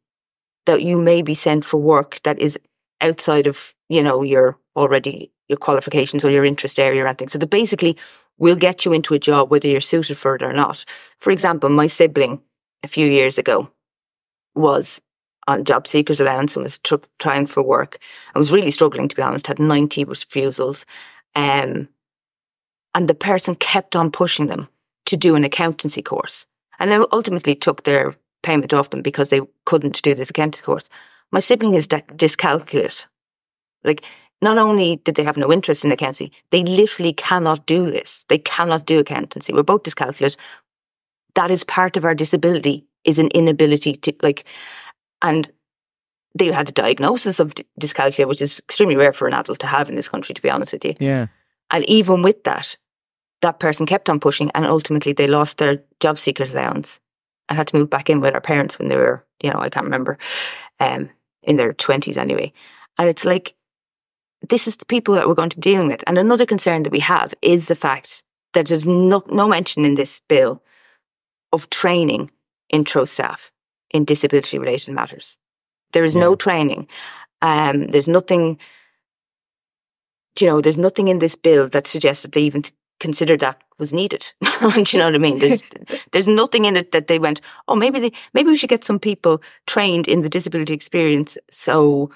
that 0.69 0.83
you 0.83 0.99
may 0.99 1.23
be 1.23 1.35
sent 1.35 1.65
for 1.65 1.79
work 1.79 2.21
that 2.23 2.39
is 2.39 2.59
outside 3.01 3.47
of, 3.47 3.75
you 3.89 4.03
know, 4.03 4.23
your 4.23 4.59
already 4.77 5.33
your 5.49 5.57
qualifications 5.57 6.25
or 6.25 6.31
your 6.31 6.45
interest 6.45 6.79
area 6.79 7.07
and 7.07 7.17
things. 7.17 7.33
So 7.33 7.39
that 7.39 7.51
basically 7.51 7.97
will 8.37 8.55
get 8.55 8.85
you 8.85 8.93
into 8.93 9.15
a 9.15 9.19
job 9.19 9.51
whether 9.51 9.67
you're 9.67 9.81
suited 9.81 10.19
for 10.19 10.35
it 10.35 10.43
or 10.43 10.53
not. 10.53 10.85
For 11.19 11.31
example, 11.31 11.71
my 11.71 11.87
sibling 11.87 12.41
a 12.85 12.89
few 12.89 13.07
years 13.09 13.39
ago 13.39 13.71
was 14.55 15.01
on 15.47 15.65
job 15.65 15.87
seekers 15.87 16.21
allowance 16.21 16.55
and 16.55 16.65
was 16.65 16.79
tr- 16.79 16.97
trying 17.19 17.47
for 17.47 17.63
work 17.63 17.99
I 18.35 18.39
was 18.39 18.53
really 18.53 18.71
struggling 18.71 19.09
to 19.09 19.17
be 19.17 19.23
honest, 19.23 19.47
had 19.47 19.59
90 19.59 20.05
refusals. 20.05 20.85
Um, 21.35 21.89
and 22.95 23.09
the 23.09 23.15
person 23.15 23.55
kept 23.55 23.97
on 23.97 24.11
pushing 24.11 24.49
them 24.49 24.69
to 25.07 25.17
do 25.17 25.35
an 25.35 25.45
accountancy 25.45 26.03
course. 26.03 26.47
And 26.79 26.91
then 26.91 27.05
ultimately 27.11 27.55
took 27.55 27.85
their 27.85 28.15
payment 28.43 28.73
off 28.73 28.91
them 28.91 29.03
because 29.03 29.31
they 29.31 29.41
couldn't 29.65 30.03
do 30.03 30.15
this 30.15 30.31
accounting 30.31 30.65
course. 30.65 30.89
My 31.33 31.41
sibling 31.41 31.75
is 31.75 31.89
dyscalculic. 31.89 33.05
Like, 33.85 34.05
not 34.41 34.59
only 34.59 34.97
did 35.05 35.17
they 35.17 35.25
have 35.25 35.37
no 35.37 35.53
interest 35.53 35.85
in 35.85 35.93
accountancy, 35.93 36.33
they 36.51 36.63
literally 36.63 37.13
cannot 37.13 37.67
do 37.67 37.87
this. 37.91 38.25
They 38.29 38.39
cannot 38.39 38.87
do 38.87 39.01
accountancy. 39.01 39.53
We're 39.53 39.63
both 39.63 39.83
dyscalculic. 39.83 40.37
That 41.35 41.51
is 41.51 41.65
part 41.65 41.97
of 41.97 42.05
our 42.05 42.15
disability, 42.15 42.87
is 43.05 43.19
an 43.19 43.29
inability 43.29 43.95
to, 43.95 44.13
like, 44.23 44.45
and 45.23 45.51
they 46.39 46.53
had 46.53 46.69
a 46.69 46.73
diagnosis 46.73 47.41
of 47.41 47.55
dyscalculia, 47.81 48.29
which 48.29 48.43
is 48.43 48.61
extremely 48.61 48.97
rare 48.97 49.13
for 49.13 49.27
an 49.27 49.35
adult 49.35 49.59
to 49.61 49.67
have 49.67 49.89
in 49.89 49.97
this 49.97 50.09
country, 50.09 50.35
to 50.35 50.43
be 50.43 50.51
honest 50.51 50.73
with 50.73 50.85
you. 50.85 50.95
Yeah. 51.01 51.27
And 51.71 51.85
even 51.85 52.23
with 52.23 52.45
that, 52.45 52.77
that 53.43 53.61
person 53.61 53.87
kept 53.87 54.09
on 54.09 54.21
pushing 54.21 54.51
and 54.53 54.65
ultimately 54.65 55.13
they 55.13 55.27
lost 55.27 55.59
their 55.59 55.83
job 56.01 56.19
seekers 56.19 56.53
allowance 56.53 57.01
I 57.49 57.55
had 57.55 57.67
to 57.69 57.77
move 57.77 57.91
back 57.91 58.11
in 58.11 58.21
with 58.21 58.35
our 58.35 58.41
parents 58.41 58.79
when 58.79 58.89
they 58.89 58.97
were, 58.97 59.25
you 59.43 59.51
know, 59.51 59.59
I 59.59 59.69
can't 59.69 59.85
remember, 59.85 60.19
um, 60.81 61.11
in 61.43 61.57
their 61.57 61.73
20s 61.73 62.17
anyway. 62.17 62.53
And 62.99 63.09
it's 63.09 63.25
like, 63.25 63.55
this 64.49 64.69
is 64.69 64.77
the 64.77 64.87
people 64.87 65.15
that 65.15 65.27
we're 65.27 65.35
going 65.35 65.51
to 65.51 65.57
be 65.57 65.63
dealing 65.63 65.89
with. 65.89 66.05
And 66.07 66.19
another 66.19 66.47
concern 66.47 66.83
that 66.83 66.93
we 66.93 67.01
have 67.01 67.35
is 67.43 67.69
the 67.69 67.75
fact 67.75 68.23
that 68.55 68.67
there's 68.67 68.87
no, 68.87 69.23
no 69.29 69.49
mention 69.49 69.85
in 69.85 69.95
this 69.95 70.21
bill 70.29 70.63
of 71.53 71.71
training 71.71 72.31
Intreo 72.73 73.07
staff 73.07 73.51
in 73.91 74.05
disability 74.05 74.59
related 74.59 74.93
matters. 74.95 75.39
There 75.93 76.05
is 76.05 76.15
yeah. 76.15 76.23
no 76.23 76.35
training. 76.37 76.89
Um, 77.41 77.87
there's 77.87 78.09
nothing, 78.09 78.59
you 80.39 80.47
know, 80.47 80.61
there's 80.61 80.79
nothing 80.79 81.09
in 81.09 81.19
this 81.19 81.35
bill 81.35 81.69
that 81.71 81.87
suggests 81.87 82.23
that 82.23 82.33
they 82.33 82.43
even 82.43 82.63
considered 83.01 83.41
that 83.41 83.63
was 83.79 83.93
needed. 83.93 84.33
Do 84.61 84.83
you 84.87 84.99
know 84.99 85.07
what 85.07 85.15
I 85.15 85.19
mean? 85.19 85.39
There's 85.39 85.63
there's 86.13 86.29
nothing 86.29 86.65
in 86.65 86.77
it 86.77 86.93
that 86.93 87.07
they 87.07 87.19
went, 87.19 87.41
oh, 87.69 87.77
maybe 87.77 88.01
they, 88.01 88.13
maybe 88.35 88.49
we 88.49 88.57
should 88.57 88.71
get 88.71 88.85
some 88.85 88.99
people 88.99 89.43
trained 89.67 90.09
in 90.09 90.23
the 90.23 90.29
disability 90.29 90.75
experience 90.75 91.39
so 91.49 92.11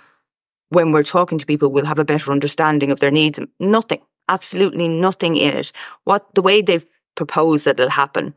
when 0.73 0.91
we're 0.91 1.03
talking 1.03 1.39
to 1.39 1.47
people, 1.47 1.71
we'll 1.71 1.85
have 1.85 1.99
a 1.99 2.05
better 2.05 2.33
understanding 2.33 2.91
of 2.91 3.01
their 3.01 3.11
needs. 3.11 3.39
Nothing, 3.61 4.01
absolutely 4.29 4.89
nothing 4.89 5.37
in 5.37 5.55
it. 5.55 5.73
What 6.05 6.35
the 6.35 6.43
way 6.43 6.63
they've 6.63 6.87
proposed 7.15 7.67
that 7.67 7.79
it'll 7.79 7.91
happen 7.91 8.35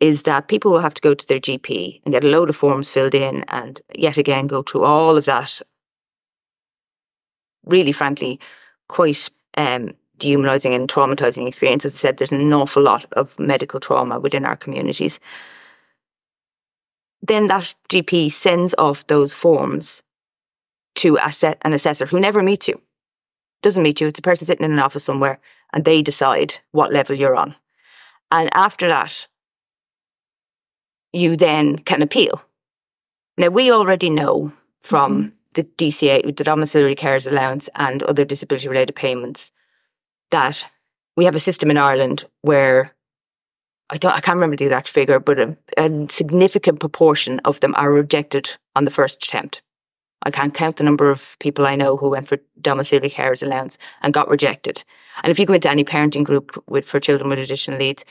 is 0.00 0.22
that 0.22 0.48
people 0.48 0.70
will 0.70 0.80
have 0.80 0.94
to 0.94 1.02
go 1.02 1.14
to 1.14 1.26
their 1.26 1.40
GP 1.40 2.00
and 2.04 2.12
get 2.12 2.24
a 2.24 2.28
load 2.28 2.48
of 2.48 2.56
forms 2.56 2.90
filled 2.90 3.14
in 3.14 3.44
and 3.48 3.80
yet 3.94 4.16
again 4.16 4.46
go 4.46 4.62
through 4.62 4.84
all 4.84 5.16
of 5.16 5.26
that 5.26 5.60
really 7.66 7.92
frankly 7.92 8.40
quite 8.88 9.28
um, 9.56 9.92
dehumanizing 10.18 10.74
and 10.74 10.88
traumatizing 10.88 11.46
experience. 11.46 11.84
As 11.84 11.94
I 11.94 11.98
said, 11.98 12.16
there's 12.16 12.32
an 12.32 12.52
awful 12.52 12.82
lot 12.82 13.04
of 13.12 13.38
medical 13.38 13.80
trauma 13.80 14.20
within 14.20 14.44
our 14.44 14.56
communities. 14.56 15.20
Then 17.22 17.46
that 17.46 17.74
GP 17.88 18.32
sends 18.32 18.74
off 18.78 19.06
those 19.06 19.32
forms 19.32 20.02
to 20.96 21.18
an 21.18 21.72
assessor 21.72 22.06
who 22.06 22.20
never 22.20 22.42
meets 22.42 22.68
you. 22.68 22.80
Doesn't 23.62 23.82
meet 23.82 24.00
you. 24.00 24.08
It's 24.08 24.18
a 24.18 24.22
person 24.22 24.46
sitting 24.46 24.64
in 24.64 24.72
an 24.72 24.78
office 24.78 25.04
somewhere 25.04 25.40
and 25.72 25.84
they 25.84 26.02
decide 26.02 26.58
what 26.72 26.92
level 26.92 27.16
you're 27.16 27.36
on. 27.36 27.54
And 28.30 28.50
after 28.54 28.88
that, 28.88 29.28
you 31.12 31.36
then 31.36 31.78
can 31.78 32.02
appeal. 32.02 32.42
Now, 33.38 33.48
we 33.48 33.70
already 33.70 34.10
know 34.10 34.52
from 34.80 35.16
mm-hmm. 35.16 35.34
the 35.54 35.64
DCA, 35.64 36.36
the 36.36 36.44
Domiciliary 36.44 36.96
Carers 36.96 37.30
Allowance, 37.30 37.68
and 37.76 38.02
other 38.02 38.24
disability 38.24 38.68
related 38.68 38.96
payments 38.96 39.52
that 40.32 40.66
we 41.16 41.24
have 41.24 41.34
a 41.34 41.40
system 41.40 41.70
in 41.70 41.78
Ireland 41.78 42.24
where 42.42 42.94
I 43.90 43.98
don't, 43.98 44.12
I 44.12 44.20
can't 44.20 44.36
remember 44.36 44.56
the 44.56 44.64
exact 44.64 44.88
figure, 44.88 45.20
but 45.20 45.38
a, 45.38 45.56
a 45.76 46.08
significant 46.08 46.80
proportion 46.80 47.40
of 47.44 47.60
them 47.60 47.74
are 47.76 47.92
rejected 47.92 48.56
on 48.74 48.84
the 48.84 48.90
first 48.90 49.22
attempt. 49.22 49.62
I 50.24 50.30
can't 50.30 50.54
count 50.54 50.76
the 50.76 50.84
number 50.84 51.10
of 51.10 51.36
people 51.40 51.66
I 51.66 51.76
know 51.76 51.96
who 51.96 52.10
went 52.10 52.28
for 52.28 52.38
domiciliary 52.60 53.10
carers 53.10 53.42
allowance 53.42 53.76
and 54.02 54.14
got 54.14 54.28
rejected. 54.28 54.82
And 55.22 55.30
if 55.30 55.38
you 55.38 55.46
go 55.46 55.54
into 55.54 55.70
any 55.70 55.84
parenting 55.84 56.24
group 56.24 56.62
with, 56.68 56.86
for 56.86 57.00
children 57.00 57.28
with 57.28 57.38
additional 57.38 57.78
needs, 57.78 58.04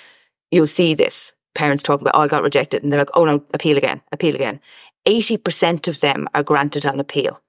you'll 0.51 0.67
see 0.67 0.93
this. 0.93 1.33
Parents 1.55 1.81
talk 1.81 2.01
about, 2.01 2.15
oh, 2.15 2.21
I 2.21 2.27
got 2.27 2.43
rejected. 2.43 2.83
And 2.83 2.91
they're 2.91 2.99
like, 2.99 3.09
oh 3.13 3.25
no, 3.25 3.43
appeal 3.53 3.77
again, 3.77 4.01
appeal 4.11 4.35
again. 4.35 4.59
80% 5.07 5.87
of 5.87 5.99
them 6.01 6.27
are 6.35 6.43
granted 6.43 6.85
on 6.85 6.99
appeal 6.99 7.41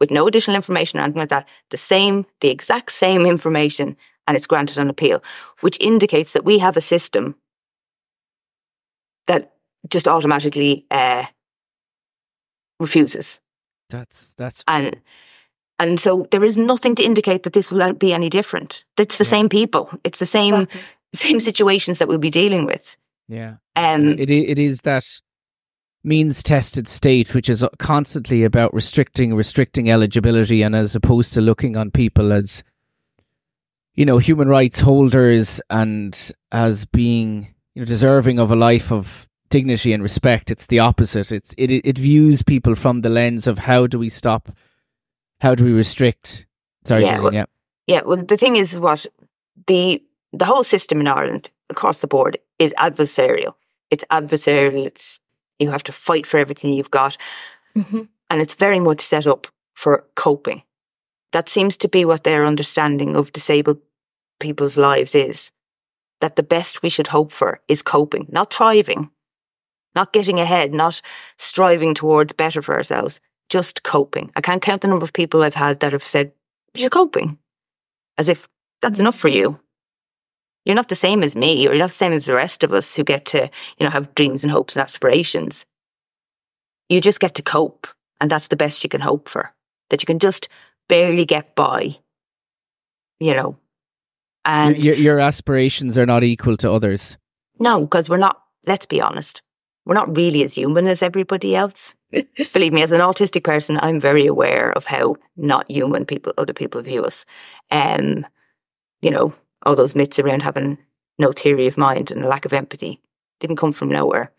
with 0.00 0.10
no 0.10 0.26
additional 0.26 0.56
information 0.56 0.98
or 0.98 1.02
anything 1.02 1.20
like 1.20 1.28
that, 1.28 1.48
the 1.68 1.76
same, 1.76 2.26
the 2.40 2.48
exact 2.48 2.90
same 2.90 3.26
information, 3.26 3.96
and 4.26 4.36
it's 4.36 4.46
granted 4.46 4.78
on 4.78 4.90
appeal, 4.90 5.22
which 5.60 5.78
indicates 5.80 6.32
that 6.32 6.44
we 6.44 6.58
have 6.58 6.76
a 6.76 6.80
system 6.80 7.36
that 9.26 9.52
just 9.88 10.08
automatically 10.08 10.86
uh, 10.90 11.24
refuses. 12.78 13.40
That's 13.90 14.34
that's 14.34 14.64
and 14.66 14.96
and 15.78 15.98
so 15.98 16.26
there 16.30 16.44
is 16.44 16.56
nothing 16.56 16.94
to 16.96 17.02
indicate 17.02 17.42
that 17.42 17.52
this 17.52 17.70
will 17.70 17.92
be 17.92 18.12
any 18.12 18.28
different. 18.28 18.84
It's 18.98 19.18
the 19.18 19.24
yeah. 19.24 19.30
same 19.30 19.48
people. 19.48 19.90
It's 20.04 20.18
the 20.18 20.26
same 20.26 20.68
same 21.12 21.40
situations 21.40 21.98
that 21.98 22.08
we'll 22.08 22.18
be 22.18 22.30
dealing 22.30 22.66
with. 22.66 22.96
Yeah. 23.28 23.56
Um. 23.76 24.18
It 24.18 24.30
it 24.30 24.58
is 24.58 24.82
that 24.82 25.04
means 26.02 26.42
tested 26.42 26.88
state, 26.88 27.34
which 27.34 27.48
is 27.48 27.64
constantly 27.78 28.44
about 28.44 28.72
restricting, 28.72 29.34
restricting 29.34 29.90
eligibility, 29.90 30.62
and 30.62 30.74
as 30.74 30.94
opposed 30.94 31.34
to 31.34 31.40
looking 31.40 31.76
on 31.76 31.90
people 31.90 32.32
as, 32.32 32.62
you 33.94 34.06
know, 34.06 34.18
human 34.18 34.48
rights 34.48 34.80
holders 34.80 35.60
and 35.68 36.32
as 36.52 36.86
being, 36.86 37.54
you 37.74 37.82
know, 37.82 37.86
deserving 37.86 38.38
of 38.38 38.50
a 38.50 38.56
life 38.56 38.90
of 38.90 39.28
dignity 39.50 39.92
and 39.92 40.02
respect. 40.02 40.50
It's 40.50 40.66
the 40.66 40.78
opposite. 40.78 41.30
It's 41.30 41.54
it 41.58 41.70
it 41.70 41.98
views 41.98 42.42
people 42.42 42.74
from 42.74 43.02
the 43.02 43.10
lens 43.10 43.46
of 43.46 43.58
how 43.58 43.86
do 43.86 43.98
we 43.98 44.08
stop, 44.08 44.50
how 45.40 45.54
do 45.54 45.64
we 45.64 45.72
restrict. 45.72 46.46
Sorry, 46.84 47.02
yeah, 47.02 47.20
well, 47.20 47.34
yeah, 47.34 47.44
yeah. 47.86 48.00
Well, 48.06 48.22
the 48.22 48.36
thing 48.38 48.56
is, 48.56 48.80
what 48.80 49.06
the 49.66 50.02
the 50.32 50.46
whole 50.46 50.64
system 50.64 51.00
in 51.00 51.08
Ireland 51.08 51.50
across 51.68 52.00
the 52.00 52.06
board 52.06 52.38
is 52.58 52.72
adversarial. 52.78 53.54
It's 53.90 54.04
adversarial. 54.10 54.86
It's 54.86 55.20
you 55.60 55.70
have 55.70 55.82
to 55.84 55.92
fight 55.92 56.26
for 56.26 56.38
everything 56.38 56.72
you've 56.72 56.90
got. 56.90 57.16
Mm-hmm. 57.76 58.02
And 58.30 58.40
it's 58.40 58.54
very 58.54 58.80
much 58.80 59.00
set 59.00 59.26
up 59.26 59.46
for 59.74 60.06
coping. 60.16 60.62
That 61.32 61.48
seems 61.48 61.76
to 61.78 61.88
be 61.88 62.04
what 62.04 62.24
their 62.24 62.44
understanding 62.44 63.16
of 63.16 63.32
disabled 63.32 63.78
people's 64.40 64.76
lives 64.76 65.14
is. 65.14 65.52
That 66.20 66.36
the 66.36 66.42
best 66.42 66.82
we 66.82 66.88
should 66.88 67.08
hope 67.08 67.32
for 67.32 67.60
is 67.68 67.82
coping, 67.82 68.26
not 68.30 68.52
thriving, 68.52 69.10
not 69.94 70.12
getting 70.12 70.38
ahead, 70.38 70.74
not 70.74 71.00
striving 71.38 71.94
towards 71.94 72.32
better 72.32 72.62
for 72.62 72.74
ourselves, 72.74 73.20
just 73.48 73.82
coping. 73.82 74.30
I 74.36 74.40
can't 74.40 74.62
count 74.62 74.82
the 74.82 74.88
number 74.88 75.04
of 75.04 75.12
people 75.12 75.42
I've 75.42 75.54
had 75.54 75.80
that 75.80 75.92
have 75.92 76.02
said, 76.02 76.32
You're 76.74 76.90
coping. 76.90 77.38
As 78.18 78.28
if 78.28 78.48
that's 78.82 78.98
enough 78.98 79.16
for 79.16 79.28
you. 79.28 79.58
You're 80.70 80.76
not 80.76 80.88
the 80.88 80.94
same 80.94 81.24
as 81.24 81.34
me, 81.34 81.66
or 81.66 81.72
you're 81.72 81.80
not 81.80 81.88
the 81.88 81.94
same 81.94 82.12
as 82.12 82.26
the 82.26 82.34
rest 82.34 82.62
of 82.62 82.72
us 82.72 82.94
who 82.94 83.02
get 83.02 83.24
to, 83.24 83.50
you 83.78 83.84
know, 83.84 83.90
have 83.90 84.14
dreams 84.14 84.44
and 84.44 84.52
hopes 84.52 84.76
and 84.76 84.84
aspirations. 84.84 85.66
You 86.88 87.00
just 87.00 87.18
get 87.18 87.34
to 87.34 87.42
cope, 87.42 87.88
and 88.20 88.30
that's 88.30 88.46
the 88.46 88.56
best 88.56 88.84
you 88.84 88.88
can 88.88 89.00
hope 89.00 89.28
for. 89.28 89.52
That 89.88 90.00
you 90.00 90.06
can 90.06 90.20
just 90.20 90.48
barely 90.88 91.24
get 91.24 91.56
by. 91.56 91.96
You 93.18 93.34
know. 93.34 93.56
And 94.44 94.76
your, 94.78 94.94
your 94.94 95.18
aspirations 95.18 95.98
are 95.98 96.06
not 96.06 96.22
equal 96.22 96.56
to 96.58 96.70
others. 96.70 97.18
No, 97.58 97.80
because 97.80 98.08
we're 98.08 98.16
not, 98.18 98.40
let's 98.64 98.86
be 98.86 99.00
honest, 99.00 99.42
we're 99.86 99.94
not 99.94 100.16
really 100.16 100.44
as 100.44 100.54
human 100.54 100.86
as 100.86 101.02
everybody 101.02 101.56
else. 101.56 101.96
Believe 102.52 102.72
me, 102.72 102.84
as 102.84 102.92
an 102.92 103.00
autistic 103.00 103.42
person, 103.42 103.76
I'm 103.82 103.98
very 103.98 104.26
aware 104.26 104.70
of 104.70 104.86
how 104.86 105.16
not 105.36 105.68
human 105.68 106.06
people, 106.06 106.32
other 106.38 106.52
people 106.52 106.80
view 106.80 107.02
us. 107.02 107.26
Um, 107.72 108.24
you 109.02 109.10
know, 109.10 109.34
all 109.64 109.76
those 109.76 109.94
myths 109.94 110.18
around 110.18 110.42
having 110.42 110.78
no 111.18 111.32
theory 111.32 111.66
of 111.66 111.78
mind 111.78 112.10
and 112.10 112.22
a 112.24 112.28
lack 112.28 112.44
of 112.44 112.52
empathy 112.52 113.00
didn't 113.40 113.56
come 113.56 113.72
from 113.72 113.88
nowhere. 113.88 114.32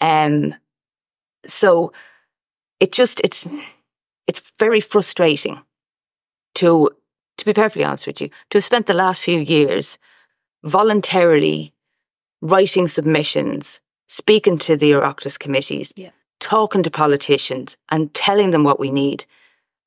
Um, 0.00 0.54
so 1.46 1.92
it 2.80 2.92
just 2.92 3.20
it's 3.20 3.46
it's 4.26 4.52
very 4.58 4.80
frustrating 4.80 5.60
to 6.56 6.90
to 7.38 7.44
be 7.44 7.52
perfectly 7.52 7.84
honest 7.84 8.06
with 8.06 8.20
you 8.20 8.28
to 8.50 8.58
have 8.58 8.64
spent 8.64 8.86
the 8.86 8.94
last 8.94 9.22
few 9.24 9.38
years 9.38 9.98
voluntarily 10.62 11.72
writing 12.40 12.86
submissions, 12.86 13.80
speaking 14.08 14.58
to 14.58 14.76
the 14.76 14.92
Oireachtas 14.92 15.38
committees, 15.38 15.92
yeah. 15.96 16.10
talking 16.40 16.82
to 16.82 16.90
politicians, 16.90 17.76
and 17.90 18.12
telling 18.14 18.50
them 18.50 18.64
what 18.64 18.80
we 18.80 18.90
need, 18.90 19.24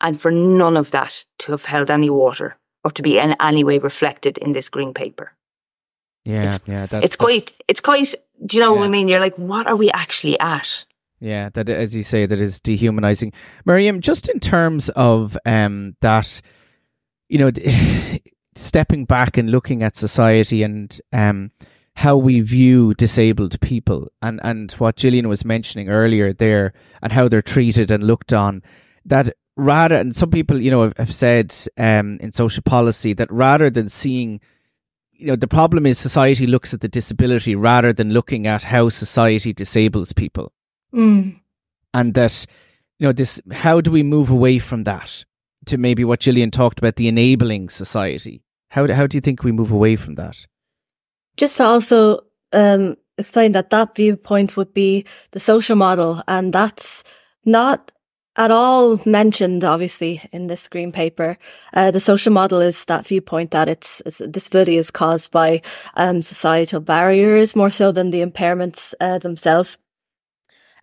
and 0.02 0.20
for 0.20 0.32
none 0.32 0.78
of 0.78 0.92
that 0.92 1.26
to 1.40 1.52
have 1.52 1.66
held 1.66 1.90
any 1.90 2.10
water 2.10 2.58
or 2.84 2.92
to 2.92 3.02
be 3.02 3.20
in 3.20 3.36
any 3.40 3.64
way 3.64 3.80
reflected 3.80 4.38
in 4.38 4.52
this 4.52 4.70
green 4.70 4.94
paper. 4.94 5.34
Yeah, 6.26 6.44
it's, 6.44 6.60
yeah, 6.66 6.86
that's, 6.86 7.06
it's 7.06 7.16
quite. 7.16 7.54
It's 7.68 7.80
quite. 7.80 8.14
Do 8.46 8.58
you 8.58 8.62
know 8.62 8.74
yeah. 8.74 8.80
what 8.80 8.86
I 8.86 8.90
mean? 8.90 9.08
You're 9.08 9.20
like, 9.20 9.36
what 9.36 9.68
are 9.68 9.76
we 9.76 9.90
actually 9.92 10.40
at? 10.40 10.86
Yeah, 11.20 11.50
that 11.54 11.70
as 11.70 11.96
you 11.96 12.04
say, 12.04 12.26
that 12.26 12.40
is 12.40 12.60
dehumanizing. 12.60 13.34
Maryam, 13.66 14.02
just 14.02 14.30
in 14.30 14.40
terms 14.40 14.90
of 14.90 15.38
um, 15.46 15.96
that, 16.02 16.42
you 17.30 17.40
know, 17.40 17.52
stepping 18.56 19.06
back 19.06 19.38
and 19.38 19.50
looking 19.50 19.84
at 19.84 19.96
society 19.96 20.64
and 20.64 21.00
um, 21.14 21.52
how 21.96 22.16
we 22.16 22.42
view 22.42 22.94
disabled 22.94 23.60
people 23.62 24.08
and, 24.22 24.40
and 24.44 24.72
what 24.74 24.98
Gillian 24.98 25.28
was 25.28 25.44
mentioning 25.44 25.90
earlier 25.90 26.34
there 26.34 26.74
and 27.02 27.12
how 27.12 27.28
they're 27.28 27.42
treated 27.42 27.90
and 27.90 28.04
looked 28.04 28.34
on 28.34 28.62
that 29.06 29.34
rather 29.58 29.96
and 29.96 30.16
some 30.16 30.30
people 30.30 30.62
you 30.62 30.72
know 30.72 30.84
have, 30.84 30.98
have 30.98 31.14
said 31.14 31.54
um, 31.78 32.18
in 32.22 32.32
social 32.32 32.64
policy 32.64 33.14
that 33.14 33.32
rather 33.32 33.70
than 33.70 33.90
seeing 33.90 34.40
you 35.12 35.28
know 35.28 35.36
the 35.36 35.48
problem 35.48 35.86
is 35.86 35.98
society 35.98 36.48
looks 36.48 36.74
at 36.74 36.82
the 36.82 36.88
disability 36.88 37.56
rather 37.56 37.92
than 37.92 38.14
looking 38.14 38.48
at 38.48 38.64
how 38.64 38.90
society 38.90 39.54
disables 39.54 40.14
people. 40.14 40.52
Mm. 40.94 41.42
and 41.94 42.14
that 42.14 42.46
you 42.98 43.06
know 43.08 43.12
this 43.12 43.42
how 43.52 43.82
do 43.82 43.92
we 43.92 44.04
move 44.04 44.30
away 44.30 44.58
from 44.58 44.86
that 44.86 45.26
to 45.66 45.78
maybe 45.78 46.06
what 46.06 46.22
Gillian 46.22 46.52
talked 46.52 46.80
about 46.80 46.96
the 46.96 47.08
enabling 47.08 47.70
society? 47.70 48.42
How, 48.70 48.92
how 48.94 49.08
do 49.08 49.18
you 49.18 49.22
think 49.22 49.44
we 49.44 49.52
move 49.52 49.72
away 49.72 49.96
from 49.96 50.16
that? 50.16 50.46
Just 51.36 51.58
to 51.58 51.66
also 51.66 52.22
um, 52.54 52.96
explain 53.18 53.52
that 53.52 53.70
that 53.70 53.96
viewpoint 53.96 54.58
would 54.58 54.74
be 54.74 55.06
the 55.32 55.40
social 55.40 55.76
model, 55.76 56.24
and 56.28 56.54
that's 56.54 57.04
not 57.46 57.92
at 58.38 58.52
all 58.52 59.00
mentioned, 59.06 59.64
obviously, 59.64 60.22
in 60.32 60.48
this 60.48 60.68
green 60.68 60.92
paper. 60.92 61.38
Uh, 61.74 61.92
the 61.92 62.00
social 62.00 62.32
model 62.32 62.62
is 62.62 62.86
that 62.86 63.08
viewpoint 63.08 63.52
that 63.52 63.68
it's, 63.68 64.02
it's 64.06 64.20
disability 64.20 64.78
is 64.78 64.92
caused 64.92 65.32
by 65.32 65.62
um, 65.96 66.22
societal 66.22 66.80
barriers 66.80 67.56
more 67.56 67.72
so 67.72 67.92
than 67.92 68.12
the 68.12 68.24
impairments 68.24 68.94
uh, 69.02 69.18
themselves. 69.18 69.78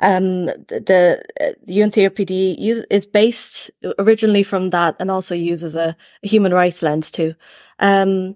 Um, 0.01 0.47
the, 0.47 1.23
the 1.63 1.73
UNCRPD 1.73 2.57
is 2.91 3.07
based 3.07 3.71
originally 3.99 4.43
from 4.43 4.71
that 4.71 4.97
and 4.99 5.11
also 5.11 5.37
uses 5.37 5.77
a, 5.77 5.97
a 6.23 6.27
human 6.27 6.53
rights 6.53 6.83
lens 6.83 7.13
too. 7.13 7.35
Um, 7.79 8.35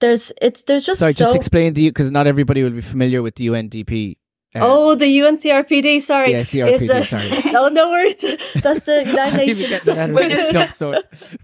there's 0.00 0.32
it's 0.40 0.62
there's 0.62 0.86
just 0.86 1.00
sorry 1.00 1.12
so 1.12 1.24
just 1.24 1.36
explain 1.36 1.74
the 1.74 1.88
because 1.88 2.10
not 2.10 2.26
everybody 2.26 2.62
will 2.62 2.70
be 2.70 2.80
familiar 2.80 3.22
with 3.22 3.34
the 3.34 3.48
UNDP 3.48 4.16
um, 4.54 4.62
oh, 4.64 4.94
the 4.96 5.20
UNCRPD. 5.20 6.02
Sorry, 6.02 6.32
yeah, 6.32 6.40
CRPD. 6.40 6.90
A, 6.90 7.04
sorry. 7.04 7.54
oh 7.56 7.68
no, 7.68 7.90
we're 7.90 8.14
that's 8.60 8.84
the 8.84 9.04
United 9.06 9.36
Nations. 9.36 9.86
we're, 9.86 10.28
just, 10.28 10.78
so 10.78 11.00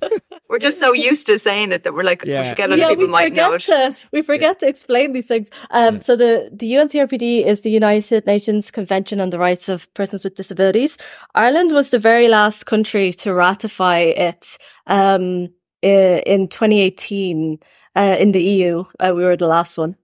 we're 0.49 0.59
just 0.59 0.81
so 0.81 0.93
used 0.93 1.27
to 1.27 1.39
saying 1.39 1.71
it 1.71 1.85
that 1.85 1.95
we're 1.95 2.03
like 2.03 2.25
yeah. 2.25 2.43
we 2.43 2.49
forget 2.49 2.71
other 2.71 2.81
yeah, 2.81 2.89
people 2.89 3.05
we 3.05 3.11
might 3.11 3.33
know 3.33 3.53
it. 3.53 3.61
To, 3.63 3.95
we 4.13 4.23
forget 4.23 4.57
yeah. 4.61 4.67
to 4.67 4.69
explain 4.69 5.13
these 5.13 5.27
things. 5.27 5.49
Um, 5.71 5.99
so 5.99 6.17
the 6.17 6.51
the 6.53 6.73
UNCRPD 6.73 7.45
is 7.47 7.61
the 7.61 7.71
United 7.71 8.27
Nations 8.27 8.71
Convention 8.71 9.21
on 9.21 9.31
the 9.31 9.39
Rights 9.39 9.69
of 9.69 9.93
Persons 9.95 10.25
with 10.25 10.35
Disabilities. 10.35 10.99
Ireland 11.35 11.73
was 11.73 11.91
the 11.91 12.01
very 12.01 12.29
last 12.29 12.67
country 12.67 13.13
to 13.15 13.33
ratify 13.33 13.99
it. 13.99 14.59
Um, 14.87 15.49
in 15.83 16.49
2018 16.49 17.59
uh, 17.95 18.17
in 18.19 18.33
the 18.33 18.43
EU. 18.43 18.85
Uh, 18.99 19.13
we 19.15 19.25
were 19.25 19.37
the 19.37 19.47
last 19.47 19.79
one. 19.79 19.97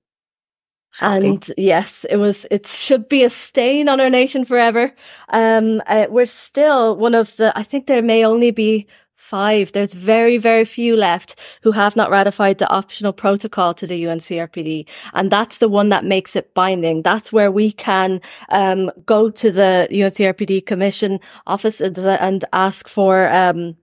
Shocking. 0.93 1.30
And 1.30 1.51
yes, 1.57 2.05
it 2.11 2.16
was, 2.16 2.47
it 2.51 2.66
should 2.66 3.09
be 3.09 3.24
a 3.24 3.30
stain 3.30 3.88
on 3.88 4.01
our 4.01 4.11
nation 4.11 4.45
forever. 4.45 4.93
Um, 5.30 5.80
uh, 5.86 6.07
we're 6.11 6.26
still 6.26 6.97
one 6.97 7.14
of 7.14 7.36
the, 7.36 7.53
I 7.57 7.62
think 7.62 7.86
there 7.86 8.03
may 8.03 8.24
only 8.24 8.51
be 8.51 8.86
five. 9.16 9.72
There's 9.72 9.95
very, 9.95 10.36
very 10.36 10.64
few 10.66 10.95
left 10.95 11.40
who 11.62 11.72
have 11.72 11.97
not 11.97 12.11
ratified 12.11 12.59
the 12.59 12.68
optional 12.68 13.14
protocol 13.14 13.72
to 13.74 13.86
the 13.86 14.05
UNCRPD. 14.05 14.86
And 15.14 15.30
that's 15.30 15.59
the 15.59 15.68
one 15.68 15.88
that 15.88 16.05
makes 16.05 16.36
it 16.36 16.53
binding. 16.53 17.03
That's 17.03 17.32
where 17.32 17.51
we 17.51 17.72
can, 17.72 18.20
um, 18.51 18.90
go 19.07 19.30
to 19.30 19.51
the 19.51 19.88
UNCRPD 19.90 20.66
commission 20.66 21.20
office 21.47 21.80
and, 21.80 21.97
and 21.99 22.45
ask 22.53 22.88
for, 22.88 23.32
um, 23.32 23.76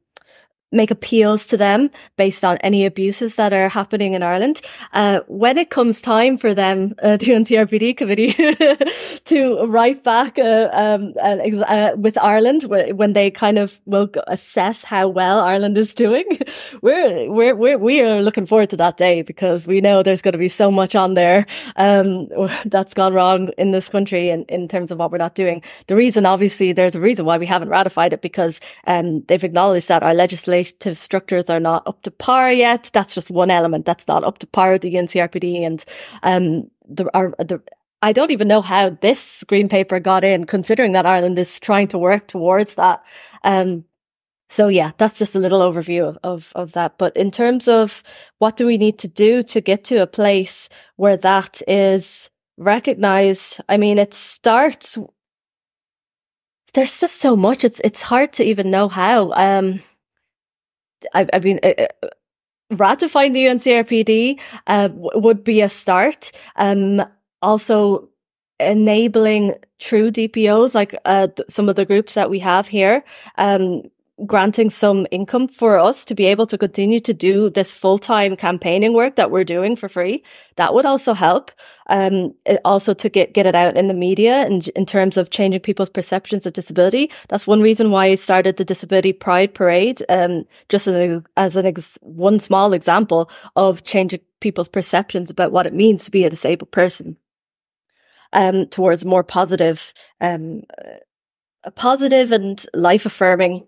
make 0.72 0.92
appeals 0.92 1.48
to 1.48 1.58
them 1.58 1.90
based 2.16 2.46
on 2.46 2.58
any 2.58 2.86
abuses 2.86 3.36
that 3.36 3.54
are 3.54 3.70
happening 3.70 4.14
in 4.14 4.22
Ireland. 4.24 4.62
Uh, 4.94 5.22
when 5.28 5.58
it 5.58 5.70
comes 5.70 6.02
time 6.02 6.38
for 6.38 6.54
them, 6.54 6.94
uh, 7.02 7.18
the 7.18 7.28
NCRPD 7.28 7.98
committee, 7.98 8.32
to 9.26 9.66
write 9.66 10.04
back 10.04 10.38
uh, 10.38 10.70
um, 10.74 11.14
uh, 11.18 11.92
with 11.96 12.18
Ireland, 12.18 12.64
when 12.64 13.14
they 13.14 13.32
kind 13.32 13.58
of 13.58 13.80
will 13.86 14.10
assess 14.28 14.84
how 14.84 15.08
well 15.08 15.40
Ireland 15.40 15.78
is 15.78 15.94
doing, 15.94 16.26
we're 16.82 17.32
we're 17.32 17.56
we're 17.56 17.78
we 17.78 18.02
are 18.02 18.22
looking 18.22 18.46
forward 18.46 18.70
to 18.72 18.78
that 18.78 18.98
day 18.98 19.22
because 19.22 19.68
we 19.68 19.82
know 19.82 20.04
there's 20.04 20.22
going 20.22 20.34
to 20.34 20.38
be 20.38 20.50
so 20.50 20.72
much 20.72 20.96
on 20.96 21.14
there 21.14 21.46
um, 21.76 22.28
that's 22.66 22.94
gone 22.94 23.14
wrong 23.14 23.50
in 23.58 23.72
this 23.72 23.90
country 23.90 24.30
in, 24.30 24.44
in 24.46 24.68
terms 24.68 24.92
of 24.92 25.00
what 25.00 25.12
we're 25.12 25.18
not 25.18 25.36
doing. 25.36 25.62
The 25.88 25.96
reason, 25.96 26.26
obviously, 26.26 26.74
there's 26.74 26.96
a 26.96 27.00
reason 27.00 27.26
why 27.26 27.38
we 27.38 27.46
haven't 27.46 27.70
ratified 27.70 28.14
it 28.14 28.22
because 28.22 28.60
um, 28.86 29.22
they've 29.28 29.44
acknowledged 29.44 29.88
that 29.88 30.04
our 30.04 30.14
legislation 30.14 30.59
structures 30.64 31.50
are 31.50 31.60
not 31.60 31.88
up 31.88 32.02
to 32.04 32.12
par 32.12 32.52
yet. 32.52 32.90
That's 32.94 33.16
just 33.16 33.32
one 33.32 33.52
element 33.52 33.86
that's 33.86 34.08
not 34.08 34.24
up 34.24 34.40
to 34.40 34.48
par 34.48 34.74
with 34.74 34.82
the 34.82 34.94
UNCRPD 34.94 35.66
and 35.66 35.86
um 36.24 36.70
the, 36.88 37.10
our, 37.16 37.36
the 37.38 37.62
I 38.02 38.14
don't 38.14 38.32
even 38.32 38.48
know 38.48 38.62
how 38.62 38.92
this 38.92 39.44
green 39.46 39.68
paper 39.68 40.00
got 40.00 40.24
in, 40.24 40.46
considering 40.46 40.94
that 40.94 41.06
Ireland 41.06 41.38
is 41.38 41.60
trying 41.60 41.90
to 41.90 41.98
work 41.98 42.28
towards 42.28 42.76
that. 42.76 43.04
Um, 43.44 43.84
so 44.50 44.68
yeah, 44.68 44.92
that's 44.98 45.20
just 45.20 45.36
a 45.36 45.40
little 45.40 45.60
overview 45.60 46.08
of, 46.08 46.18
of, 46.24 46.52
of, 46.56 46.72
that. 46.74 46.98
But 46.98 47.16
in 47.16 47.30
terms 47.30 47.68
of 47.68 48.02
what 48.40 48.58
do 48.58 48.66
we 48.66 48.78
need 48.78 48.98
to 49.00 49.08
do 49.08 49.44
to 49.44 49.62
get 49.62 49.84
to 49.86 50.02
a 50.02 50.08
place 50.08 50.70
where 50.96 51.18
that 51.18 51.62
is 51.68 52.32
recognized? 52.58 53.62
I 53.70 53.78
mean, 53.78 54.00
it 54.00 54.14
starts, 54.14 54.98
there's 56.74 57.00
just 57.00 57.18
so 57.18 57.36
much. 57.36 57.64
It's, 57.64 57.82
it's 57.84 58.02
hard 58.02 58.34
to 58.34 58.44
even 58.44 58.72
know 58.72 58.88
how. 58.88 59.34
Um, 59.34 59.82
I, 61.14 61.28
I 61.34 61.40
mean, 61.40 61.60
uh, 61.64 61.74
uh 62.04 62.08
ratifying 62.72 63.34
the 63.34 63.46
UNCRPD 63.46 64.40
uh, 64.68 64.88
w- 64.90 65.10
would 65.16 65.44
be 65.44 65.62
a 65.62 65.70
start. 65.70 66.32
Um, 66.56 67.04
also 67.42 68.10
enabling 68.60 69.56
true 69.80 70.12
DPOs, 70.12 70.76
like 70.76 70.94
uh, 71.06 71.28
th- 71.28 71.50
some 71.50 71.70
of 71.70 71.76
the 71.76 71.86
groups 71.86 72.14
that 72.14 72.30
we 72.30 72.40
have 72.40 72.68
here, 72.68 73.04
um, 73.38 73.84
granting 74.26 74.70
some 74.70 75.08
income 75.12 75.48
for 75.48 75.80
us 75.80 76.06
to 76.06 76.16
be 76.16 76.26
able 76.26 76.46
to 76.48 76.58
continue 76.58 77.00
to 77.00 77.14
do 77.14 77.50
this 77.50 77.74
full-time 77.74 78.36
campaigning 78.36 78.94
work 78.94 79.16
that 79.16 79.32
we're 79.32 79.44
doing 79.44 79.76
for 79.76 79.90
free. 79.90 80.24
That 80.56 80.74
would 80.74 80.86
also 80.86 81.14
help. 81.14 81.52
Um, 81.88 82.34
also 82.66 82.94
to 82.94 83.10
get, 83.10 83.34
get 83.34 83.46
it 83.46 83.56
out 83.56 83.78
in 83.78 83.88
the 83.88 83.94
media 83.94 84.46
and 84.46 84.68
in 84.70 84.86
terms 84.86 85.18
of 85.18 85.30
changing 85.30 85.62
people's 85.62 85.90
perceptions 85.90 86.46
of 86.46 86.54
disability. 86.54 87.12
That's 87.30 87.48
one 87.48 87.62
reason 87.62 87.92
why 87.92 88.06
I 88.08 88.16
started 88.16 88.58
the 88.58 88.66
Disability 88.66 89.14
Pride 89.14 89.54
Parade. 89.54 90.04
Um, 90.10 90.46
just 90.68 90.88
as 90.88 90.96
an, 90.96 91.26
as 91.38 91.56
an 91.56 91.66
ex- 91.66 91.98
one 92.02 92.40
small 92.40 92.74
example 92.74 93.30
of 93.56 93.84
changing 93.84 94.22
people's 94.40 94.70
perceptions 94.70 95.30
about 95.30 95.52
what 95.52 95.66
it 95.66 95.74
means 95.74 96.06
to 96.06 96.12
be 96.12 96.26
a 96.26 96.30
disabled 96.30 96.72
person. 96.72 97.18
um, 98.34 98.68
towards 98.68 99.06
more 99.06 99.24
positive, 99.24 99.94
um, 100.22 100.64
a 101.64 101.72
positive 101.72 102.32
and 102.32 102.64
life 102.74 103.06
affirming 103.06 103.66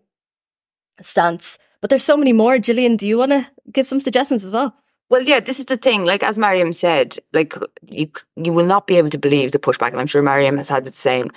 stance. 1.02 1.60
But 1.82 1.90
there's 1.90 2.04
so 2.04 2.18
many 2.18 2.34
more. 2.34 2.60
Gillian, 2.60 2.96
do 2.96 3.08
you 3.08 3.18
want 3.18 3.32
to 3.32 3.50
give 3.72 3.88
some 3.88 4.02
suggestions 4.02 4.44
as 4.44 4.54
well? 4.54 4.76
Well, 5.10 5.22
yeah, 5.22 5.42
this 5.42 5.60
is 5.60 5.66
the 5.66 5.78
thing. 5.78 6.06
Like 6.06 6.24
as 6.24 6.38
Maryam 6.38 6.72
said, 6.72 7.18
like 7.34 7.54
you 7.90 8.10
you 8.38 8.54
will 8.54 8.66
not 8.66 8.88
be 8.88 8.96
able 8.96 9.10
to 9.10 9.18
believe 9.18 9.52
the 9.52 9.60
pushback, 9.60 9.92
and 9.92 10.00
I'm 10.00 10.08
sure 10.08 10.22
Maryam 10.22 10.58
has 10.58 10.70
had 10.70 10.86
the 10.86 10.92
same 10.94 11.32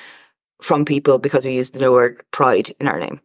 from 0.62 0.84
people 0.84 1.18
because 1.18 1.44
we 1.44 1.56
use 1.56 1.72
the 1.72 1.90
word 1.90 2.20
pride 2.30 2.70
in 2.78 2.86
our 2.86 3.00
name. 3.00 3.20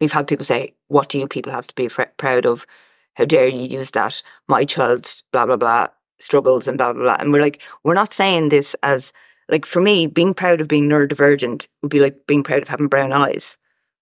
We've 0.00 0.10
had 0.10 0.26
people 0.26 0.44
say, 0.44 0.74
"What 0.88 1.08
do 1.08 1.18
you 1.18 1.28
people 1.28 1.52
have 1.52 1.68
to 1.68 1.74
be 1.76 1.88
proud 2.16 2.44
of? 2.44 2.66
How 3.14 3.24
dare 3.24 3.46
you 3.46 3.60
use 3.60 3.92
that? 3.92 4.20
My 4.48 4.64
child, 4.64 5.08
blah 5.32 5.46
blah 5.46 5.56
blah, 5.56 5.88
struggles 6.18 6.66
and 6.66 6.76
blah 6.76 6.92
blah 6.92 7.02
blah." 7.02 7.16
And 7.20 7.32
we're 7.32 7.42
like, 7.42 7.62
we're 7.84 7.94
not 7.94 8.12
saying 8.12 8.48
this 8.48 8.74
as 8.82 9.12
like 9.48 9.66
for 9.66 9.80
me, 9.80 10.06
being 10.06 10.34
proud 10.34 10.60
of 10.60 10.68
being 10.68 10.88
neurodivergent 10.88 11.68
would 11.82 11.90
be 11.90 12.00
like 12.00 12.26
being 12.26 12.42
proud 12.42 12.62
of 12.62 12.68
having 12.68 12.88
brown 12.88 13.12
eyes. 13.12 13.58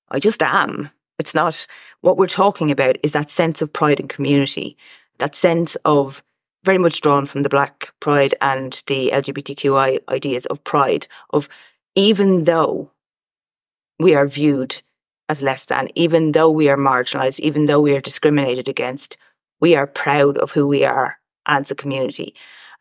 I 0.08 0.18
just 0.18 0.42
am. 0.42 0.90
It's 1.22 1.34
not 1.36 1.66
what 2.00 2.16
we're 2.18 2.26
talking 2.26 2.72
about. 2.72 2.96
Is 3.04 3.12
that 3.12 3.30
sense 3.30 3.62
of 3.62 3.72
pride 3.72 4.00
and 4.00 4.08
community 4.08 4.76
that 5.22 5.36
sense 5.36 5.76
of 5.84 6.20
very 6.64 6.78
much 6.78 7.00
drawn 7.00 7.26
from 7.26 7.44
the 7.44 7.48
black 7.48 7.92
pride 8.00 8.34
and 8.40 8.82
the 8.88 9.10
LGBTQI 9.12 10.00
ideas 10.08 10.46
of 10.46 10.62
pride 10.64 11.06
of 11.30 11.48
even 11.94 12.42
though 12.42 12.90
we 14.00 14.16
are 14.16 14.26
viewed 14.26 14.82
as 15.28 15.42
less 15.42 15.66
than, 15.66 15.88
even 15.94 16.32
though 16.32 16.50
we 16.50 16.68
are 16.68 16.76
marginalized, 16.76 17.38
even 17.38 17.66
though 17.66 17.80
we 17.80 17.94
are 17.94 18.00
discriminated 18.00 18.68
against, 18.68 19.16
we 19.60 19.76
are 19.76 19.86
proud 19.86 20.36
of 20.38 20.50
who 20.50 20.66
we 20.66 20.84
are 20.84 21.18
as 21.46 21.70
a 21.70 21.76
community. 21.76 22.34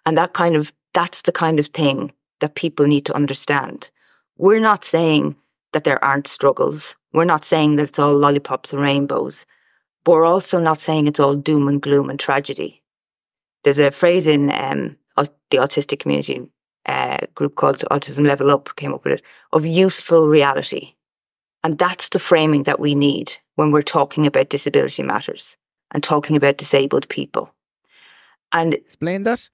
And 0.06 0.18
that 0.18 0.34
kind 0.34 0.56
of, 0.56 0.74
that's 0.96 1.22
the 1.22 1.32
kind 1.32 1.60
of 1.60 1.68
thing 1.68 2.12
that 2.40 2.56
people 2.56 2.88
need 2.88 3.06
to 3.06 3.16
understand. 3.16 3.92
We're 4.38 4.60
not 4.60 4.84
saying 4.84 5.36
that 5.74 5.84
there 5.84 6.04
aren't 6.04 6.28
struggles. 6.28 6.96
We're 7.14 7.26
not 7.26 7.44
saying 7.44 7.76
that 7.76 7.90
it's 7.90 8.00
all 8.00 8.14
lollipops 8.14 8.74
and 8.74 8.82
rainbows 8.82 9.46
but 10.04 10.12
we're 10.14 10.26
also 10.26 10.60
not 10.60 10.80
saying 10.80 11.08
it's 11.08 11.20
all 11.20 11.36
doom 11.36 11.68
and 11.68 11.82
gloom 11.82 12.10
and 12.10 12.20
tragedy. 12.20 12.82
There's 13.64 13.80
a 13.80 13.92
phrase 13.92 14.26
in 14.28 14.52
um, 14.52 14.98
the 15.16 15.58
autistic 15.58 16.00
community 16.00 16.42
uh, 16.88 17.18
group 17.36 17.56
called 17.56 17.84
Autism 17.92 18.26
Level 18.26 18.50
Up 18.50 18.76
came 18.76 18.94
up 18.94 19.04
with 19.04 19.20
it 19.20 19.22
of 19.54 19.66
useful 19.66 20.28
reality. 20.28 20.96
And 21.64 21.78
that's 21.78 22.10
the 22.10 22.18
framing 22.18 22.64
that 22.64 22.80
we 22.80 22.96
need 22.96 23.38
when 23.56 23.72
we're 23.72 23.84
talking 23.84 24.26
about 24.26 24.50
disability 24.50 25.04
matters 25.04 25.58
and 25.94 26.02
talking 26.02 26.36
about 26.36 26.58
disabled 26.58 27.08
people. 27.10 27.54
And 28.52 28.74
explain 28.74 29.24
that. 29.24 29.48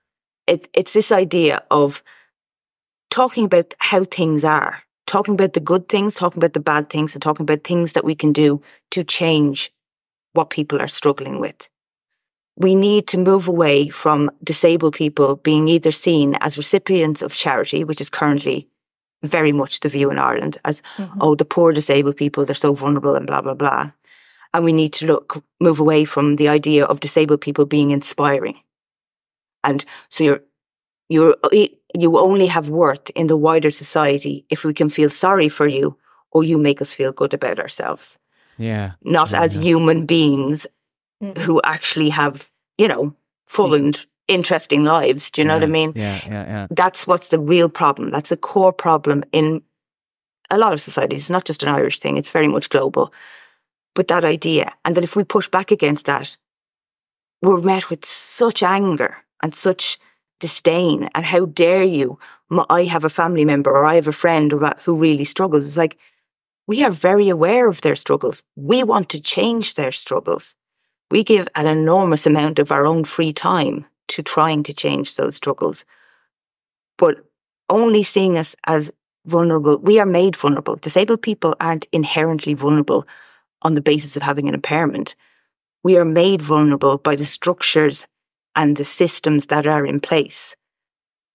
It, 0.45 0.69
it's 0.73 0.93
this 0.93 1.11
idea 1.11 1.61
of 1.69 2.01
talking 3.09 3.43
about 3.43 3.73
how 3.79 4.05
things 4.05 4.45
are, 4.45 4.79
talking 5.07 5.33
about 5.33 5.53
the 5.53 5.59
good 5.59 5.89
things, 5.89 6.13
talking 6.13 6.39
about 6.39 6.53
the 6.53 6.59
bad 6.59 6.89
things, 6.89 7.15
and 7.15 7.21
talking 7.21 7.43
about 7.43 7.63
things 7.63 7.93
that 7.93 8.05
we 8.05 8.13
can 8.13 8.31
do 8.31 8.61
to 8.91 9.03
change 9.03 9.71
what 10.33 10.51
people 10.51 10.79
are 10.79 10.87
struggling 10.87 11.39
with. 11.39 11.69
We 12.57 12.75
need 12.75 13.07
to 13.07 13.17
move 13.17 13.47
away 13.47 13.87
from 13.89 14.29
disabled 14.43 14.95
people 14.95 15.37
being 15.37 15.67
either 15.67 15.91
seen 15.91 16.35
as 16.41 16.57
recipients 16.57 17.21
of 17.21 17.33
charity, 17.33 17.83
which 17.83 18.01
is 18.01 18.09
currently 18.09 18.67
very 19.23 19.51
much 19.51 19.79
the 19.79 19.89
view 19.89 20.11
in 20.11 20.19
Ireland 20.19 20.57
as, 20.65 20.81
mm-hmm. 20.97 21.17
oh, 21.21 21.35
the 21.35 21.45
poor 21.45 21.71
disabled 21.71 22.17
people, 22.17 22.45
they're 22.45 22.55
so 22.55 22.73
vulnerable 22.73 23.15
and 23.15 23.25
blah, 23.25 23.41
blah, 23.41 23.53
blah. 23.53 23.91
And 24.53 24.63
we 24.63 24.73
need 24.73 24.93
to 24.93 25.05
look, 25.05 25.43
move 25.59 25.79
away 25.79 26.05
from 26.05 26.35
the 26.35 26.47
idea 26.47 26.85
of 26.85 26.99
disabled 26.99 27.41
people 27.41 27.65
being 27.65 27.91
inspiring. 27.91 28.59
And 29.63 29.85
so 30.09 30.23
you're, 30.23 30.43
you're, 31.09 31.35
you 31.97 32.17
only 32.17 32.47
have 32.47 32.69
worth 32.69 33.09
in 33.11 33.27
the 33.27 33.37
wider 33.37 33.71
society 33.71 34.45
if 34.49 34.63
we 34.63 34.73
can 34.73 34.89
feel 34.89 35.09
sorry 35.09 35.49
for 35.49 35.67
you 35.67 35.97
or 36.31 36.43
you 36.43 36.57
make 36.57 36.81
us 36.81 36.93
feel 36.93 37.11
good 37.11 37.33
about 37.33 37.59
ourselves. 37.59 38.17
Yeah. 38.57 38.93
Not 39.03 39.31
yeah, 39.31 39.41
as 39.41 39.55
yeah. 39.55 39.63
human 39.63 40.05
beings 40.05 40.67
mm. 41.23 41.37
who 41.37 41.61
actually 41.63 42.09
have, 42.09 42.49
you 42.77 42.87
know, 42.87 43.15
full 43.45 43.71
yeah. 43.71 43.85
and 43.85 44.05
interesting 44.27 44.83
lives. 44.83 45.31
Do 45.31 45.41
you 45.41 45.47
know 45.47 45.55
what 45.55 45.63
I 45.63 45.67
mean? 45.67 45.93
Yeah, 45.95 46.19
yeah, 46.25 46.31
yeah. 46.31 46.67
That's 46.69 47.07
what's 47.07 47.29
the 47.29 47.39
real 47.39 47.69
problem. 47.69 48.11
That's 48.11 48.29
the 48.29 48.37
core 48.37 48.73
problem 48.73 49.23
in 49.31 49.61
a 50.49 50.57
lot 50.57 50.73
of 50.73 50.81
societies. 50.81 51.19
It's 51.19 51.29
not 51.29 51.45
just 51.45 51.63
an 51.63 51.69
Irish 51.69 51.99
thing, 51.99 52.17
it's 52.17 52.31
very 52.31 52.47
much 52.47 52.69
global. 52.69 53.13
But 53.95 54.09
that 54.09 54.23
idea, 54.23 54.73
and 54.85 54.95
that 54.95 55.03
if 55.03 55.15
we 55.15 55.23
push 55.23 55.47
back 55.47 55.71
against 55.71 56.05
that, 56.05 56.37
we're 57.41 57.61
met 57.61 57.89
with 57.89 58.05
such 58.05 58.63
anger 58.63 59.17
and 59.41 59.53
such 59.55 59.97
disdain. 60.39 61.09
And 61.15 61.25
how 61.25 61.45
dare 61.45 61.83
you? 61.83 62.19
I 62.69 62.83
have 62.85 63.03
a 63.03 63.09
family 63.09 63.45
member 63.45 63.71
or 63.71 63.85
I 63.85 63.95
have 63.95 64.07
a 64.07 64.13
friend 64.13 64.51
who 64.83 64.97
really 64.97 65.23
struggles. 65.23 65.67
It's 65.67 65.77
like, 65.77 65.97
we 66.67 66.83
are 66.83 66.91
very 66.91 67.29
aware 67.29 67.67
of 67.67 67.81
their 67.81 67.95
struggles. 67.95 68.43
We 68.55 68.83
want 68.83 69.09
to 69.09 69.21
change 69.21 69.75
their 69.75 69.91
struggles. 69.91 70.55
We 71.09 71.23
give 71.23 71.47
an 71.55 71.67
enormous 71.67 72.25
amount 72.25 72.59
of 72.59 72.71
our 72.71 72.85
own 72.85 73.05
free 73.05 73.31
time 73.31 73.85
to 74.09 74.21
trying 74.21 74.63
to 74.63 74.73
change 74.73 75.15
those 75.15 75.35
struggles. 75.35 75.85
But 76.97 77.25
only 77.69 78.03
seeing 78.03 78.37
us 78.37 78.55
as 78.65 78.91
vulnerable, 79.25 79.79
we 79.79 79.99
are 79.99 80.05
made 80.05 80.35
vulnerable. 80.35 80.75
Disabled 80.75 81.21
people 81.21 81.55
aren't 81.59 81.87
inherently 81.91 82.53
vulnerable 82.53 83.07
on 83.61 83.73
the 83.73 83.81
basis 83.81 84.15
of 84.15 84.23
having 84.23 84.47
an 84.47 84.53
impairment. 84.53 85.15
We 85.83 85.97
are 85.97 86.05
made 86.05 86.41
vulnerable 86.41 86.97
by 86.97 87.15
the 87.15 87.25
structures 87.25 88.05
and 88.57 88.75
the 88.75 88.83
systems 88.83 89.45
that 89.45 89.65
are 89.65 89.85
in 89.85 90.01
place. 90.01 90.55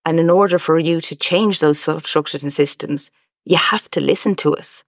And 0.05 0.21
in 0.21 0.29
order 0.29 0.59
for 0.59 0.79
you 0.79 1.01
to 1.01 1.17
change 1.17 1.61
those 1.61 1.79
structures 1.79 2.43
and 2.43 2.53
systems, 2.53 3.11
you 3.45 3.57
have 3.57 3.89
to 3.93 4.01
listen 4.01 4.35
to 4.37 4.55
us. 4.55 4.85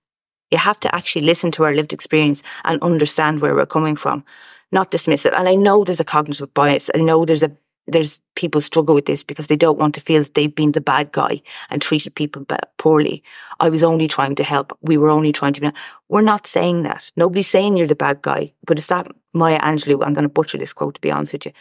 You 0.51 0.59
have 0.59 0.78
to 0.80 0.95
actually 0.95 1.22
listen 1.22 1.51
to 1.53 1.64
our 1.64 1.72
lived 1.72 1.93
experience 1.93 2.43
and 2.64 2.82
understand 2.82 3.41
where 3.41 3.55
we're 3.55 3.66
coming 3.66 3.97
from, 3.97 4.24
not 4.72 4.91
dismiss 4.91 5.24
it. 5.24 5.32
And 5.32 5.49
I 5.49 5.55
know 5.55 5.85
there's 5.85 6.01
a 6.01 6.05
cognitive 6.05 6.53
bias. 6.53 6.91
I 6.95 6.99
know 6.99 7.24
there's 7.24 7.43
a 7.43 7.57
there's 7.87 8.20
people 8.35 8.61
struggle 8.61 8.95
with 8.95 9.05
this 9.05 9.22
because 9.22 9.49
they 9.49 9.57
don't 9.57 9.78
want 9.78 9.95
to 9.95 10.01
feel 10.01 10.22
that 10.22 10.35
they've 10.35 10.55
been 10.55 10.72
the 10.72 10.80
bad 10.80 11.12
guy 11.12 11.43
and 11.68 11.82
treated 11.82 12.14
people 12.14 12.47
poorly. 12.78 13.22
I 13.61 13.68
was 13.68 13.82
only 13.82 14.09
trying 14.09 14.35
to 14.37 14.45
help. 14.45 14.76
We 14.80 14.97
were 14.97 15.11
only 15.11 15.32
trying 15.32 15.53
to 15.53 15.61
be. 15.61 15.70
We're 16.09 16.22
not 16.22 16.47
saying 16.47 16.85
that. 16.85 17.11
Nobody's 17.16 17.49
saying 17.49 17.76
you're 17.76 17.87
the 17.87 17.95
bad 17.95 18.22
guy. 18.22 18.55
But 18.66 18.78
it's 18.78 18.87
that 18.87 19.09
Maya 19.35 19.61
Angelou. 19.61 20.03
I'm 20.03 20.14
going 20.14 20.22
to 20.22 20.30
butcher 20.30 20.57
this 20.57 20.72
quote 20.72 20.95
to 20.95 21.01
be 21.01 21.11
honest 21.11 21.35
with 21.35 21.47
you. 21.47 21.53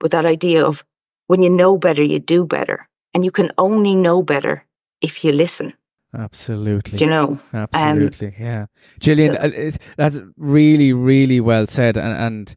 But 0.00 0.10
that 0.10 0.26
idea 0.26 0.66
of 0.66 0.84
when 1.26 1.42
you 1.42 1.50
know 1.50 1.78
better, 1.78 2.02
you 2.02 2.18
do 2.18 2.44
better, 2.44 2.88
and 3.12 3.24
you 3.24 3.30
can 3.30 3.50
only 3.58 3.94
know 3.94 4.22
better 4.22 4.66
if 5.00 5.24
you 5.24 5.32
listen. 5.32 5.74
Absolutely. 6.16 6.96
Do 6.98 7.04
you 7.04 7.10
know? 7.10 7.40
Absolutely. 7.52 8.28
Um, 8.28 8.34
yeah. 8.38 8.66
Gillian, 9.00 9.36
uh, 9.36 9.70
that's 9.96 10.18
really, 10.36 10.92
really 10.92 11.40
well 11.40 11.66
said. 11.66 11.96
And, 11.96 12.16
and, 12.16 12.54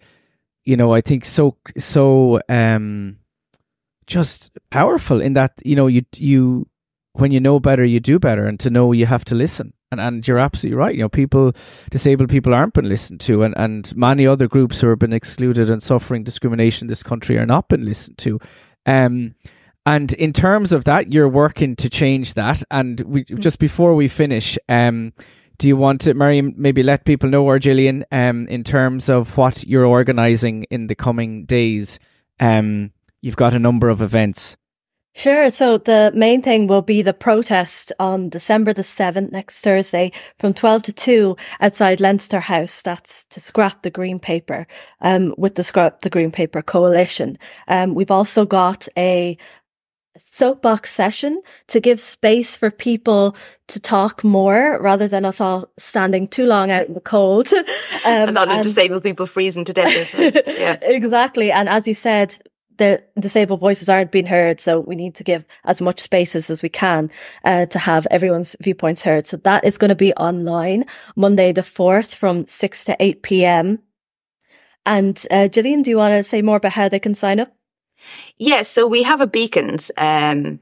you 0.63 0.77
know, 0.77 0.93
I 0.93 1.01
think 1.01 1.25
so, 1.25 1.57
so, 1.77 2.39
um, 2.49 3.17
just 4.05 4.51
powerful 4.69 5.19
in 5.19 5.33
that, 5.33 5.53
you 5.65 5.75
know, 5.75 5.87
you, 5.87 6.03
you, 6.15 6.67
when 7.13 7.31
you 7.31 7.39
know 7.39 7.59
better, 7.59 7.83
you 7.83 7.99
do 7.99 8.19
better. 8.19 8.45
And 8.45 8.59
to 8.59 8.69
know 8.69 8.91
you 8.91 9.07
have 9.07 9.25
to 9.25 9.35
listen. 9.35 9.73
And, 9.91 10.01
and 10.01 10.27
you're 10.27 10.37
absolutely 10.37 10.77
right. 10.77 10.95
You 10.95 11.03
know, 11.03 11.09
people, 11.09 11.53
disabled 11.89 12.29
people 12.29 12.53
aren't 12.53 12.73
been 12.73 12.89
listened 12.89 13.21
to, 13.21 13.43
and, 13.43 13.53
and 13.57 13.95
many 13.95 14.27
other 14.27 14.47
groups 14.47 14.81
who 14.81 14.89
have 14.89 14.99
been 14.99 15.13
excluded 15.13 15.69
and 15.69 15.81
suffering 15.81 16.25
discrimination 16.25 16.85
in 16.85 16.89
this 16.89 17.03
country 17.03 17.37
are 17.37 17.45
not 17.45 17.69
been 17.69 17.85
listened 17.85 18.17
to. 18.17 18.39
Um, 18.85 19.35
and 19.85 20.11
in 20.13 20.33
terms 20.33 20.73
of 20.73 20.83
that, 20.83 21.13
you're 21.13 21.29
working 21.29 21.77
to 21.77 21.89
change 21.89 22.33
that. 22.33 22.61
And 22.69 22.99
we, 23.01 23.23
mm. 23.23 23.39
just 23.39 23.59
before 23.59 23.95
we 23.95 24.09
finish, 24.09 24.57
um, 24.67 25.13
do 25.57 25.69
you 25.69 25.77
want 25.77 26.01
to, 26.01 26.13
Maryam, 26.13 26.53
maybe 26.57 26.83
let 26.83 27.05
people 27.05 27.29
know, 27.29 27.45
or 27.45 27.57
Gillian, 27.57 28.03
um, 28.11 28.47
in 28.49 28.65
terms 28.65 29.09
of 29.09 29.37
what 29.37 29.65
you're 29.65 29.85
organising 29.85 30.63
in 30.65 30.87
the 30.87 30.95
coming 30.95 31.45
days? 31.45 31.99
Um, 32.41 32.91
you've 33.21 33.37
got 33.37 33.53
a 33.53 33.59
number 33.59 33.87
of 33.87 34.01
events. 34.01 34.57
Sure. 35.17 35.49
So 35.49 35.79
the 35.79 36.11
main 36.13 36.43
thing 36.43 36.67
will 36.67 36.83
be 36.83 37.01
the 37.01 37.11
protest 37.11 37.91
on 37.99 38.29
December 38.29 38.71
the 38.71 38.83
7th, 38.83 39.31
next 39.31 39.61
Thursday, 39.61 40.11
from 40.37 40.53
12 40.53 40.83
to 40.83 40.93
2 40.93 41.37
outside 41.59 41.99
Leinster 41.99 42.39
House. 42.39 42.83
That's 42.83 43.25
to 43.25 43.39
scrap 43.39 43.81
the 43.81 43.89
green 43.89 44.19
paper, 44.19 44.67
um, 45.01 45.33
with 45.35 45.55
the 45.55 45.63
Scrap 45.63 46.01
the 46.01 46.11
Green 46.11 46.29
Paper 46.29 46.61
Coalition. 46.61 47.39
Um, 47.67 47.95
we've 47.95 48.11
also 48.11 48.45
got 48.45 48.87
a 48.95 49.39
soapbox 50.19 50.91
session 50.91 51.41
to 51.69 51.79
give 51.79 51.99
space 51.99 52.55
for 52.55 52.69
people 52.69 53.35
to 53.69 53.79
talk 53.79 54.23
more 54.23 54.79
rather 54.79 55.07
than 55.07 55.25
us 55.25 55.41
all 55.41 55.67
standing 55.79 56.27
too 56.27 56.45
long 56.45 56.69
out 56.69 56.87
in 56.87 56.93
the 56.93 57.01
cold. 57.01 57.49
Um, 58.05 58.29
a 58.29 58.31
lot 58.31 58.49
of 58.49 58.61
disabled 58.61 59.03
people 59.03 59.25
freezing 59.25 59.65
to 59.65 59.73
death. 59.73 60.13
yeah. 60.17 60.77
Exactly. 60.81 61.51
And 61.51 61.67
as 61.67 61.87
you 61.87 61.93
said, 61.93 62.37
the 62.77 63.03
disabled 63.19 63.59
voices 63.59 63.89
aren't 63.89 64.11
being 64.11 64.25
heard. 64.25 64.59
So 64.59 64.79
we 64.79 64.95
need 64.95 65.15
to 65.15 65.23
give 65.23 65.45
as 65.65 65.81
much 65.81 65.99
spaces 65.99 66.49
as 66.49 66.63
we 66.63 66.69
can 66.69 67.11
uh, 67.43 67.65
to 67.67 67.79
have 67.79 68.07
everyone's 68.11 68.55
viewpoints 68.61 69.03
heard. 69.03 69.25
So 69.25 69.37
that 69.37 69.63
is 69.63 69.77
going 69.77 69.89
to 69.89 69.95
be 69.95 70.13
online 70.13 70.85
Monday 71.15 71.51
the 71.51 71.61
4th 71.61 72.15
from 72.15 72.47
6 72.47 72.83
to 72.85 72.97
8 72.99 73.23
p.m. 73.23 73.79
And 74.85 75.21
uh, 75.29 75.47
Gillian, 75.49 75.81
do 75.81 75.89
you 75.89 75.97
want 75.97 76.13
to 76.13 76.23
say 76.23 76.41
more 76.41 76.57
about 76.57 76.71
how 76.71 76.87
they 76.87 76.99
can 76.99 77.15
sign 77.15 77.39
up? 77.39 77.53
Yeah, 78.37 78.61
so 78.61 78.87
we 78.87 79.03
have 79.03 79.21
a 79.21 79.27
beacons, 79.27 79.91
um, 79.97 80.59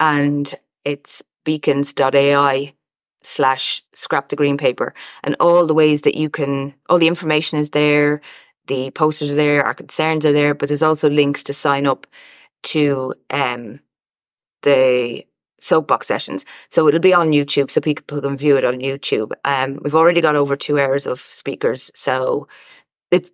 and 0.00 0.54
it's 0.84 1.22
beacons.ai 1.44 2.72
slash 3.22 3.82
scrap 3.94 4.28
the 4.28 4.36
green 4.36 4.58
paper 4.58 4.94
and 5.22 5.36
all 5.40 5.66
the 5.66 5.74
ways 5.74 6.02
that 6.02 6.14
you 6.14 6.28
can, 6.30 6.74
all 6.88 6.98
the 6.98 7.08
information 7.08 7.58
is 7.58 7.70
there, 7.70 8.20
the 8.66 8.90
posters 8.92 9.30
are 9.30 9.36
there, 9.36 9.64
our 9.64 9.74
concerns 9.74 10.24
are 10.24 10.32
there, 10.32 10.54
but 10.54 10.68
there's 10.68 10.82
also 10.82 11.10
links 11.10 11.42
to 11.44 11.54
sign 11.54 11.86
up 11.86 12.06
to 12.64 13.14
um, 13.30 13.80
the 14.62 15.24
soapbox 15.60 16.06
sessions. 16.06 16.44
So 16.68 16.88
it'll 16.88 17.00
be 17.00 17.14
on 17.14 17.32
YouTube, 17.32 17.70
so 17.70 17.80
people 17.80 18.20
can 18.20 18.36
view 18.36 18.56
it 18.56 18.64
on 18.64 18.80
YouTube. 18.80 19.32
Um, 19.44 19.78
we've 19.82 19.94
already 19.94 20.20
got 20.20 20.36
over 20.36 20.56
two 20.56 20.78
hours 20.78 21.06
of 21.06 21.18
speakers, 21.18 21.90
so 21.94 22.48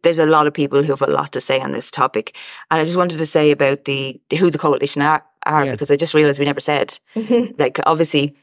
there's 0.03 0.19
a 0.19 0.27
lot 0.27 0.47
of 0.47 0.55
people 0.55 0.83
who 0.83 0.93
have 0.93 1.03
a 1.03 1.07
lot 1.07 1.33
to 1.33 1.41
say 1.41 1.61
on 1.61 1.73
this 1.73 1.91
topic. 1.91 2.37
And 2.71 2.81
I 2.81 2.85
just 2.85 2.97
wanted 2.97 3.19
to 3.19 3.27
say 3.27 3.51
about 3.51 3.85
the, 3.85 4.21
the 4.29 4.37
who 4.37 4.51
the 4.51 4.59
coalition 4.59 5.03
are, 5.03 5.25
are 5.47 5.65
yeah. 5.65 5.73
because 5.73 5.91
I 5.91 5.97
just 5.97 6.15
realised 6.15 6.39
we 6.39 6.45
never 6.45 6.61
said. 6.61 6.99
like 7.59 7.79
obviously, 7.87 8.37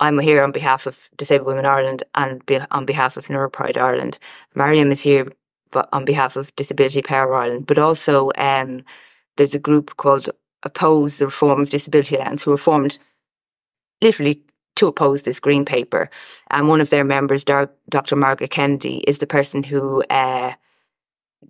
I'm 0.00 0.18
here 0.18 0.42
on 0.42 0.52
behalf 0.52 0.86
of 0.86 1.08
Disabled 1.16 1.46
Women 1.46 1.66
Ireland 1.66 2.02
and 2.14 2.44
be, 2.46 2.58
on 2.70 2.86
behalf 2.86 3.16
of 3.16 3.26
Neuropride 3.26 3.76
Ireland. 3.76 4.18
Maryam 4.54 4.90
is 4.90 5.00
here 5.00 5.28
but 5.70 5.88
on 5.92 6.04
behalf 6.04 6.36
of 6.36 6.54
Disability 6.56 7.02
Power 7.02 7.34
Ireland, 7.34 7.66
but 7.66 7.78
also 7.78 8.30
um, 8.36 8.84
there's 9.36 9.54
a 9.54 9.58
group 9.58 9.96
called 9.96 10.28
Oppose 10.62 11.18
the 11.18 11.26
Reform 11.26 11.60
of 11.60 11.70
Disability 11.70 12.16
Allowance 12.16 12.42
who 12.42 12.50
were 12.50 12.56
formed 12.56 12.98
literally 14.02 14.42
to 14.76 14.86
oppose 14.86 15.22
this 15.22 15.40
green 15.40 15.64
paper. 15.64 16.10
And 16.50 16.68
one 16.68 16.80
of 16.80 16.90
their 16.90 17.04
members, 17.04 17.44
Dr. 17.44 18.16
Margaret 18.16 18.50
Kennedy, 18.50 18.98
is 19.06 19.18
the 19.18 19.26
person 19.26 19.62
who 19.62 20.02
uh, 20.10 20.52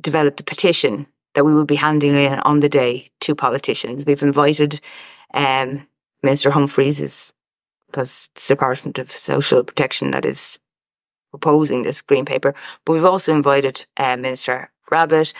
developed 0.00 0.38
the 0.38 0.44
petition 0.44 1.06
that 1.34 1.44
we 1.44 1.54
will 1.54 1.64
be 1.64 1.76
handing 1.76 2.14
in 2.14 2.34
on 2.40 2.60
the 2.60 2.68
day 2.68 3.06
to 3.20 3.34
politicians. 3.34 4.04
We've 4.04 4.22
invited 4.22 4.80
um, 5.34 5.86
Minister 6.22 6.50
Humphreys, 6.50 7.32
because 7.86 8.30
it's 8.34 8.48
Department 8.48 8.98
of 8.98 9.10
Social 9.10 9.64
Protection 9.64 10.10
that 10.10 10.24
is 10.24 10.58
proposing 11.30 11.82
this 11.82 12.02
green 12.02 12.24
paper, 12.24 12.54
but 12.84 12.92
we've 12.92 13.04
also 13.04 13.32
invited 13.32 13.84
uh, 13.96 14.16
Minister 14.16 14.70
Rabbit, 14.90 15.32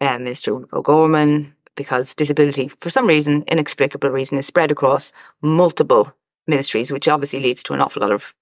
uh, 0.00 0.18
Minister 0.18 0.66
O'Gorman, 0.72 1.54
because 1.76 2.14
disability, 2.14 2.68
for 2.68 2.90
some 2.90 3.06
reason, 3.06 3.44
inexplicable 3.48 4.10
reason, 4.10 4.38
is 4.38 4.46
spread 4.46 4.70
across 4.70 5.12
multiple 5.42 6.14
ministries, 6.46 6.92
which 6.92 7.08
obviously 7.08 7.40
leads 7.40 7.62
to 7.64 7.72
an 7.72 7.80
awful 7.80 8.02
lot 8.02 8.12
of 8.12 8.34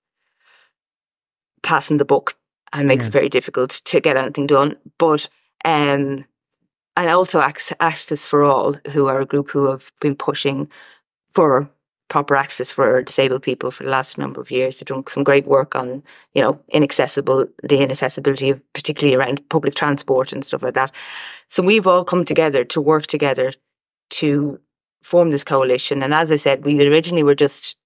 passing 1.62 1.96
the 1.96 2.04
book 2.04 2.34
and 2.72 2.88
makes 2.88 3.04
yeah. 3.04 3.08
it 3.08 3.12
very 3.12 3.28
difficult 3.28 3.70
to 3.70 4.00
get 4.00 4.16
anything 4.16 4.46
done. 4.46 4.76
But 4.98 5.28
um, 5.64 6.24
and 6.96 7.08
also 7.08 7.40
Access 7.40 8.26
for 8.26 8.42
All, 8.42 8.74
who 8.90 9.06
are 9.06 9.20
a 9.20 9.26
group 9.26 9.50
who 9.50 9.70
have 9.70 9.92
been 10.00 10.14
pushing 10.14 10.70
for 11.32 11.70
proper 12.12 12.36
access 12.36 12.70
for 12.70 13.00
disabled 13.00 13.42
people 13.42 13.70
for 13.70 13.84
the 13.84 13.88
last 13.88 14.18
number 14.18 14.38
of 14.38 14.50
years. 14.50 14.78
They've 14.78 14.86
done 14.86 15.06
some 15.06 15.24
great 15.24 15.46
work 15.46 15.74
on, 15.74 16.02
you 16.34 16.42
know, 16.42 16.60
inaccessible, 16.68 17.46
the 17.62 17.78
inaccessibility 17.78 18.50
of 18.50 18.60
particularly 18.74 19.16
around 19.16 19.48
public 19.48 19.74
transport 19.74 20.30
and 20.30 20.44
stuff 20.44 20.62
like 20.62 20.74
that. 20.74 20.92
So 21.48 21.62
we've 21.62 21.86
all 21.86 22.04
come 22.04 22.26
together 22.26 22.64
to 22.64 22.82
work 22.82 23.06
together 23.06 23.50
to 24.10 24.60
form 25.02 25.30
this 25.30 25.42
coalition. 25.42 26.02
And 26.02 26.12
as 26.12 26.30
I 26.30 26.36
said, 26.36 26.66
we 26.66 26.86
originally 26.86 27.22
were 27.22 27.34
just 27.34 27.78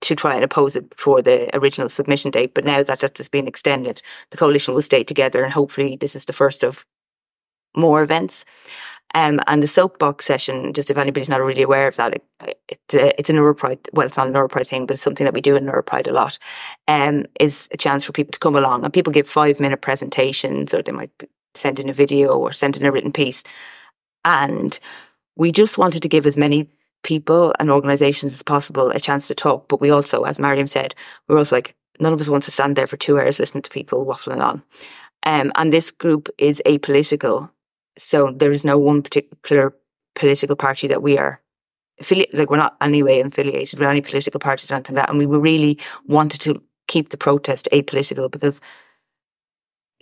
to 0.00 0.16
try 0.16 0.34
and 0.34 0.42
oppose 0.42 0.74
it 0.74 0.90
before 0.90 1.22
the 1.22 1.56
original 1.56 1.88
submission 1.88 2.32
date. 2.32 2.52
But 2.52 2.64
now 2.64 2.82
that 2.82 2.98
that 2.98 3.16
has 3.16 3.28
been 3.28 3.46
extended, 3.46 4.02
the 4.30 4.38
coalition 4.38 4.74
will 4.74 4.82
stay 4.82 5.04
together 5.04 5.44
and 5.44 5.52
hopefully 5.52 5.94
this 5.94 6.16
is 6.16 6.24
the 6.24 6.32
first 6.32 6.64
of 6.64 6.84
more 7.76 8.02
events. 8.02 8.44
Um, 9.14 9.40
and 9.46 9.62
the 9.62 9.66
soapbox 9.66 10.24
session, 10.24 10.72
just 10.72 10.90
if 10.90 10.96
anybody's 10.96 11.28
not 11.28 11.40
really 11.40 11.62
aware 11.62 11.88
of 11.88 11.96
that, 11.96 12.14
it, 12.14 12.24
it, 12.68 12.80
uh, 12.94 13.12
it's 13.18 13.28
a 13.28 13.32
Neuropride, 13.32 13.88
well, 13.92 14.06
it's 14.06 14.16
not 14.16 14.28
a 14.28 14.30
Neuropride 14.30 14.66
thing, 14.66 14.86
but 14.86 14.94
it's 14.94 15.02
something 15.02 15.24
that 15.24 15.34
we 15.34 15.40
do 15.40 15.56
in 15.56 15.66
Neuropride 15.66 16.08
a 16.08 16.12
lot, 16.12 16.38
um, 16.86 17.26
is 17.40 17.68
a 17.72 17.76
chance 17.76 18.04
for 18.04 18.12
people 18.12 18.30
to 18.32 18.38
come 18.38 18.54
along. 18.54 18.84
And 18.84 18.92
people 18.92 19.12
give 19.12 19.28
five 19.28 19.58
minute 19.58 19.80
presentations, 19.80 20.72
or 20.72 20.82
they 20.82 20.92
might 20.92 21.10
send 21.54 21.80
in 21.80 21.88
a 21.88 21.92
video 21.92 22.30
or 22.34 22.52
send 22.52 22.76
in 22.76 22.86
a 22.86 22.92
written 22.92 23.12
piece. 23.12 23.42
And 24.24 24.78
we 25.36 25.50
just 25.50 25.78
wanted 25.78 26.02
to 26.02 26.08
give 26.08 26.26
as 26.26 26.36
many 26.36 26.68
people 27.02 27.52
and 27.58 27.70
organizations 27.70 28.32
as 28.32 28.42
possible 28.42 28.90
a 28.90 29.00
chance 29.00 29.26
to 29.28 29.34
talk. 29.34 29.68
But 29.68 29.80
we 29.80 29.90
also, 29.90 30.22
as 30.22 30.38
Maryam 30.38 30.66
said, 30.66 30.94
we 31.26 31.34
we're 31.34 31.38
also 31.40 31.56
like, 31.56 31.74
none 31.98 32.12
of 32.12 32.20
us 32.20 32.28
wants 32.28 32.46
to 32.46 32.52
stand 32.52 32.76
there 32.76 32.86
for 32.86 32.96
two 32.96 33.18
hours 33.18 33.40
listening 33.40 33.62
to 33.62 33.70
people 33.70 34.06
waffling 34.06 34.40
on. 34.40 34.62
Um, 35.24 35.50
and 35.56 35.72
this 35.72 35.90
group 35.90 36.28
is 36.38 36.62
apolitical 36.64 37.50
so 37.98 38.32
there 38.34 38.52
is 38.52 38.64
no 38.64 38.78
one 38.78 39.02
particular 39.02 39.74
political 40.14 40.56
party 40.56 40.86
that 40.88 41.02
we 41.02 41.18
are 41.18 41.40
affiliated, 42.00 42.38
like 42.38 42.50
we're 42.50 42.56
not 42.56 42.76
anyway 42.80 43.20
affiliated 43.20 43.78
with 43.78 43.88
any 43.88 44.00
political 44.00 44.40
parties 44.40 44.70
or 44.70 44.74
anything 44.74 44.96
like 44.96 45.06
that. 45.06 45.10
And 45.10 45.18
we 45.18 45.26
really 45.26 45.78
wanted 46.06 46.40
to 46.42 46.62
keep 46.88 47.10
the 47.10 47.16
protest 47.16 47.68
apolitical 47.72 48.30
because 48.30 48.60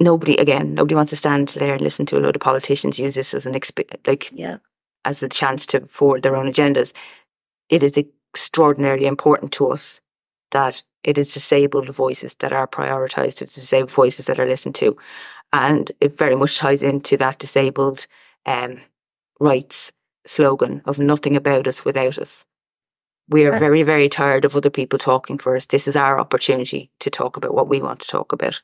nobody, 0.01 0.37
again, 0.37 0.75
nobody 0.75 0.95
wants 0.95 1.11
to 1.11 1.17
stand 1.17 1.49
there 1.51 1.75
and 1.75 1.83
listen 1.83 2.07
to 2.07 2.19
a 2.19 2.21
load 2.21 2.37
of 2.37 2.43
politicians 2.43 2.99
use 2.99 3.15
this 3.15 3.35
as 3.35 3.47
an, 3.47 3.55
exp- 3.55 4.07
like, 4.07 4.31
yeah. 4.33 4.59
as 5.05 5.23
a 5.23 5.29
chance 5.29 5.67
to 5.67 5.81
forward 5.87 6.23
their 6.23 6.37
own 6.37 6.51
agendas. 6.51 6.95
It 7.69 7.83
is 7.83 7.99
extraordinarily 7.99 9.07
important 9.07 9.53
to 9.53 9.69
us 9.71 10.01
that 10.53 10.83
it 11.05 11.19
is 11.19 11.33
disabled 11.35 11.89
voices 11.89 12.35
that 12.37 12.53
are 12.53 12.67
prioritised, 12.67 13.43
it's 13.43 13.55
disabled 13.55 13.91
voices 13.91 14.27
that 14.27 14.39
are 14.39 14.47
listened 14.47 14.75
to. 14.77 14.97
And 15.53 15.91
it 16.01 16.17
very 16.17 16.37
much 16.37 16.59
ties 16.59 16.83
into 16.83 17.17
that 17.17 17.39
disabled 17.39 18.07
um, 18.47 18.81
rights 19.41 19.93
slogan 20.27 20.83
of 20.85 20.99
nothing 20.99 21.37
about 21.37 21.67
us 21.67 21.85
without 21.85 22.19
us. 22.19 22.47
We 23.31 23.45
are 23.45 23.59
very, 23.59 23.83
very 23.83 24.09
tired 24.09 24.45
of 24.47 24.57
other 24.57 24.71
people 24.71 24.99
talking 24.99 25.37
for 25.37 25.55
us. 25.55 25.67
This 25.67 25.87
is 25.87 25.97
our 25.97 26.19
opportunity 26.19 26.91
to 27.01 27.11
talk 27.11 27.37
about 27.37 27.55
what 27.55 27.69
we 27.69 27.83
want 27.83 28.01
to 28.01 28.09
talk 28.09 28.33
about. 28.33 28.63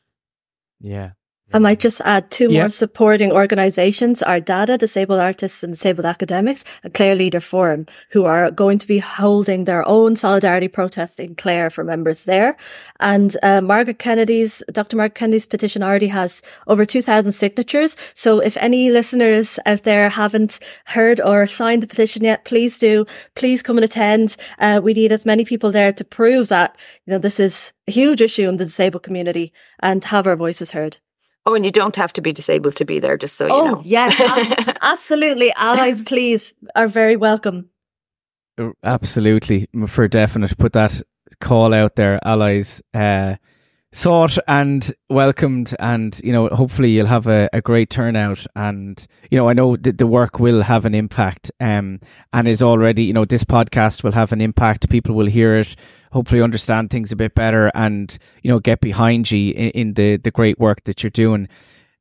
Yeah. 0.80 1.12
I 1.54 1.60
might 1.60 1.78
just 1.78 2.00
add 2.00 2.32
two 2.32 2.48
more 2.50 2.68
supporting 2.68 3.30
organisations 3.30 4.24
are 4.24 4.40
DADA, 4.40 4.76
Disabled 4.76 5.20
Artists 5.20 5.62
and 5.62 5.72
Disabled 5.72 6.04
Academics, 6.04 6.64
and 6.82 6.92
Clare 6.92 7.14
Leader 7.14 7.38
Forum, 7.38 7.86
who 8.10 8.24
are 8.24 8.50
going 8.50 8.76
to 8.78 8.88
be 8.88 8.98
holding 8.98 9.64
their 9.64 9.86
own 9.86 10.16
solidarity 10.16 10.66
protest 10.66 11.20
in 11.20 11.36
Clare 11.36 11.70
for 11.70 11.84
members 11.84 12.24
there. 12.24 12.56
And 12.98 13.36
uh, 13.44 13.60
Margaret 13.60 14.00
Kennedy's, 14.00 14.64
Dr. 14.72 14.96
Margaret 14.96 15.14
Kennedy's 15.14 15.46
petition 15.46 15.84
already 15.84 16.08
has 16.08 16.42
over 16.66 16.84
2,000 16.84 17.30
signatures. 17.30 17.96
So 18.14 18.40
if 18.40 18.56
any 18.56 18.90
listeners 18.90 19.60
out 19.64 19.84
there 19.84 20.08
haven't 20.08 20.58
heard 20.86 21.20
or 21.20 21.46
signed 21.46 21.84
the 21.84 21.86
petition 21.86 22.24
yet, 22.24 22.44
please 22.44 22.80
do. 22.80 23.06
Please 23.36 23.62
come 23.62 23.78
and 23.78 23.84
attend. 23.84 24.34
Uh, 24.58 24.80
we 24.82 24.92
need 24.92 25.12
as 25.12 25.24
many 25.24 25.44
people 25.44 25.70
there 25.70 25.92
to 25.92 26.04
prove 26.04 26.48
that, 26.48 26.76
you 27.06 27.12
know, 27.12 27.20
this 27.20 27.38
is 27.38 27.72
a 27.86 27.92
huge 27.92 28.20
issue 28.20 28.48
in 28.48 28.56
the 28.56 28.64
disabled 28.64 29.04
community 29.04 29.52
and 29.78 30.02
have 30.02 30.26
our 30.26 30.34
voices 30.34 30.72
heard. 30.72 30.98
Oh, 31.46 31.54
and 31.54 31.64
you 31.64 31.70
don't 31.70 31.96
have 31.96 32.12
to 32.14 32.22
be 32.22 32.32
disabled 32.32 32.76
to 32.76 32.84
be 32.84 32.98
there, 32.98 33.18
just 33.18 33.36
so 33.36 33.48
oh, 33.50 33.64
you 33.64 33.70
know. 33.72 33.82
yes, 33.84 34.76
absolutely. 34.82 35.52
Allies, 35.56 36.02
please, 36.02 36.54
are 36.74 36.88
very 36.88 37.16
welcome. 37.16 37.68
Uh, 38.56 38.70
absolutely, 38.82 39.68
for 39.86 40.08
definite. 40.08 40.56
Put 40.56 40.72
that 40.72 41.02
call 41.40 41.74
out 41.74 41.96
there, 41.96 42.18
allies. 42.24 42.82
Uh, 42.94 43.36
sought 43.94 44.36
and 44.48 44.92
welcomed 45.08 45.72
and 45.78 46.20
you 46.24 46.32
know 46.32 46.48
hopefully 46.48 46.90
you'll 46.90 47.06
have 47.06 47.28
a, 47.28 47.48
a 47.52 47.62
great 47.62 47.90
turnout 47.90 48.44
and 48.56 49.06
you 49.30 49.38
know 49.38 49.48
i 49.48 49.52
know 49.52 49.76
that 49.76 49.98
the 49.98 50.06
work 50.06 50.40
will 50.40 50.62
have 50.62 50.84
an 50.84 50.96
impact 50.96 51.52
um 51.60 52.00
and 52.32 52.48
is 52.48 52.60
already 52.60 53.04
you 53.04 53.12
know 53.12 53.24
this 53.24 53.44
podcast 53.44 54.02
will 54.02 54.10
have 54.10 54.32
an 54.32 54.40
impact 54.40 54.90
people 54.90 55.14
will 55.14 55.26
hear 55.26 55.56
it 55.58 55.76
hopefully 56.14 56.40
understand 56.40 56.90
things 56.90 57.10
a 57.10 57.16
bit 57.16 57.34
better 57.34 57.72
and 57.74 58.18
you 58.42 58.48
know 58.50 58.60
get 58.60 58.80
behind 58.80 59.28
you 59.32 59.52
in, 59.52 59.70
in 59.70 59.94
the 59.94 60.16
the 60.16 60.30
great 60.30 60.58
work 60.60 60.84
that 60.84 61.02
you're 61.02 61.10
doing 61.10 61.48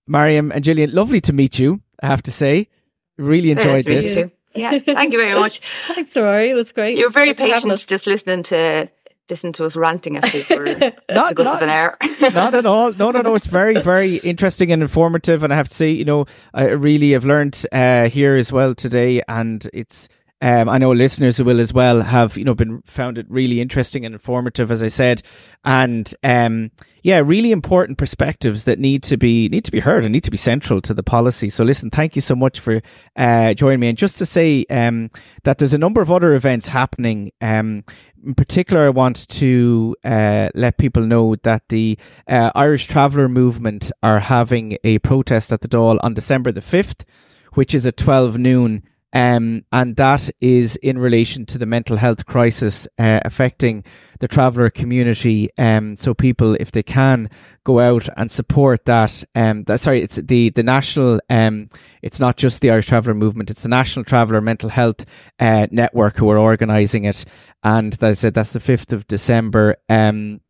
maryam 0.06 0.52
and 0.52 0.64
gillian 0.64 0.94
lovely 0.94 1.20
to 1.20 1.34
meet 1.34 1.58
you 1.58 1.82
i 2.04 2.06
have 2.06 2.22
to 2.22 2.32
say 2.32 2.70
really 3.18 3.50
enjoyed 3.50 3.84
this 3.84 4.20
yeah 4.54 4.78
thank 4.78 5.12
you 5.12 5.20
very 5.20 5.34
much 5.34 5.60
thanks 5.88 6.16
rory 6.16 6.52
it 6.52 6.54
was 6.54 6.72
great 6.72 6.96
you 6.96 7.06
were 7.06 7.10
very 7.10 7.34
patient 7.34 7.76
just 7.88 8.06
listening 8.06 8.44
to 8.44 8.88
listen 9.30 9.52
to 9.54 9.66
us 9.66 9.76
ranting 9.76 10.18
at 10.18 10.32
you 10.32 10.44
for 10.44 10.64
not, 11.10 11.30
the 11.30 11.34
goods 11.34 11.46
not, 11.46 11.56
of 11.56 11.62
an 11.64 11.70
hour. 11.70 11.98
not 12.34 12.54
at 12.54 12.66
all. 12.66 12.92
No, 12.94 13.10
no, 13.10 13.22
no. 13.22 13.36
It's 13.36 13.46
very, 13.46 13.80
very 13.82 14.18
interesting 14.18 14.70
and 14.70 14.82
informative. 14.82 15.44
And 15.44 15.54
I 15.54 15.56
have 15.56 15.70
to 15.70 15.74
say, 15.74 15.92
you 15.92 16.04
know, 16.04 16.26
I 16.54 16.66
really 16.72 17.14
have 17.14 17.24
learned 17.24 17.66
uh, 17.72 18.10
here 18.10 18.36
as 18.36 18.52
well 18.52 18.76
today. 18.76 19.22
And 19.30 19.66
it's, 19.72 20.10
um, 20.44 20.68
I 20.68 20.78
know 20.78 20.92
listeners 20.92 21.42
will 21.42 21.62
as 21.62 21.74
well 21.74 22.02
have, 22.02 22.38
you 22.38 22.44
know, 22.44 22.54
been 22.54 22.82
found 22.82 23.18
it 23.18 23.26
really 23.30 23.62
interesting 23.62 24.06
and 24.06 24.14
informative, 24.14 24.72
as 24.72 24.84
I 24.84 24.90
said. 24.90 25.22
And, 25.64 26.14
um, 26.22 26.72
yeah, 27.02 27.22
really 27.24 27.54
important 27.54 27.98
perspectives 27.98 28.66
that 28.66 28.78
need 28.78 29.04
to 29.04 29.16
be 29.16 29.48
need 29.48 29.64
to 29.64 29.72
be 29.72 29.80
heard 29.80 30.04
and 30.04 30.12
need 30.12 30.26
to 30.26 30.32
be 30.32 30.36
central 30.36 30.82
to 30.82 30.94
the 30.94 31.02
policy. 31.02 31.50
So, 31.50 31.64
listen, 31.64 31.90
thank 31.90 32.16
you 32.16 32.22
so 32.22 32.36
much 32.36 32.60
for 32.60 32.82
uh, 33.16 33.54
joining 33.54 33.80
me. 33.80 33.88
And 33.88 33.98
just 33.98 34.18
to 34.18 34.26
say 34.26 34.66
um, 34.70 35.12
that 35.44 35.60
there's 35.60 35.74
a 35.74 35.78
number 35.78 36.02
of 36.02 36.12
other 36.12 36.34
events 36.34 36.68
happening. 36.68 37.32
Um, 37.40 37.86
in 38.26 38.36
particular, 38.36 38.88
I 38.88 38.90
want 38.90 39.26
to 39.30 39.96
uh, 40.04 40.50
let 40.56 40.78
people 40.78 41.06
know 41.06 41.38
that 41.44 41.70
the 41.70 41.98
uh, 42.28 42.52
Irish 42.54 42.88
Traveller 42.88 43.30
Movement 43.30 43.94
are 44.02 44.20
having 44.20 44.78
a 44.84 45.00
protest 45.00 45.54
at 45.54 45.62
the 45.62 45.70
Dáil 45.70 46.00
on 46.04 46.14
December 46.14 46.52
the 46.52 46.60
5th, 46.60 47.06
which 47.54 47.74
is 47.74 47.88
at 47.88 47.96
12 47.96 48.38
noon 48.38 48.84
Um, 49.14 49.64
and 49.72 49.96
that 49.98 50.30
is 50.42 50.76
in 50.78 50.98
relation 50.98 51.46
to 51.48 51.58
the 51.58 51.66
mental 51.66 51.98
health 51.98 52.26
crisis 52.26 52.88
uh, 52.98 53.20
affecting 53.24 53.84
the 54.20 54.28
traveller 54.28 54.70
community. 54.70 55.50
Um, 55.58 55.96
so 55.96 56.14
people, 56.14 56.56
if 56.60 56.72
they 56.72 56.84
can, 56.84 57.30
go 57.64 57.80
out 57.80 58.10
and 58.18 58.32
support 58.32 58.86
that. 58.86 59.24
Um, 59.36 59.64
that, 59.66 59.80
sorry, 59.80 60.02
it's 60.02 60.16
the 60.16 60.50
the 60.50 60.64
national. 60.64 61.20
Um, 61.30 61.70
it's 62.02 62.20
not 62.20 62.38
just 62.38 62.62
the 62.62 62.72
Irish 62.72 62.88
Traveller 62.88 63.14
Movement; 63.14 63.52
it's 63.52 63.64
the 63.64 63.70
National 63.70 64.04
Traveller 64.04 64.42
Mental 64.42 64.70
Health 64.70 65.06
uh, 65.40 65.68
Network 65.72 66.18
who 66.18 66.30
are 66.30 66.38
organising 66.38 67.06
it. 67.06 67.26
And 67.64 67.98
I 68.02 68.14
said, 68.14 68.34
that's 68.34 68.54
the 68.54 68.60
fifth 68.60 68.92
of 68.92 69.08
December. 69.08 69.78
Um, 69.88 70.42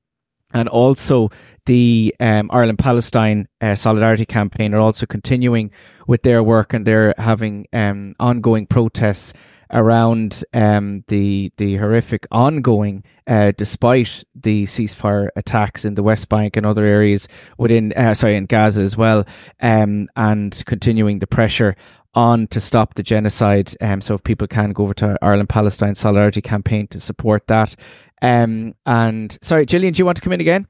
and 0.54 0.70
also 0.70 1.30
the 1.66 2.14
um, 2.20 2.50
Ireland 2.52 2.80
Palestine 2.80 3.48
uh, 3.62 3.76
Solidarity 3.76 4.26
Campaign 4.26 4.74
are 4.74 4.80
also 4.80 5.06
continuing 5.06 5.72
with 6.08 6.24
their 6.24 6.44
work, 6.44 6.74
and 6.74 6.86
they're 6.86 7.14
having 7.18 7.68
um, 7.74 8.16
ongoing 8.20 8.68
protests 8.68 9.34
around 9.74 10.44
um, 10.54 11.04
the 11.08 11.52
the 11.58 11.78
horrific 11.78 12.28
ongoing, 12.32 13.04
uh, 13.28 13.52
despite 13.58 14.24
the 14.36 14.66
ceasefire 14.66 15.30
attacks 15.36 15.84
in 15.84 15.96
the 15.96 16.04
West 16.04 16.30
Bank 16.30 16.56
and 16.56 16.66
other 16.66 16.86
areas 16.86 17.28
within, 17.58 17.92
uh, 17.94 18.14
sorry, 18.14 18.36
in 18.36 18.46
Gaza 18.46 18.82
as 18.82 18.96
well, 18.96 19.26
um, 19.62 20.08
and 20.16 20.64
continuing 20.66 21.20
the 21.20 21.28
pressure 21.28 21.76
on 22.16 22.48
to 22.48 22.60
stop 22.62 22.94
the 22.96 23.04
genocide. 23.04 23.72
Um, 23.82 24.02
so 24.02 24.14
if 24.16 24.24
people 24.24 24.48
can 24.48 24.72
go 24.72 24.84
over 24.84 24.94
to 24.96 25.18
Ireland 25.22 25.50
Palestine 25.50 25.96
Solidarity 25.96 26.42
Campaign 26.42 26.88
to 26.88 27.00
support 27.00 27.48
that. 27.48 27.76
Um, 28.22 28.76
and 28.86 29.38
sorry, 29.42 29.66
Gillian, 29.66 29.94
do 29.94 30.00
you 30.00 30.06
want 30.06 30.18
to 30.18 30.22
come 30.22 30.34
in 30.34 30.42
again? 30.42 30.68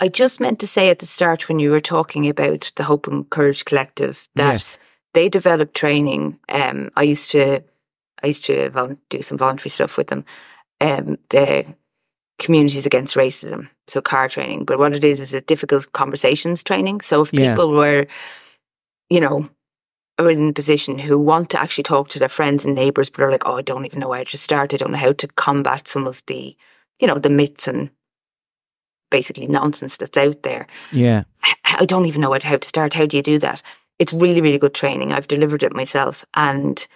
I 0.00 0.08
just 0.08 0.40
meant 0.40 0.58
to 0.60 0.66
say 0.66 0.90
at 0.90 0.98
the 0.98 1.06
start 1.06 1.48
when 1.48 1.58
you 1.58 1.70
were 1.70 1.80
talking 1.80 2.28
about 2.28 2.70
the 2.76 2.82
Hope 2.84 3.06
and 3.06 3.28
Courage 3.30 3.64
Collective 3.64 4.28
that 4.34 4.52
Yes. 4.52 4.78
they 5.14 5.28
developed 5.28 5.74
training. 5.74 6.38
Um, 6.48 6.90
I 6.96 7.02
used 7.04 7.30
to, 7.32 7.62
I 8.22 8.26
used 8.26 8.44
to 8.46 8.98
do 9.08 9.22
some 9.22 9.38
voluntary 9.38 9.70
stuff 9.70 9.96
with 9.96 10.08
them. 10.08 10.24
Um, 10.80 11.16
the 11.30 11.74
communities 12.38 12.84
against 12.84 13.16
racism, 13.16 13.70
so 13.86 14.02
car 14.02 14.28
training. 14.28 14.66
But 14.66 14.78
what 14.78 14.94
it 14.94 15.04
is 15.04 15.20
is 15.20 15.32
a 15.32 15.40
difficult 15.40 15.92
conversations 15.92 16.62
training. 16.62 17.00
So 17.00 17.22
if 17.22 17.32
Yeah. 17.32 17.50
people 17.52 17.70
were, 17.70 18.06
you 19.08 19.20
know, 19.20 19.48
are 20.18 20.30
in 20.30 20.48
a 20.48 20.52
position 20.52 20.98
who 20.98 21.18
want 21.18 21.50
to 21.50 21.60
actually 21.60 21.84
talk 21.84 22.08
to 22.08 22.18
their 22.18 22.28
friends 22.28 22.64
and 22.64 22.74
neighbours, 22.74 23.10
but 23.10 23.22
are 23.22 23.30
like, 23.30 23.46
oh, 23.46 23.56
I 23.56 23.62
don't 23.62 23.84
even 23.84 24.00
know 24.00 24.08
where 24.08 24.24
to 24.24 24.38
start. 24.38 24.72
I 24.72 24.76
don't 24.76 24.92
know 24.92 24.98
how 24.98 25.12
to 25.12 25.28
combat 25.28 25.86
some 25.88 26.06
of 26.06 26.22
the, 26.26 26.56
you 26.98 27.06
know, 27.06 27.18
the 27.18 27.30
myths 27.30 27.68
and 27.68 27.90
basically 29.10 29.46
nonsense 29.46 29.96
that's 29.98 30.16
out 30.16 30.42
there. 30.42 30.66
Yeah. 30.90 31.24
I 31.64 31.84
don't 31.84 32.06
even 32.06 32.22
know 32.22 32.32
how 32.32 32.56
to 32.56 32.68
start. 32.68 32.94
How 32.94 33.06
do 33.06 33.16
you 33.16 33.22
do 33.22 33.38
that? 33.40 33.62
It's 33.98 34.12
really, 34.12 34.40
really 34.40 34.58
good 34.58 34.74
training. 34.74 35.12
I've 35.12 35.28
delivered 35.28 35.62
it 35.62 35.74
myself. 35.74 36.24
And 36.34 36.86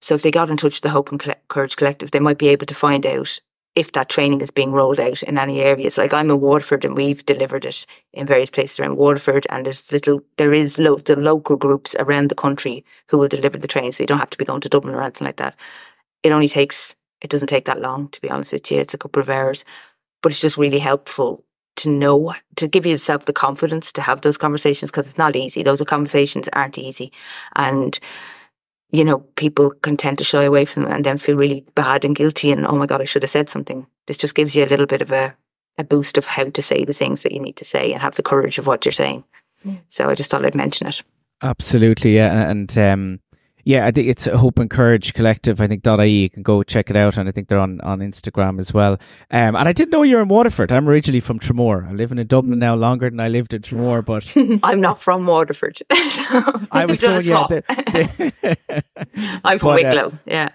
so 0.00 0.14
if 0.14 0.22
they 0.22 0.30
got 0.30 0.50
in 0.50 0.56
touch 0.56 0.74
with 0.74 0.82
the 0.82 0.90
Hope 0.90 1.10
and 1.10 1.36
Courage 1.48 1.76
Collective, 1.76 2.10
they 2.10 2.20
might 2.20 2.38
be 2.38 2.48
able 2.48 2.66
to 2.66 2.74
find 2.74 3.06
out 3.06 3.40
if 3.76 3.92
that 3.92 4.08
training 4.08 4.40
is 4.40 4.50
being 4.50 4.72
rolled 4.72 4.98
out 4.98 5.22
in 5.22 5.36
any 5.36 5.60
areas. 5.60 5.98
Like 5.98 6.14
I'm 6.14 6.30
in 6.30 6.40
Waterford 6.40 6.84
and 6.84 6.96
we've 6.96 7.24
delivered 7.26 7.66
it 7.66 7.86
in 8.14 8.26
various 8.26 8.50
places 8.50 8.80
around 8.80 8.96
Waterford 8.96 9.46
and 9.50 9.66
there's 9.66 9.92
little, 9.92 10.22
there 10.38 10.54
is 10.54 10.76
the 10.76 11.16
local 11.18 11.56
groups 11.56 11.94
around 11.98 12.30
the 12.30 12.34
country 12.34 12.84
who 13.08 13.18
will 13.18 13.28
deliver 13.28 13.58
the 13.58 13.68
training. 13.68 13.92
So 13.92 14.02
you 14.02 14.06
don't 14.08 14.18
have 14.18 14.30
to 14.30 14.38
be 14.38 14.46
going 14.46 14.62
to 14.62 14.70
Dublin 14.70 14.94
or 14.94 15.02
anything 15.02 15.26
like 15.26 15.36
that. 15.36 15.54
It 16.22 16.32
only 16.32 16.48
takes, 16.48 16.96
it 17.20 17.30
doesn't 17.30 17.48
take 17.48 17.66
that 17.66 17.82
long, 17.82 18.08
to 18.08 18.20
be 18.20 18.30
honest 18.30 18.52
with 18.52 18.72
you. 18.72 18.78
It's 18.78 18.94
a 18.94 18.98
couple 18.98 19.20
of 19.20 19.28
hours, 19.28 19.64
but 20.22 20.32
it's 20.32 20.40
just 20.40 20.56
really 20.56 20.78
helpful 20.78 21.44
to 21.76 21.90
know 21.90 22.34
to 22.56 22.66
give 22.66 22.86
yourself 22.86 23.26
the 23.26 23.34
confidence 23.34 23.92
to 23.92 24.00
have 24.00 24.22
those 24.22 24.38
conversations 24.38 24.90
because 24.90 25.06
it's 25.06 25.18
not 25.18 25.36
easy. 25.36 25.62
Those 25.62 25.82
conversations 25.82 26.48
aren't 26.54 26.78
easy, 26.78 27.12
and 27.54 28.00
you 28.90 29.04
know 29.04 29.20
people 29.36 29.70
can 29.82 29.96
tend 29.96 30.18
to 30.18 30.24
shy 30.24 30.44
away 30.44 30.64
from 30.64 30.84
them 30.84 30.92
and 30.92 31.04
then 31.04 31.18
feel 31.18 31.36
really 31.36 31.64
bad 31.74 32.04
and 32.04 32.16
guilty 32.16 32.50
and 32.50 32.66
oh 32.66 32.76
my 32.76 32.86
god, 32.86 33.00
I 33.00 33.04
should 33.04 33.22
have 33.22 33.30
said 33.30 33.48
something. 33.48 33.86
This 34.06 34.16
just 34.16 34.34
gives 34.34 34.54
you 34.54 34.64
a 34.64 34.66
little 34.66 34.86
bit 34.86 35.02
of 35.02 35.12
a 35.12 35.36
a 35.78 35.84
boost 35.84 36.16
of 36.16 36.24
how 36.24 36.44
to 36.44 36.62
say 36.62 36.84
the 36.84 36.92
things 36.92 37.22
that 37.22 37.32
you 37.32 37.40
need 37.40 37.56
to 37.56 37.64
say 37.64 37.92
and 37.92 38.00
have 38.00 38.14
the 38.14 38.22
courage 38.22 38.58
of 38.58 38.66
what 38.66 38.84
you're 38.84 38.92
saying. 38.92 39.24
So 39.88 40.08
I 40.08 40.14
just 40.14 40.30
thought 40.30 40.44
I'd 40.44 40.54
mention 40.54 40.86
it. 40.86 41.02
Absolutely, 41.42 42.14
yeah, 42.14 42.48
and 42.48 42.76
um, 42.78 43.20
yeah, 43.66 43.84
I 43.84 43.90
think 43.90 44.06
it's 44.06 44.26
Hope 44.26 44.60
and 44.60 44.70
Courage 44.70 45.12
Collective. 45.12 45.60
I 45.60 45.66
think 45.66 45.84
.ie. 45.84 46.06
You 46.22 46.30
can 46.30 46.44
go 46.44 46.62
check 46.62 46.88
it 46.88 46.94
out, 46.94 47.16
and 47.16 47.28
I 47.28 47.32
think 47.32 47.48
they're 47.48 47.58
on, 47.58 47.80
on 47.80 47.98
Instagram 47.98 48.60
as 48.60 48.72
well. 48.72 48.92
Um, 49.32 49.56
and 49.56 49.68
I 49.68 49.72
didn't 49.72 49.90
know 49.90 50.04
you're 50.04 50.22
in 50.22 50.28
Waterford. 50.28 50.70
I'm 50.70 50.88
originally 50.88 51.18
from 51.18 51.40
Tramore. 51.40 51.84
I'm 51.84 51.96
living 51.96 52.18
in 52.18 52.28
Dublin 52.28 52.60
now 52.60 52.76
longer 52.76 53.10
than 53.10 53.18
I 53.18 53.26
lived 53.26 53.54
in 53.54 53.62
Tramore, 53.62 54.04
but 54.04 54.32
I'm 54.62 54.80
not 54.80 55.02
from 55.02 55.26
Waterford. 55.26 55.78
so 56.08 56.24
I 56.70 56.86
was 56.86 57.02
going 57.02 57.16
yeah. 57.16 57.20
swap. 57.22 57.48
the- 57.48 58.56
I'm 59.44 59.58
from 59.58 59.70
uh, 59.70 59.74
Wicklow. 59.74 60.12
yeah. 60.26 60.50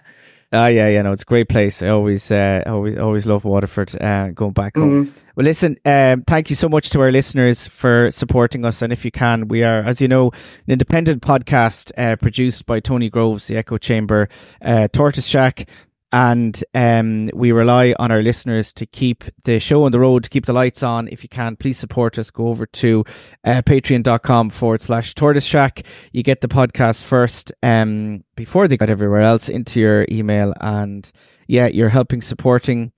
Ah, 0.54 0.66
yeah, 0.66 0.86
yeah, 0.88 1.00
no, 1.00 1.12
it's 1.12 1.22
a 1.22 1.26
great 1.26 1.48
place. 1.48 1.80
I 1.82 1.88
always, 1.88 2.30
uh, 2.30 2.62
always, 2.66 2.98
always 2.98 3.26
love 3.26 3.44
Waterford. 3.46 3.94
Uh, 3.98 4.28
going 4.28 4.52
back 4.52 4.76
home. 4.76 5.06
Mm. 5.06 5.22
Well, 5.34 5.44
listen, 5.44 5.78
um, 5.86 6.24
thank 6.26 6.50
you 6.50 6.56
so 6.56 6.68
much 6.68 6.90
to 6.90 7.00
our 7.00 7.10
listeners 7.10 7.66
for 7.66 8.10
supporting 8.10 8.66
us. 8.66 8.82
And 8.82 8.92
if 8.92 9.02
you 9.02 9.10
can, 9.10 9.48
we 9.48 9.64
are, 9.64 9.80
as 9.80 10.02
you 10.02 10.08
know, 10.08 10.26
an 10.66 10.72
independent 10.72 11.22
podcast 11.22 11.90
uh, 11.96 12.16
produced 12.16 12.66
by 12.66 12.80
Tony 12.80 13.08
Groves, 13.08 13.46
the 13.46 13.56
Echo 13.56 13.78
Chamber, 13.78 14.28
uh, 14.60 14.88
Tortoise 14.88 15.26
Shack. 15.26 15.68
And 16.12 16.62
um, 16.74 17.30
we 17.32 17.52
rely 17.52 17.94
on 17.98 18.10
our 18.10 18.20
listeners 18.20 18.72
to 18.74 18.84
keep 18.84 19.24
the 19.44 19.58
show 19.58 19.84
on 19.84 19.92
the 19.92 19.98
road, 19.98 20.24
to 20.24 20.30
keep 20.30 20.44
the 20.44 20.52
lights 20.52 20.82
on. 20.82 21.08
If 21.08 21.22
you 21.22 21.28
can, 21.30 21.56
please 21.56 21.78
support 21.78 22.18
us. 22.18 22.30
Go 22.30 22.48
over 22.48 22.66
to 22.66 23.04
uh, 23.44 23.62
patreon.com 23.62 24.50
forward 24.50 24.82
slash 24.82 25.14
tortoise 25.14 25.46
shack. 25.46 25.84
You 26.12 26.22
get 26.22 26.42
the 26.42 26.48
podcast 26.48 27.02
first 27.02 27.52
um, 27.62 28.24
before 28.36 28.68
they 28.68 28.76
get 28.76 28.90
everywhere 28.90 29.22
else 29.22 29.48
into 29.48 29.80
your 29.80 30.06
email. 30.10 30.52
And 30.60 31.10
yeah, 31.46 31.68
you're 31.68 31.88
helping 31.88 32.20
supporting 32.20 32.92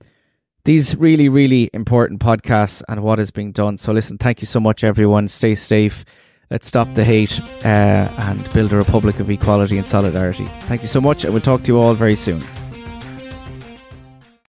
these 0.65 0.97
really, 0.97 1.29
really 1.29 1.69
important 1.73 2.19
podcasts 2.19 2.83
and 2.89 3.01
what 3.01 3.19
is 3.19 3.31
being 3.31 3.53
done. 3.53 3.77
So 3.77 3.93
listen, 3.93 4.17
thank 4.17 4.41
you 4.41 4.47
so 4.47 4.59
much, 4.59 4.83
everyone. 4.83 5.29
Stay 5.29 5.55
safe. 5.55 6.03
Let's 6.51 6.67
stop 6.67 6.93
the 6.93 7.03
hate 7.03 7.39
uh, 7.63 8.11
and 8.17 8.51
build 8.53 8.73
a 8.73 8.75
republic 8.75 9.19
of 9.19 9.29
equality 9.29 9.77
and 9.77 9.85
solidarity. 9.85 10.47
Thank 10.61 10.81
you 10.81 10.87
so 10.87 11.01
much, 11.01 11.23
and 11.23 11.33
we'll 11.33 11.41
talk 11.41 11.63
to 11.63 11.71
you 11.71 11.79
all 11.79 11.95
very 11.95 12.15
soon. 12.15 12.43